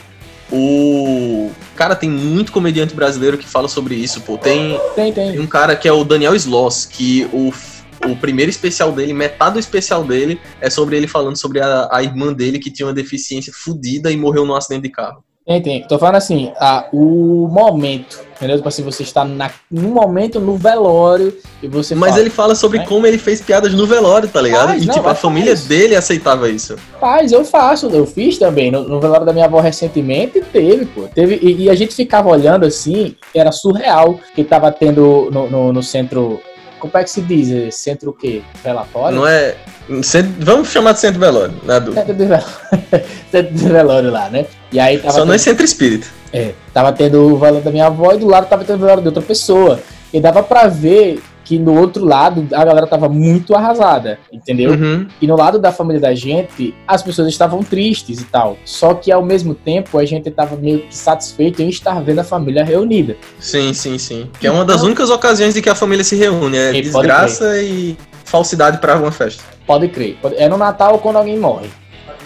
O. 0.51 1.51
Cara, 1.77 1.95
tem 1.95 2.11
muito 2.11 2.53
comediante 2.53 2.95
brasileiro 2.95 3.39
que 3.39 3.47
fala 3.47 3.69
sobre 3.69 3.95
isso, 3.95 4.21
pô. 4.23 4.39
Tem, 4.39 4.79
tem, 4.95 5.13
tem. 5.13 5.33
tem 5.33 5.41
um 5.41 5.47
cara 5.47 5.77
que 5.77 5.87
é 5.87 5.93
o 5.93 6.05
Daniel 6.05 6.35
Sloss, 6.35 6.87
que 6.87 7.29
o, 7.33 7.53
o 8.07 8.17
primeiro 8.17 8.51
especial 8.51 8.93
dele, 8.93 9.13
metade 9.13 9.55
do 9.55 9.61
especial 9.61 10.05
dele, 10.05 10.41
é 10.61 10.71
sobre 10.71 10.97
ele 10.97 11.07
falando 11.07 11.37
sobre 11.37 11.61
a, 11.61 11.89
a 11.93 12.03
irmã 12.03 12.33
dele 12.33 12.59
que 12.59 12.71
tinha 12.71 12.87
uma 12.87 12.95
deficiência 12.95 13.53
fodida 13.55 14.11
e 14.11 14.17
morreu 14.17 14.47
num 14.47 14.55
acidente 14.55 14.83
de 14.83 14.91
carro. 14.91 15.23
Tem, 15.49 15.63
tem. 15.63 15.83
Tô 15.89 15.99
falando 15.99 16.17
assim, 16.17 16.53
a, 16.61 16.85
o 16.93 17.49
momento, 17.51 18.21
entendeu? 18.37 18.57
Tipo 18.57 18.69
assim, 18.69 18.83
você 18.83 19.03
está 19.03 19.25
na, 19.25 19.51
num 19.71 19.89
momento 19.89 20.39
no 20.39 20.59
velório 20.59 21.35
e 21.63 21.67
você 21.67 21.95
Mas 21.95 22.11
fala, 22.11 22.21
ele 22.21 22.29
fala 22.29 22.55
sobre 22.55 22.81
né? 22.81 22.87
como 22.87 23.07
ele 23.07 23.17
fez 23.17 23.41
piadas 23.41 23.73
no 23.73 23.87
velório, 23.87 24.29
tá 24.29 24.43
ligado? 24.43 24.69
Faz, 24.69 24.83
e 24.83 24.87
não, 24.87 24.95
tipo, 24.95 25.09
a 25.09 25.15
família 25.15 25.57
dele 25.57 25.97
aceitava 25.97 26.51
isso. 26.51 26.77
Faz, 27.01 27.33
eu 27.33 27.47
faço, 27.47 27.89
eu 27.89 28.05
fiz 28.05 28.37
também. 28.37 28.71
No, 28.71 28.87
no 28.87 29.01
velório 29.01 29.25
da 29.25 29.33
minha 29.33 29.47
avó 29.47 29.59
recentemente 29.59 30.43
teve, 30.53 30.85
pô. 30.85 31.09
Teve, 31.15 31.39
e, 31.41 31.63
e, 31.63 31.71
a 31.71 31.75
gente 31.75 31.95
ficava 31.95 32.29
olhando 32.29 32.67
assim, 32.67 33.17
era 33.35 33.51
surreal 33.51 34.21
que 34.35 34.45
tava 34.45 34.71
tendo 34.71 35.31
no, 35.33 35.49
no, 35.49 35.73
no 35.73 35.83
centro 35.83 36.43
como 36.79 36.93
é 36.97 37.05
que 37.05 37.11
se 37.11 37.21
diz? 37.21 37.75
Centro 37.75 38.11
o 38.11 38.13
quê? 38.13 38.43
Relatório? 38.65 39.17
Não 39.17 39.27
é. 39.27 39.57
Centro, 40.03 40.33
vamos 40.39 40.69
chamar 40.69 40.93
de 40.93 41.01
centro 41.01 41.21
velório, 41.21 41.55
né? 41.65 41.81
Centro 41.95 42.15
de 42.15 42.25
velório. 42.27 42.47
centro 43.31 43.55
de 43.55 43.69
velório 43.69 44.11
lá, 44.11 44.29
né? 44.31 44.47
E 44.71 44.79
aí 44.79 45.01
Só 45.01 45.13
tendo... 45.13 45.27
não 45.27 45.35
é 45.35 45.39
centro 45.39 45.65
espírita. 45.65 46.07
É, 46.33 46.53
tava 46.75 46.93
tendo 46.93 47.23
o 47.23 47.39
velório 47.39 47.63
da 47.63 47.71
minha 47.71 47.87
avó 47.87 48.13
e 48.13 48.19
do 48.19 48.27
lado 48.27 48.49
tava 48.49 48.65
tendo 48.65 48.77
o 48.77 48.81
velório 48.81 49.03
de 49.03 49.09
outra 49.09 49.23
pessoa. 49.23 49.81
E 50.13 50.21
dava 50.21 50.43
pra 50.43 50.67
ver 50.69 51.23
que 51.49 51.59
no 51.59 51.75
outro 51.81 52.05
lado 52.05 52.47
a 52.53 52.63
galera 52.63 52.87
tava 52.87 53.09
muito 53.09 53.55
arrasada, 53.55 54.19
entendeu? 54.31 54.73
Uhum. 54.73 55.07
E 55.19 55.27
no 55.27 55.35
lado 55.35 55.59
da 55.59 55.73
família 55.73 55.99
da 55.99 56.15
gente, 56.15 56.75
as 56.87 57.03
pessoas 57.03 57.27
estavam 57.27 57.63
tristes 57.63 58.21
e 58.21 58.27
tal. 58.27 58.59
Só 58.67 58.93
que 58.93 59.11
ao 59.11 59.25
mesmo 59.25 59.55
tempo 59.55 59.99
a 59.99 60.05
gente 60.05 60.31
tava 60.31 60.57
meio 60.57 60.81
que 60.81 60.95
satisfeito 60.95 61.63
em 61.63 61.71
estar 61.71 62.03
vendo 62.03 62.19
a 62.19 62.25
família 62.25 62.63
reunida. 62.63 63.17
Sim, 63.41 63.73
sim, 63.73 63.97
sim. 63.97 64.29
Que 64.39 64.47
é 64.47 64.51
uma 64.51 64.63
das 64.63 64.77
então- 64.77 64.89
únicas 64.89 65.09
ocasiões 65.09 65.57
em 65.57 65.63
que 65.63 65.71
a 65.71 65.75
família 65.75 66.05
se 66.05 66.17
reúne. 66.17 66.59
É 66.59 66.73
desgraça 66.83 67.63
e 67.63 67.97
falsidade 68.27 68.77
para 68.77 68.93
alguma 68.93 69.11
festa. 69.11 69.43
Pode 69.67 69.89
crer. 69.89 70.19
É 70.37 70.51
no 70.51 70.59
Natal 70.59 70.99
quando 70.99 71.17
alguém 71.17 71.39
morre. 71.39 71.69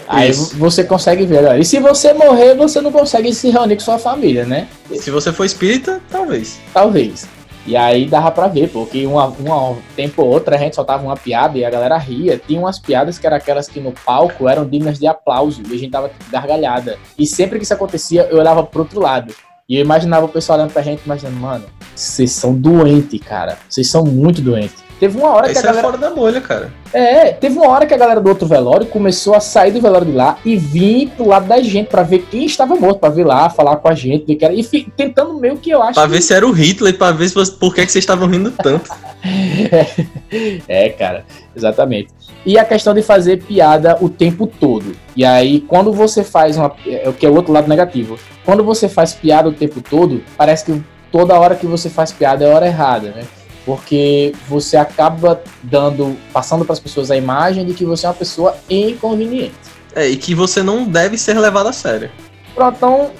Aí 0.05 0.31
Isso. 0.31 0.57
você 0.57 0.83
consegue 0.83 1.25
ver. 1.25 1.45
Olha. 1.45 1.57
E 1.57 1.63
se 1.63 1.79
você 1.79 2.11
morrer, 2.11 2.55
você 2.55 2.81
não 2.81 2.91
consegue 2.91 3.33
se 3.33 3.49
reunir 3.49 3.75
com 3.75 3.81
sua 3.81 3.97
família, 3.97 4.45
né? 4.45 4.67
Se 4.93 5.09
você 5.09 5.31
for 5.31 5.45
espírita, 5.45 6.01
talvez. 6.11 6.59
Talvez. 6.73 7.25
E 7.65 7.77
aí 7.77 8.05
dava 8.05 8.29
pra 8.29 8.47
ver, 8.47 8.69
porque 8.69 9.05
uma, 9.05 9.27
uma 9.27 9.77
tempo 9.95 10.21
ou 10.21 10.29
outra 10.29 10.55
a 10.55 10.59
gente 10.59 10.75
soltava 10.75 11.03
uma 11.03 11.15
piada 11.15 11.57
e 11.57 11.63
a 11.63 11.69
galera 11.69 11.97
ria. 11.97 12.37
Tinha 12.37 12.59
umas 12.59 12.77
piadas 12.77 13.17
que 13.17 13.25
eram 13.25 13.37
aquelas 13.37 13.69
que 13.69 13.79
no 13.79 13.91
palco 13.91 14.49
eram 14.49 14.67
dignas 14.67 14.99
de 14.99 15.07
aplauso 15.07 15.61
e 15.69 15.73
a 15.73 15.77
gente 15.77 15.91
tava 15.91 16.11
gargalhada. 16.29 16.97
E 17.17 17.25
sempre 17.25 17.57
que 17.57 17.63
isso 17.63 17.73
acontecia, 17.73 18.27
eu 18.29 18.37
olhava 18.37 18.63
pro 18.63 18.81
outro 18.81 18.99
lado. 18.99 19.33
E 19.67 19.77
eu 19.77 19.81
imaginava 19.81 20.25
o 20.25 20.29
pessoal 20.29 20.59
olhando 20.59 20.73
pra 20.73 20.81
gente, 20.81 21.05
imaginando, 21.05 21.37
mano, 21.37 21.65
vocês 21.95 22.31
são 22.31 22.53
doentes, 22.53 23.21
cara. 23.21 23.57
Vocês 23.69 23.89
são 23.89 24.03
muito 24.03 24.41
doentes. 24.41 24.83
Teve 25.03 25.17
uma 25.17 25.31
hora 25.31 25.51
Isso 25.51 25.59
que 25.61 25.67
a 25.67 25.69
galera. 25.69 25.85
É 25.85 25.91
fora 25.91 25.97
da 25.97 26.15
bolha, 26.15 26.39
cara. 26.39 26.71
É, 26.93 27.33
teve 27.33 27.57
uma 27.57 27.67
hora 27.67 27.85
que 27.85 27.93
a 27.93 27.97
galera 27.97 28.21
do 28.21 28.29
outro 28.29 28.47
velório 28.47 28.85
começou 28.85 29.35
a 29.35 29.41
sair 29.41 29.69
do 29.73 29.81
velório 29.81 30.07
de 30.07 30.13
lá 30.13 30.37
e 30.45 30.55
vir 30.55 31.09
pro 31.09 31.27
lado 31.27 31.45
da 31.45 31.61
gente 31.61 31.87
para 31.87 32.03
ver 32.03 32.19
quem 32.31 32.45
estava 32.45 32.73
morto, 32.73 32.99
para 32.99 33.09
ver 33.09 33.25
lá, 33.25 33.49
falar 33.49 33.75
com 33.75 33.89
a 33.89 33.93
gente, 33.93 34.25
ver 34.25 34.35
que 34.35 34.45
era. 34.45 34.53
E 34.53 34.63
tentando 34.63 35.33
meio 35.33 35.57
que 35.57 35.71
eu 35.71 35.83
acho. 35.83 35.95
Pra 35.95 36.03
que... 36.03 36.11
ver 36.11 36.21
se 36.21 36.33
era 36.33 36.47
o 36.47 36.53
Hitler, 36.53 36.97
pra 36.97 37.11
ver 37.11 37.27
se 37.27 37.35
você... 37.35 37.51
por 37.51 37.75
que, 37.75 37.85
que 37.85 37.91
vocês 37.91 38.01
estavam 38.01 38.29
rindo 38.29 38.49
tanto. 38.51 38.89
é, 40.69 40.87
cara, 40.87 41.25
exatamente. 41.53 42.07
E 42.45 42.57
a 42.57 42.63
questão 42.63 42.93
de 42.93 43.01
fazer 43.01 43.43
piada 43.43 43.97
o 43.99 44.07
tempo 44.07 44.47
todo. 44.47 44.95
E 45.17 45.25
aí, 45.25 45.59
quando 45.59 45.91
você 45.91 46.23
faz 46.23 46.55
uma. 46.55 46.73
É 46.87 47.09
o 47.09 47.11
que 47.11 47.25
é 47.25 47.29
o 47.29 47.35
outro 47.35 47.51
lado 47.51 47.67
negativo. 47.67 48.17
Quando 48.45 48.63
você 48.63 48.87
faz 48.87 49.11
piada 49.11 49.49
o 49.49 49.53
tempo 49.53 49.81
todo, 49.81 50.23
parece 50.37 50.63
que 50.63 50.81
toda 51.11 51.37
hora 51.37 51.55
que 51.55 51.65
você 51.65 51.89
faz 51.89 52.13
piada 52.13 52.45
é 52.45 52.47
hora 52.47 52.67
errada, 52.67 53.09
né? 53.09 53.23
Porque 53.65 54.33
você 54.47 54.77
acaba 54.77 55.41
dando, 55.61 56.17
passando 56.31 56.65
para 56.65 56.73
as 56.73 56.79
pessoas 56.79 57.09
a 57.09 57.17
imagem 57.17 57.65
de 57.65 57.73
que 57.73 57.85
você 57.85 58.05
é 58.05 58.09
uma 58.09 58.15
pessoa 58.15 58.55
inconveniente. 58.69 59.55
É, 59.95 60.07
e 60.07 60.17
que 60.17 60.33
você 60.33 60.63
não 60.63 60.85
deve 60.85 61.17
ser 61.17 61.37
levado 61.39 61.67
a 61.67 61.73
sério. 61.73 62.09
Pronto, 62.55 62.75
então, 62.75 63.11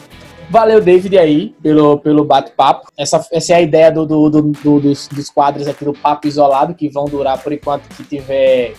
valeu, 0.50 0.82
David, 0.82 1.18
aí, 1.18 1.56
pelo, 1.62 2.00
pelo 2.00 2.26
bate-papo. 2.26 2.88
Essa, 2.98 3.26
essa 3.32 3.54
é 3.54 3.56
a 3.58 3.62
ideia 3.62 3.92
do, 3.92 4.06
do, 4.06 4.30
do, 4.30 4.42
do, 4.42 4.80
dos, 4.80 5.08
dos 5.08 5.30
quadros 5.30 5.68
aqui 5.68 5.86
do 5.86 5.94
Papo 5.94 6.28
Isolado, 6.28 6.74
que 6.74 6.90
vão 6.90 7.06
durar 7.06 7.42
por 7.42 7.54
enquanto 7.54 7.88
que 7.96 8.04
tiver. 8.04 8.74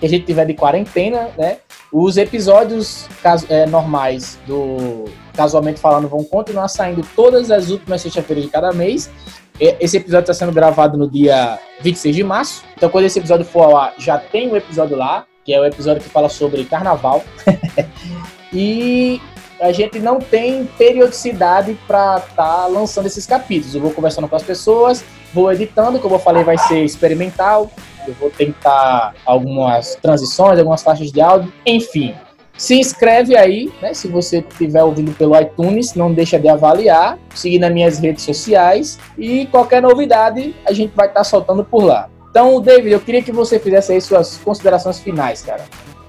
que 0.00 0.06
a 0.06 0.08
gente 0.08 0.24
tiver 0.24 0.46
de 0.46 0.54
quarentena, 0.54 1.30
né? 1.38 1.58
Os 1.92 2.16
episódios 2.16 3.06
é, 3.48 3.66
normais 3.66 4.38
do 4.46 5.04
Casualmente 5.34 5.78
Falando 5.78 6.08
vão 6.08 6.24
continuar 6.24 6.66
saindo 6.66 7.06
todas 7.14 7.50
as 7.50 7.70
últimas 7.70 8.02
sexta-feiras 8.02 8.44
de 8.44 8.50
cada 8.50 8.72
mês. 8.72 9.10
Esse 9.60 9.98
episódio 9.98 10.22
está 10.22 10.34
sendo 10.34 10.52
gravado 10.52 10.98
no 10.98 11.08
dia 11.08 11.60
26 11.80 12.16
de 12.16 12.24
março. 12.24 12.64
Então, 12.76 12.90
quando 12.90 13.04
esse 13.04 13.18
episódio 13.18 13.46
for 13.46 13.62
ao 13.62 13.76
ar, 13.76 13.94
já 13.98 14.18
tem 14.18 14.50
um 14.50 14.56
episódio 14.56 14.96
lá, 14.96 15.26
que 15.44 15.54
é 15.54 15.60
o 15.60 15.64
episódio 15.64 16.02
que 16.02 16.08
fala 16.08 16.28
sobre 16.28 16.64
carnaval. 16.64 17.24
e 18.52 19.20
a 19.60 19.70
gente 19.70 20.00
não 20.00 20.18
tem 20.18 20.64
periodicidade 20.76 21.78
para 21.86 22.16
estar 22.16 22.34
tá 22.34 22.66
lançando 22.66 23.06
esses 23.06 23.26
capítulos. 23.26 23.74
Eu 23.74 23.80
vou 23.80 23.92
conversando 23.92 24.26
com 24.26 24.34
as 24.34 24.42
pessoas, 24.42 25.04
vou 25.32 25.52
editando, 25.52 26.00
como 26.00 26.16
eu 26.16 26.18
falei, 26.18 26.42
vai 26.42 26.58
ser 26.58 26.84
experimental. 26.84 27.70
Eu 28.08 28.14
vou 28.14 28.30
tentar 28.30 29.14
algumas 29.24 29.94
transições, 29.96 30.58
algumas 30.58 30.82
faixas 30.82 31.12
de 31.12 31.20
áudio, 31.20 31.52
enfim. 31.64 32.14
Se 32.56 32.74
inscreve 32.74 33.36
aí, 33.36 33.72
né? 33.82 33.92
Se 33.94 34.06
você 34.06 34.38
estiver 34.38 34.82
ouvindo 34.82 35.12
pelo 35.12 35.38
iTunes, 35.38 35.94
não 35.94 36.12
deixa 36.12 36.38
de 36.38 36.48
avaliar, 36.48 37.18
seguir 37.34 37.58
nas 37.58 37.72
minhas 37.72 37.98
redes 37.98 38.22
sociais 38.22 38.98
e 39.18 39.46
qualquer 39.46 39.82
novidade 39.82 40.54
a 40.64 40.72
gente 40.72 40.92
vai 40.94 41.08
estar 41.08 41.20
tá 41.20 41.24
soltando 41.24 41.64
por 41.64 41.84
lá. 41.84 42.08
Então, 42.30 42.60
David, 42.60 42.92
eu 42.92 43.00
queria 43.00 43.22
que 43.22 43.32
você 43.32 43.58
fizesse 43.58 43.92
aí 43.92 44.00
suas 44.00 44.36
considerações 44.38 44.98
finais, 44.98 45.42
cara. 45.42 45.64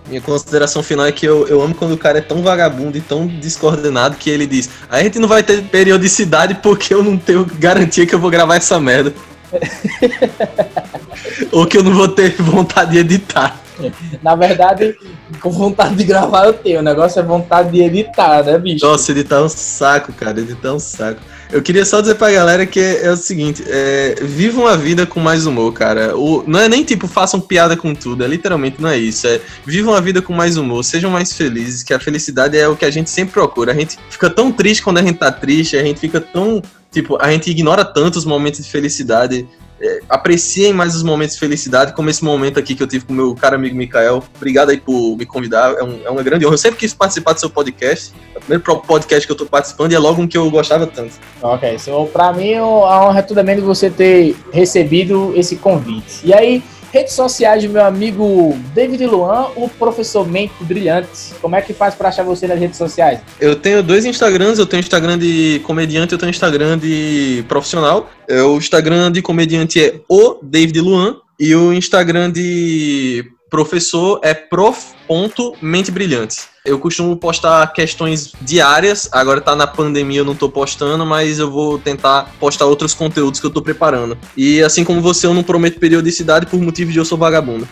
Minha 0.08 0.22
consideração 0.22 0.84
final 0.84 1.08
é 1.08 1.12
que 1.12 1.26
eu, 1.26 1.48
eu 1.48 1.62
amo 1.62 1.74
quando 1.74 1.94
o 1.94 1.98
cara 1.98 2.20
é 2.20 2.22
tão 2.22 2.44
vagabundo 2.44 2.96
e 2.96 3.02
tão 3.02 3.26
descoordenado 3.26 4.16
que 4.16 4.30
ele 4.30 4.46
diz: 4.46 4.70
a 4.90 5.02
gente 5.02 5.18
não 5.18 5.28
vai 5.28 5.42
ter 5.42 5.64
periodicidade 5.64 6.56
porque 6.56 6.94
eu 6.94 7.04
não 7.04 7.18
tenho 7.18 7.44
garantia 7.46 8.06
que 8.06 8.14
eu 8.14 8.20
vou 8.20 8.30
gravar 8.30 8.56
essa 8.56 8.80
merda. 8.80 9.14
Ou 11.52 11.66
que 11.66 11.78
eu 11.78 11.84
não 11.84 11.94
vou 11.94 12.08
ter 12.08 12.36
vontade 12.40 12.92
de 12.92 13.00
editar. 13.00 13.64
Na 14.22 14.36
verdade, 14.36 14.96
com 15.40 15.52
vontade 15.52 15.96
de 15.96 16.04
gravar 16.04 16.46
eu 16.46 16.54
tenho. 16.54 16.80
O 16.80 16.84
negócio 16.84 17.20
é 17.20 17.24
vontade 17.24 17.72
de 17.72 17.82
editar, 17.82 18.44
né, 18.44 18.58
bicho? 18.58 18.86
Nossa, 18.86 19.12
editar 19.12 19.38
é 19.38 19.42
um 19.42 19.50
saco, 19.50 20.14
cara. 20.14 20.40
Editar 20.40 20.70
é 20.70 20.74
um 20.74 20.80
saco. 20.80 21.22
Eu 21.52 21.62
queria 21.62 21.86
só 21.86 22.02
dizer 22.02 22.16
pra 22.16 22.32
galera 22.32 22.66
que 22.66 22.80
é, 22.80 23.10
o 23.12 23.16
seguinte: 23.16 23.64
é, 23.68 24.16
vivam 24.22 24.66
a 24.68 24.76
vida 24.76 25.06
com 25.06 25.20
mais 25.20 25.45
humor, 25.45 25.72
cara. 25.74 26.18
O, 26.18 26.43
não 26.47 26.60
é 26.60 26.68
nem 26.68 26.84
tipo 26.84 27.08
façam 27.08 27.39
piada 27.39 27.78
com 27.78 27.93
tudo, 27.93 28.24
é 28.24 28.28
literalmente 28.28 28.82
não 28.82 28.89
é 28.89 28.97
isso. 28.97 29.28
É 29.28 29.39
vivam 29.66 29.93
a 29.93 30.02
vida 30.02 30.22
com 30.22 30.34
mais 30.34 30.58
humor, 30.58 30.84
sejam 30.84 31.12
mais 31.12 31.34
felizes, 31.34 31.84
que 31.84 31.93
a 31.93 31.99
felicidade 31.99 32.58
é 32.58 32.68
o 32.68 32.76
que 32.76 32.86
a 32.86 32.91
gente 32.91 33.10
sempre 33.10 33.34
procura. 33.34 33.72
A 33.72 33.76
gente 33.76 33.97
fica 34.10 34.30
tão 34.30 34.52
triste 34.52 34.84
quando 34.84 34.97
a 34.97 35.02
gente 35.02 35.18
tá 35.18 35.32
triste, 35.32 35.78
a 35.78 35.84
gente 35.84 35.99
fica 35.99 36.20
tão. 36.20 36.62
Tipo, 36.91 37.22
a 37.22 37.30
gente 37.30 37.52
ignora 37.52 37.84
tanto 37.84 38.18
os 38.18 38.26
momentos 38.26 38.64
de 38.64 38.72
felicidade 38.72 39.45
é, 39.80 40.01
apreciem 40.09 40.73
mais 40.73 40.95
os 40.95 41.03
momentos 41.03 41.36
de 41.36 41.39
felicidade, 41.39 41.93
como 41.93 42.09
esse 42.09 42.23
momento 42.23 42.59
aqui 42.59 42.76
que 42.76 42.82
eu 42.82 42.88
tive 42.88 43.05
com 43.05 43.13
o 43.13 43.15
meu 43.15 43.36
caro 43.36 43.55
amigo 43.55 43.76
Mikael. 43.76 44.23
Obrigado 44.36 44.69
aí 44.69 44.78
por 44.78 45.17
me 45.17 45.26
convidar, 45.26 45.73
é, 45.73 45.84
um, 45.84 45.99
é 46.05 46.09
uma 46.09 46.23
grande 46.23 46.45
honra. 46.45 46.55
Eu 46.55 46.59
sempre 46.59 46.80
quis 46.80 46.93
participar 46.93 47.34
do 47.34 47.39
seu 47.39 47.49
podcast, 47.49 48.13
é 48.34 48.38
o 48.38 48.41
primeiro 48.41 48.63
podcast 48.82 49.26
que 49.26 49.32
eu 49.32 49.36
estou 49.36 49.47
participando 49.47 49.91
e 49.91 49.95
é 49.95 49.99
logo 49.99 50.21
um 50.21 50.28
que 50.28 50.38
eu 50.38 50.49
gostava 50.49 50.88
tanto. 50.88 51.13
Ok, 51.41 51.78
so, 51.80 52.09
para 52.11 52.32
mim 52.34 52.53
a 52.53 52.65
honra 52.65 53.19
é 53.19 53.21
tudo 53.21 53.43
bem 53.43 53.55
de 53.55 53.61
você 53.61 53.89
ter 53.89 54.36
recebido 54.51 55.34
esse 55.36 55.57
convite. 55.57 56.21
E 56.23 56.34
aí, 56.34 56.63
redes 56.96 57.14
sociais 57.14 57.62
do 57.62 57.70
meu 57.70 57.84
amigo 57.84 58.58
David 58.74 59.06
Luan, 59.06 59.48
o 59.58 59.68
professor 59.68 60.26
Mente 60.26 60.54
Brilhante. 60.62 61.34
Como 61.41 61.54
é 61.54 61.62
que 61.62 61.74
faz 61.74 61.93
para 61.93 62.08
achar 62.08 62.24
você 62.24 62.48
nas 62.48 62.58
redes 62.58 62.78
sociais? 62.78 63.20
Eu 63.38 63.54
tenho 63.58 63.84
dois 63.84 64.06
Instagrams, 64.06 64.58
eu 64.58 64.66
tenho 64.66 64.80
Instagram 64.80 65.20
de 65.20 65.60
comediante, 65.66 66.14
eu 66.14 66.18
tenho 66.18 66.30
Instagram 66.30 66.78
de 66.78 67.43
profissional. 67.50 68.10
É, 68.30 68.41
o 68.41 68.58
Instagram 68.58 69.12
de 69.12 69.22
comediante 69.22 69.84
é 69.84 70.00
o 70.08 70.39
David 70.41 70.80
Luan 70.80 71.18
e 71.38 71.54
o 71.54 71.74
Instagram 71.74 72.32
de 72.32 73.30
professor 73.50 74.20
é 74.24 74.34
prof.mentebrilhante. 74.34 76.48
Eu 76.66 76.80
costumo 76.80 77.16
postar 77.16 77.72
questões 77.74 78.34
diárias, 78.41 79.08
agora 79.12 79.39
tá 79.39 79.56
na 79.56 79.68
pandemia, 79.68 80.22
eu 80.22 80.26
não 80.26 80.34
tô 80.34 80.50
postando, 80.50 81.06
mas 81.06 81.38
eu 81.38 81.52
vou 81.52 81.78
tentar 81.78 82.34
postar 82.39 82.66
outros 82.66 82.93
conteúdos 82.93 83.39
que 83.39 83.46
eu 83.46 83.52
tô 83.52 83.62
preparando. 83.62 84.18
E 84.36 84.64
assim 84.64 84.84
como 84.84 85.00
você, 85.00 85.28
eu 85.28 85.34
não 85.34 85.43
prometo 85.43 85.80
periodicidade 85.80 86.48
por 86.48 86.60
motivo 86.60 86.91
de 86.91 86.98
eu 86.98 87.06
sou 87.06 87.20
vagabundo. 87.20 87.68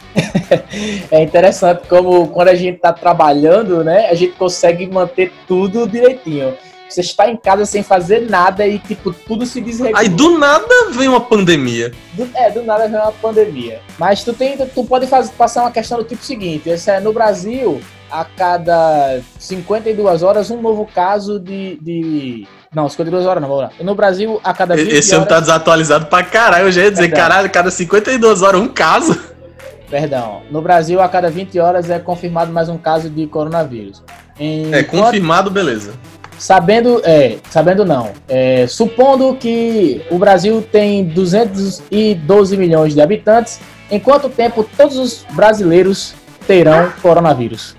é 1.09 1.23
interessante 1.23 1.87
como 1.87 2.27
quando 2.27 2.49
a 2.49 2.55
gente 2.55 2.77
tá 2.77 2.93
trabalhando, 2.93 3.83
né, 3.83 4.09
a 4.09 4.13
gente 4.13 4.33
consegue 4.33 4.85
manter 4.85 5.31
tudo 5.47 5.87
direitinho. 5.87 6.53
Você 6.93 7.01
está 7.01 7.27
em 7.27 7.35
casa 7.35 7.65
sem 7.65 7.81
fazer 7.81 8.29
nada 8.29 8.67
e, 8.67 8.77
tipo, 8.77 9.11
tudo 9.11 9.47
se 9.47 9.59
desregula. 9.59 9.99
Aí 9.99 10.07
do 10.07 10.37
nada 10.37 10.91
vem 10.91 11.07
uma 11.07 11.21
pandemia. 11.21 11.91
Do, 12.13 12.29
é, 12.35 12.51
do 12.51 12.61
nada 12.61 12.87
vem 12.87 12.99
uma 12.99 13.11
pandemia. 13.11 13.81
Mas 13.97 14.23
tu 14.23 14.31
tem, 14.31 14.55
tu 14.55 14.83
pode 14.83 15.07
fazer, 15.07 15.31
passar 15.31 15.61
uma 15.61 15.71
questão 15.71 15.97
do 15.97 16.03
tipo 16.03 16.23
seguinte: 16.23 16.69
esse 16.69 16.91
é, 16.91 16.99
no 16.99 17.11
Brasil, 17.11 17.81
a 18.11 18.23
cada 18.23 19.19
52 19.39 20.21
horas, 20.21 20.51
um 20.51 20.61
novo 20.61 20.85
caso 20.85 21.39
de. 21.39 21.79
de... 21.81 22.47
Não, 22.71 22.87
52 22.87 23.25
horas 23.25 23.41
não, 23.41 23.49
vamos 23.49 23.63
lá. 23.63 23.71
No 23.83 23.95
Brasil, 23.95 24.39
a 24.43 24.53
cada 24.53 24.75
20 24.75 24.91
Esse 24.91 25.15
ano 25.15 25.25
tá 25.25 25.39
desatualizado 25.39 26.05
pra 26.05 26.23
caralho. 26.23 26.67
Eu 26.67 26.71
já 26.71 26.83
ia 26.83 26.91
dizer, 26.91 27.09
Perdão. 27.09 27.17
caralho, 27.17 27.49
cada 27.49 27.71
52 27.71 28.43
horas, 28.43 28.61
um 28.61 28.67
caso. 28.67 29.19
Perdão. 29.89 30.43
No 30.51 30.61
Brasil, 30.61 31.01
a 31.01 31.09
cada 31.09 31.29
20 31.31 31.57
horas 31.57 31.89
é 31.89 31.97
confirmado 31.97 32.53
mais 32.53 32.69
um 32.69 32.77
caso 32.77 33.09
de 33.09 33.25
coronavírus. 33.25 34.03
Em... 34.39 34.71
É, 34.73 34.83
confirmado, 34.83 35.49
beleza. 35.49 35.93
Sabendo, 36.43 37.01
é, 37.05 37.37
sabendo 37.49 37.85
não, 37.85 38.11
é, 38.27 38.67
supondo 38.67 39.33
que 39.35 40.01
o 40.11 40.17
Brasil 40.17 40.61
tem 40.61 41.05
212 41.05 42.57
milhões 42.57 42.93
de 42.93 42.99
habitantes, 42.99 43.61
em 43.89 43.97
quanto 43.97 44.27
tempo 44.27 44.69
todos 44.75 44.97
os 44.97 45.25
brasileiros 45.31 46.13
terão 46.45 46.91
coronavírus? 47.01 47.77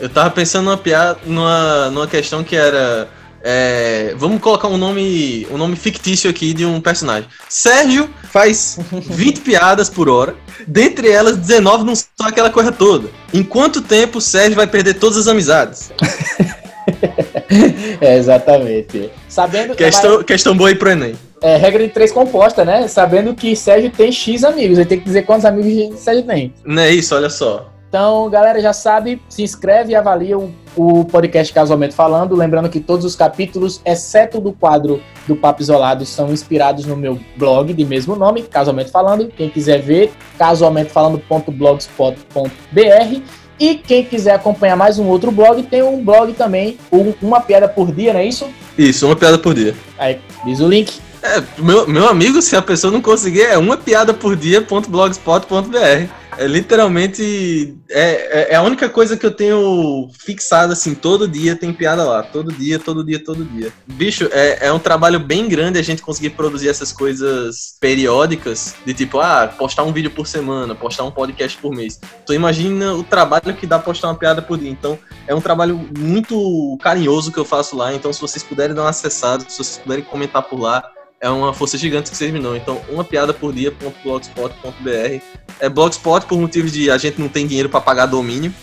Eu 0.00 0.08
tava 0.08 0.30
pensando 0.30 0.64
numa 0.64 0.78
piada, 0.78 1.18
numa, 1.26 1.90
numa 1.90 2.06
questão 2.06 2.42
que 2.42 2.56
era. 2.56 3.10
É, 3.44 4.14
vamos 4.16 4.40
colocar 4.40 4.68
um 4.68 4.78
nome, 4.78 5.46
um 5.50 5.58
nome 5.58 5.76
fictício 5.76 6.30
aqui 6.30 6.54
de 6.54 6.64
um 6.64 6.80
personagem. 6.80 7.28
Sérgio 7.46 8.08
faz 8.32 8.78
20 8.90 9.40
piadas 9.42 9.90
por 9.90 10.08
hora, 10.08 10.34
dentre 10.66 11.10
elas 11.10 11.36
19 11.36 11.84
não 11.84 11.94
são 11.94 12.26
aquela 12.26 12.48
coisa 12.48 12.72
toda. 12.72 13.10
Em 13.34 13.42
quanto 13.42 13.82
tempo 13.82 14.16
o 14.16 14.22
Sérgio 14.22 14.56
vai 14.56 14.66
perder 14.66 14.94
todas 14.94 15.18
as 15.18 15.28
amizades? 15.28 15.92
é, 18.00 18.16
exatamente. 18.16 19.10
Sabendo 19.28 19.74
questão, 19.74 20.16
mas, 20.16 20.26
questão 20.26 20.56
boa 20.56 20.68
aí 20.68 20.74
pro 20.74 20.90
Enem. 20.90 21.14
É, 21.42 21.56
regra 21.56 21.82
de 21.82 21.92
três 21.92 22.12
composta, 22.12 22.64
né? 22.64 22.86
Sabendo 22.86 23.34
que 23.34 23.56
Sérgio 23.56 23.90
tem 23.90 24.12
X 24.12 24.44
amigos. 24.44 24.78
Ele 24.78 24.88
tem 24.88 24.98
que 24.98 25.04
dizer 25.04 25.22
quantos 25.22 25.44
amigos 25.44 25.98
Sérgio 25.98 26.24
tem. 26.24 26.54
Não 26.64 26.82
é 26.82 26.90
isso, 26.90 27.14
olha 27.14 27.30
só. 27.30 27.70
Então, 27.90 28.30
galera, 28.30 28.58
já 28.60 28.72
sabe, 28.72 29.20
se 29.28 29.42
inscreve 29.42 29.90
e 29.90 29.96
avalia 29.96 30.38
o, 30.38 30.54
o, 30.76 31.04
podcast 31.04 31.52
Casualmente 31.52 31.92
Falando. 31.92 32.36
Lembrando 32.36 32.68
que 32.68 32.78
todos 32.78 33.04
os 33.04 33.16
capítulos, 33.16 33.80
exceto 33.84 34.40
do 34.40 34.52
quadro 34.52 35.02
do 35.26 35.34
Papo 35.34 35.60
Isolado, 35.60 36.06
são 36.06 36.32
inspirados 36.32 36.86
no 36.86 36.96
meu 36.96 37.18
blog 37.36 37.74
de 37.74 37.84
mesmo 37.84 38.14
nome, 38.14 38.44
Casualmente 38.44 38.92
Falando. 38.92 39.26
Quem 39.26 39.50
quiser 39.50 39.82
ver, 39.82 40.12
casualmentefalando.blogspot.br. 40.38 43.22
E 43.60 43.74
quem 43.74 44.02
quiser 44.02 44.34
acompanhar 44.34 44.74
mais 44.74 44.98
um 44.98 45.06
outro 45.06 45.30
blog, 45.30 45.62
tem 45.64 45.82
um 45.82 46.02
blog 46.02 46.32
também, 46.32 46.78
um, 46.90 47.12
Uma 47.20 47.42
Piada 47.42 47.68
por 47.68 47.92
Dia, 47.92 48.14
não 48.14 48.20
é 48.20 48.24
isso? 48.24 48.48
Isso, 48.78 49.04
Uma 49.04 49.14
Piada 49.14 49.38
por 49.38 49.52
Dia. 49.52 49.76
Aí, 49.98 50.18
diz 50.46 50.60
o 50.60 50.66
link. 50.66 50.98
É, 51.22 51.42
meu, 51.58 51.86
meu 51.86 52.08
amigo, 52.08 52.40
se 52.40 52.56
a 52.56 52.62
pessoa 52.62 52.90
não 52.90 53.02
conseguir, 53.02 53.42
é 53.42 53.58
uma 53.58 53.76
piada 53.76 54.14
por 54.14 54.34
dia.blogspot.br. 54.34 56.08
É 56.40 56.46
literalmente. 56.46 57.76
É, 57.90 58.00
é, 58.00 58.52
é, 58.52 58.54
a 58.54 58.62
única 58.62 58.88
coisa 58.88 59.14
que 59.14 59.26
eu 59.26 59.30
tenho 59.30 60.08
fixado 60.18 60.72
assim. 60.72 60.94
Todo 60.94 61.28
dia 61.28 61.54
tem 61.54 61.70
piada 61.70 62.02
lá. 62.02 62.22
Todo 62.22 62.50
dia, 62.50 62.78
todo 62.78 63.04
dia, 63.04 63.22
todo 63.22 63.44
dia. 63.44 63.70
Bicho, 63.86 64.26
é, 64.32 64.68
é 64.68 64.72
um 64.72 64.78
trabalho 64.78 65.20
bem 65.20 65.46
grande 65.46 65.78
a 65.78 65.82
gente 65.82 66.00
conseguir 66.00 66.30
produzir 66.30 66.70
essas 66.70 66.92
coisas 66.92 67.76
periódicas. 67.78 68.74
De 68.86 68.94
tipo, 68.94 69.20
ah, 69.20 69.52
postar 69.58 69.82
um 69.82 69.92
vídeo 69.92 70.10
por 70.10 70.26
semana, 70.26 70.74
postar 70.74 71.04
um 71.04 71.10
podcast 71.10 71.58
por 71.58 71.74
mês. 71.74 72.00
Tu 72.24 72.32
imagina 72.32 72.94
o 72.94 73.04
trabalho 73.04 73.54
que 73.54 73.66
dá 73.66 73.78
postar 73.78 74.08
uma 74.08 74.14
piada 74.14 74.40
por 74.40 74.56
dia. 74.56 74.70
Então, 74.70 74.98
é 75.26 75.34
um 75.34 75.42
trabalho 75.42 75.78
muito 75.98 76.78
carinhoso 76.80 77.30
que 77.30 77.38
eu 77.38 77.44
faço 77.44 77.76
lá. 77.76 77.92
Então, 77.92 78.14
se 78.14 78.20
vocês 78.20 78.42
puderem 78.42 78.74
dar 78.74 78.84
uma 78.84 78.90
acessada, 78.90 79.44
se 79.46 79.58
vocês 79.58 79.76
puderem 79.76 80.04
comentar 80.04 80.42
por 80.42 80.58
lá 80.58 80.90
é 81.20 81.28
uma 81.28 81.52
força 81.52 81.76
gigante 81.76 82.10
que 82.10 82.16
vocês 82.16 82.32
me. 82.32 82.40
Então, 82.56 82.80
uma 82.88 83.04
piada 83.04 83.34
por 83.34 83.52
dia.blogspot.br. 83.52 85.22
É 85.60 85.68
blogspot 85.68 86.24
por 86.26 86.38
motivos 86.38 86.72
de 86.72 86.90
a 86.90 86.96
gente 86.96 87.20
não 87.20 87.28
tem 87.28 87.46
dinheiro 87.46 87.68
para 87.68 87.80
pagar 87.80 88.06
domínio. 88.06 88.54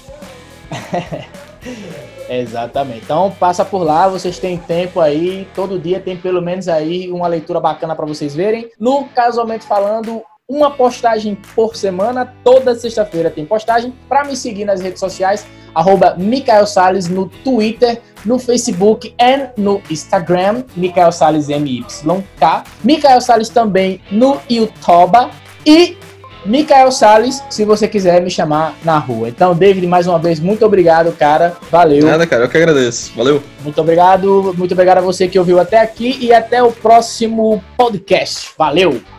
Exatamente. 2.29 3.03
Então 3.03 3.31
passa 3.39 3.63
por 3.63 3.83
lá, 3.83 4.07
vocês 4.07 4.37
têm 4.39 4.57
tempo 4.57 4.99
aí, 4.99 5.47
todo 5.55 5.79
dia 5.79 5.99
tem 5.99 6.17
pelo 6.17 6.41
menos 6.41 6.67
aí 6.67 7.09
uma 7.11 7.27
leitura 7.27 7.59
bacana 7.59 7.95
para 7.95 8.05
vocês 8.05 8.35
verem. 8.35 8.69
No 8.79 9.05
Casualmente 9.05 9.65
Falando, 9.65 10.21
uma 10.49 10.71
postagem 10.71 11.37
por 11.53 11.75
semana, 11.75 12.33
toda 12.41 12.73
sexta-feira 12.73 13.29
tem 13.29 13.45
postagem. 13.45 13.93
Para 14.07 14.23
me 14.23 14.35
seguir 14.35 14.63
nas 14.63 14.79
redes 14.79 14.99
sociais, 14.99 15.45
arroba 15.75 16.15
Mikael 16.17 16.65
Salles 16.65 17.09
no 17.09 17.27
Twitter, 17.27 18.01
no 18.23 18.39
Facebook 18.39 19.13
e 19.19 19.61
no 19.61 19.81
Instagram, 19.89 20.63
Mikael 20.75 21.11
Salles 21.11 21.49
MYK. 21.49 21.85
Mikael 22.81 23.19
Salles 23.19 23.49
também 23.49 24.01
no 24.09 24.39
YouTube 24.49 25.29
e 25.65 25.97
Mikael 26.45 26.93
Salles, 26.93 27.43
se 27.49 27.65
você 27.65 27.85
quiser 27.85 28.21
me 28.21 28.29
chamar 28.29 28.73
na 28.85 28.97
rua. 28.97 29.27
Então, 29.27 29.53
David, 29.53 29.85
mais 29.85 30.07
uma 30.07 30.17
vez, 30.17 30.39
muito 30.39 30.65
obrigado, 30.65 31.11
cara. 31.11 31.57
Valeu. 31.69 32.05
Nada, 32.05 32.25
cara, 32.25 32.45
eu 32.45 32.49
que 32.49 32.55
agradeço. 32.55 33.11
Valeu. 33.17 33.43
Muito 33.61 33.81
obrigado, 33.81 34.55
muito 34.57 34.71
obrigado 34.71 34.99
a 34.99 35.01
você 35.01 35.27
que 35.27 35.37
ouviu 35.37 35.59
até 35.59 35.81
aqui 35.81 36.17
e 36.21 36.33
até 36.33 36.63
o 36.63 36.71
próximo 36.71 37.61
podcast. 37.75 38.51
Valeu! 38.57 39.16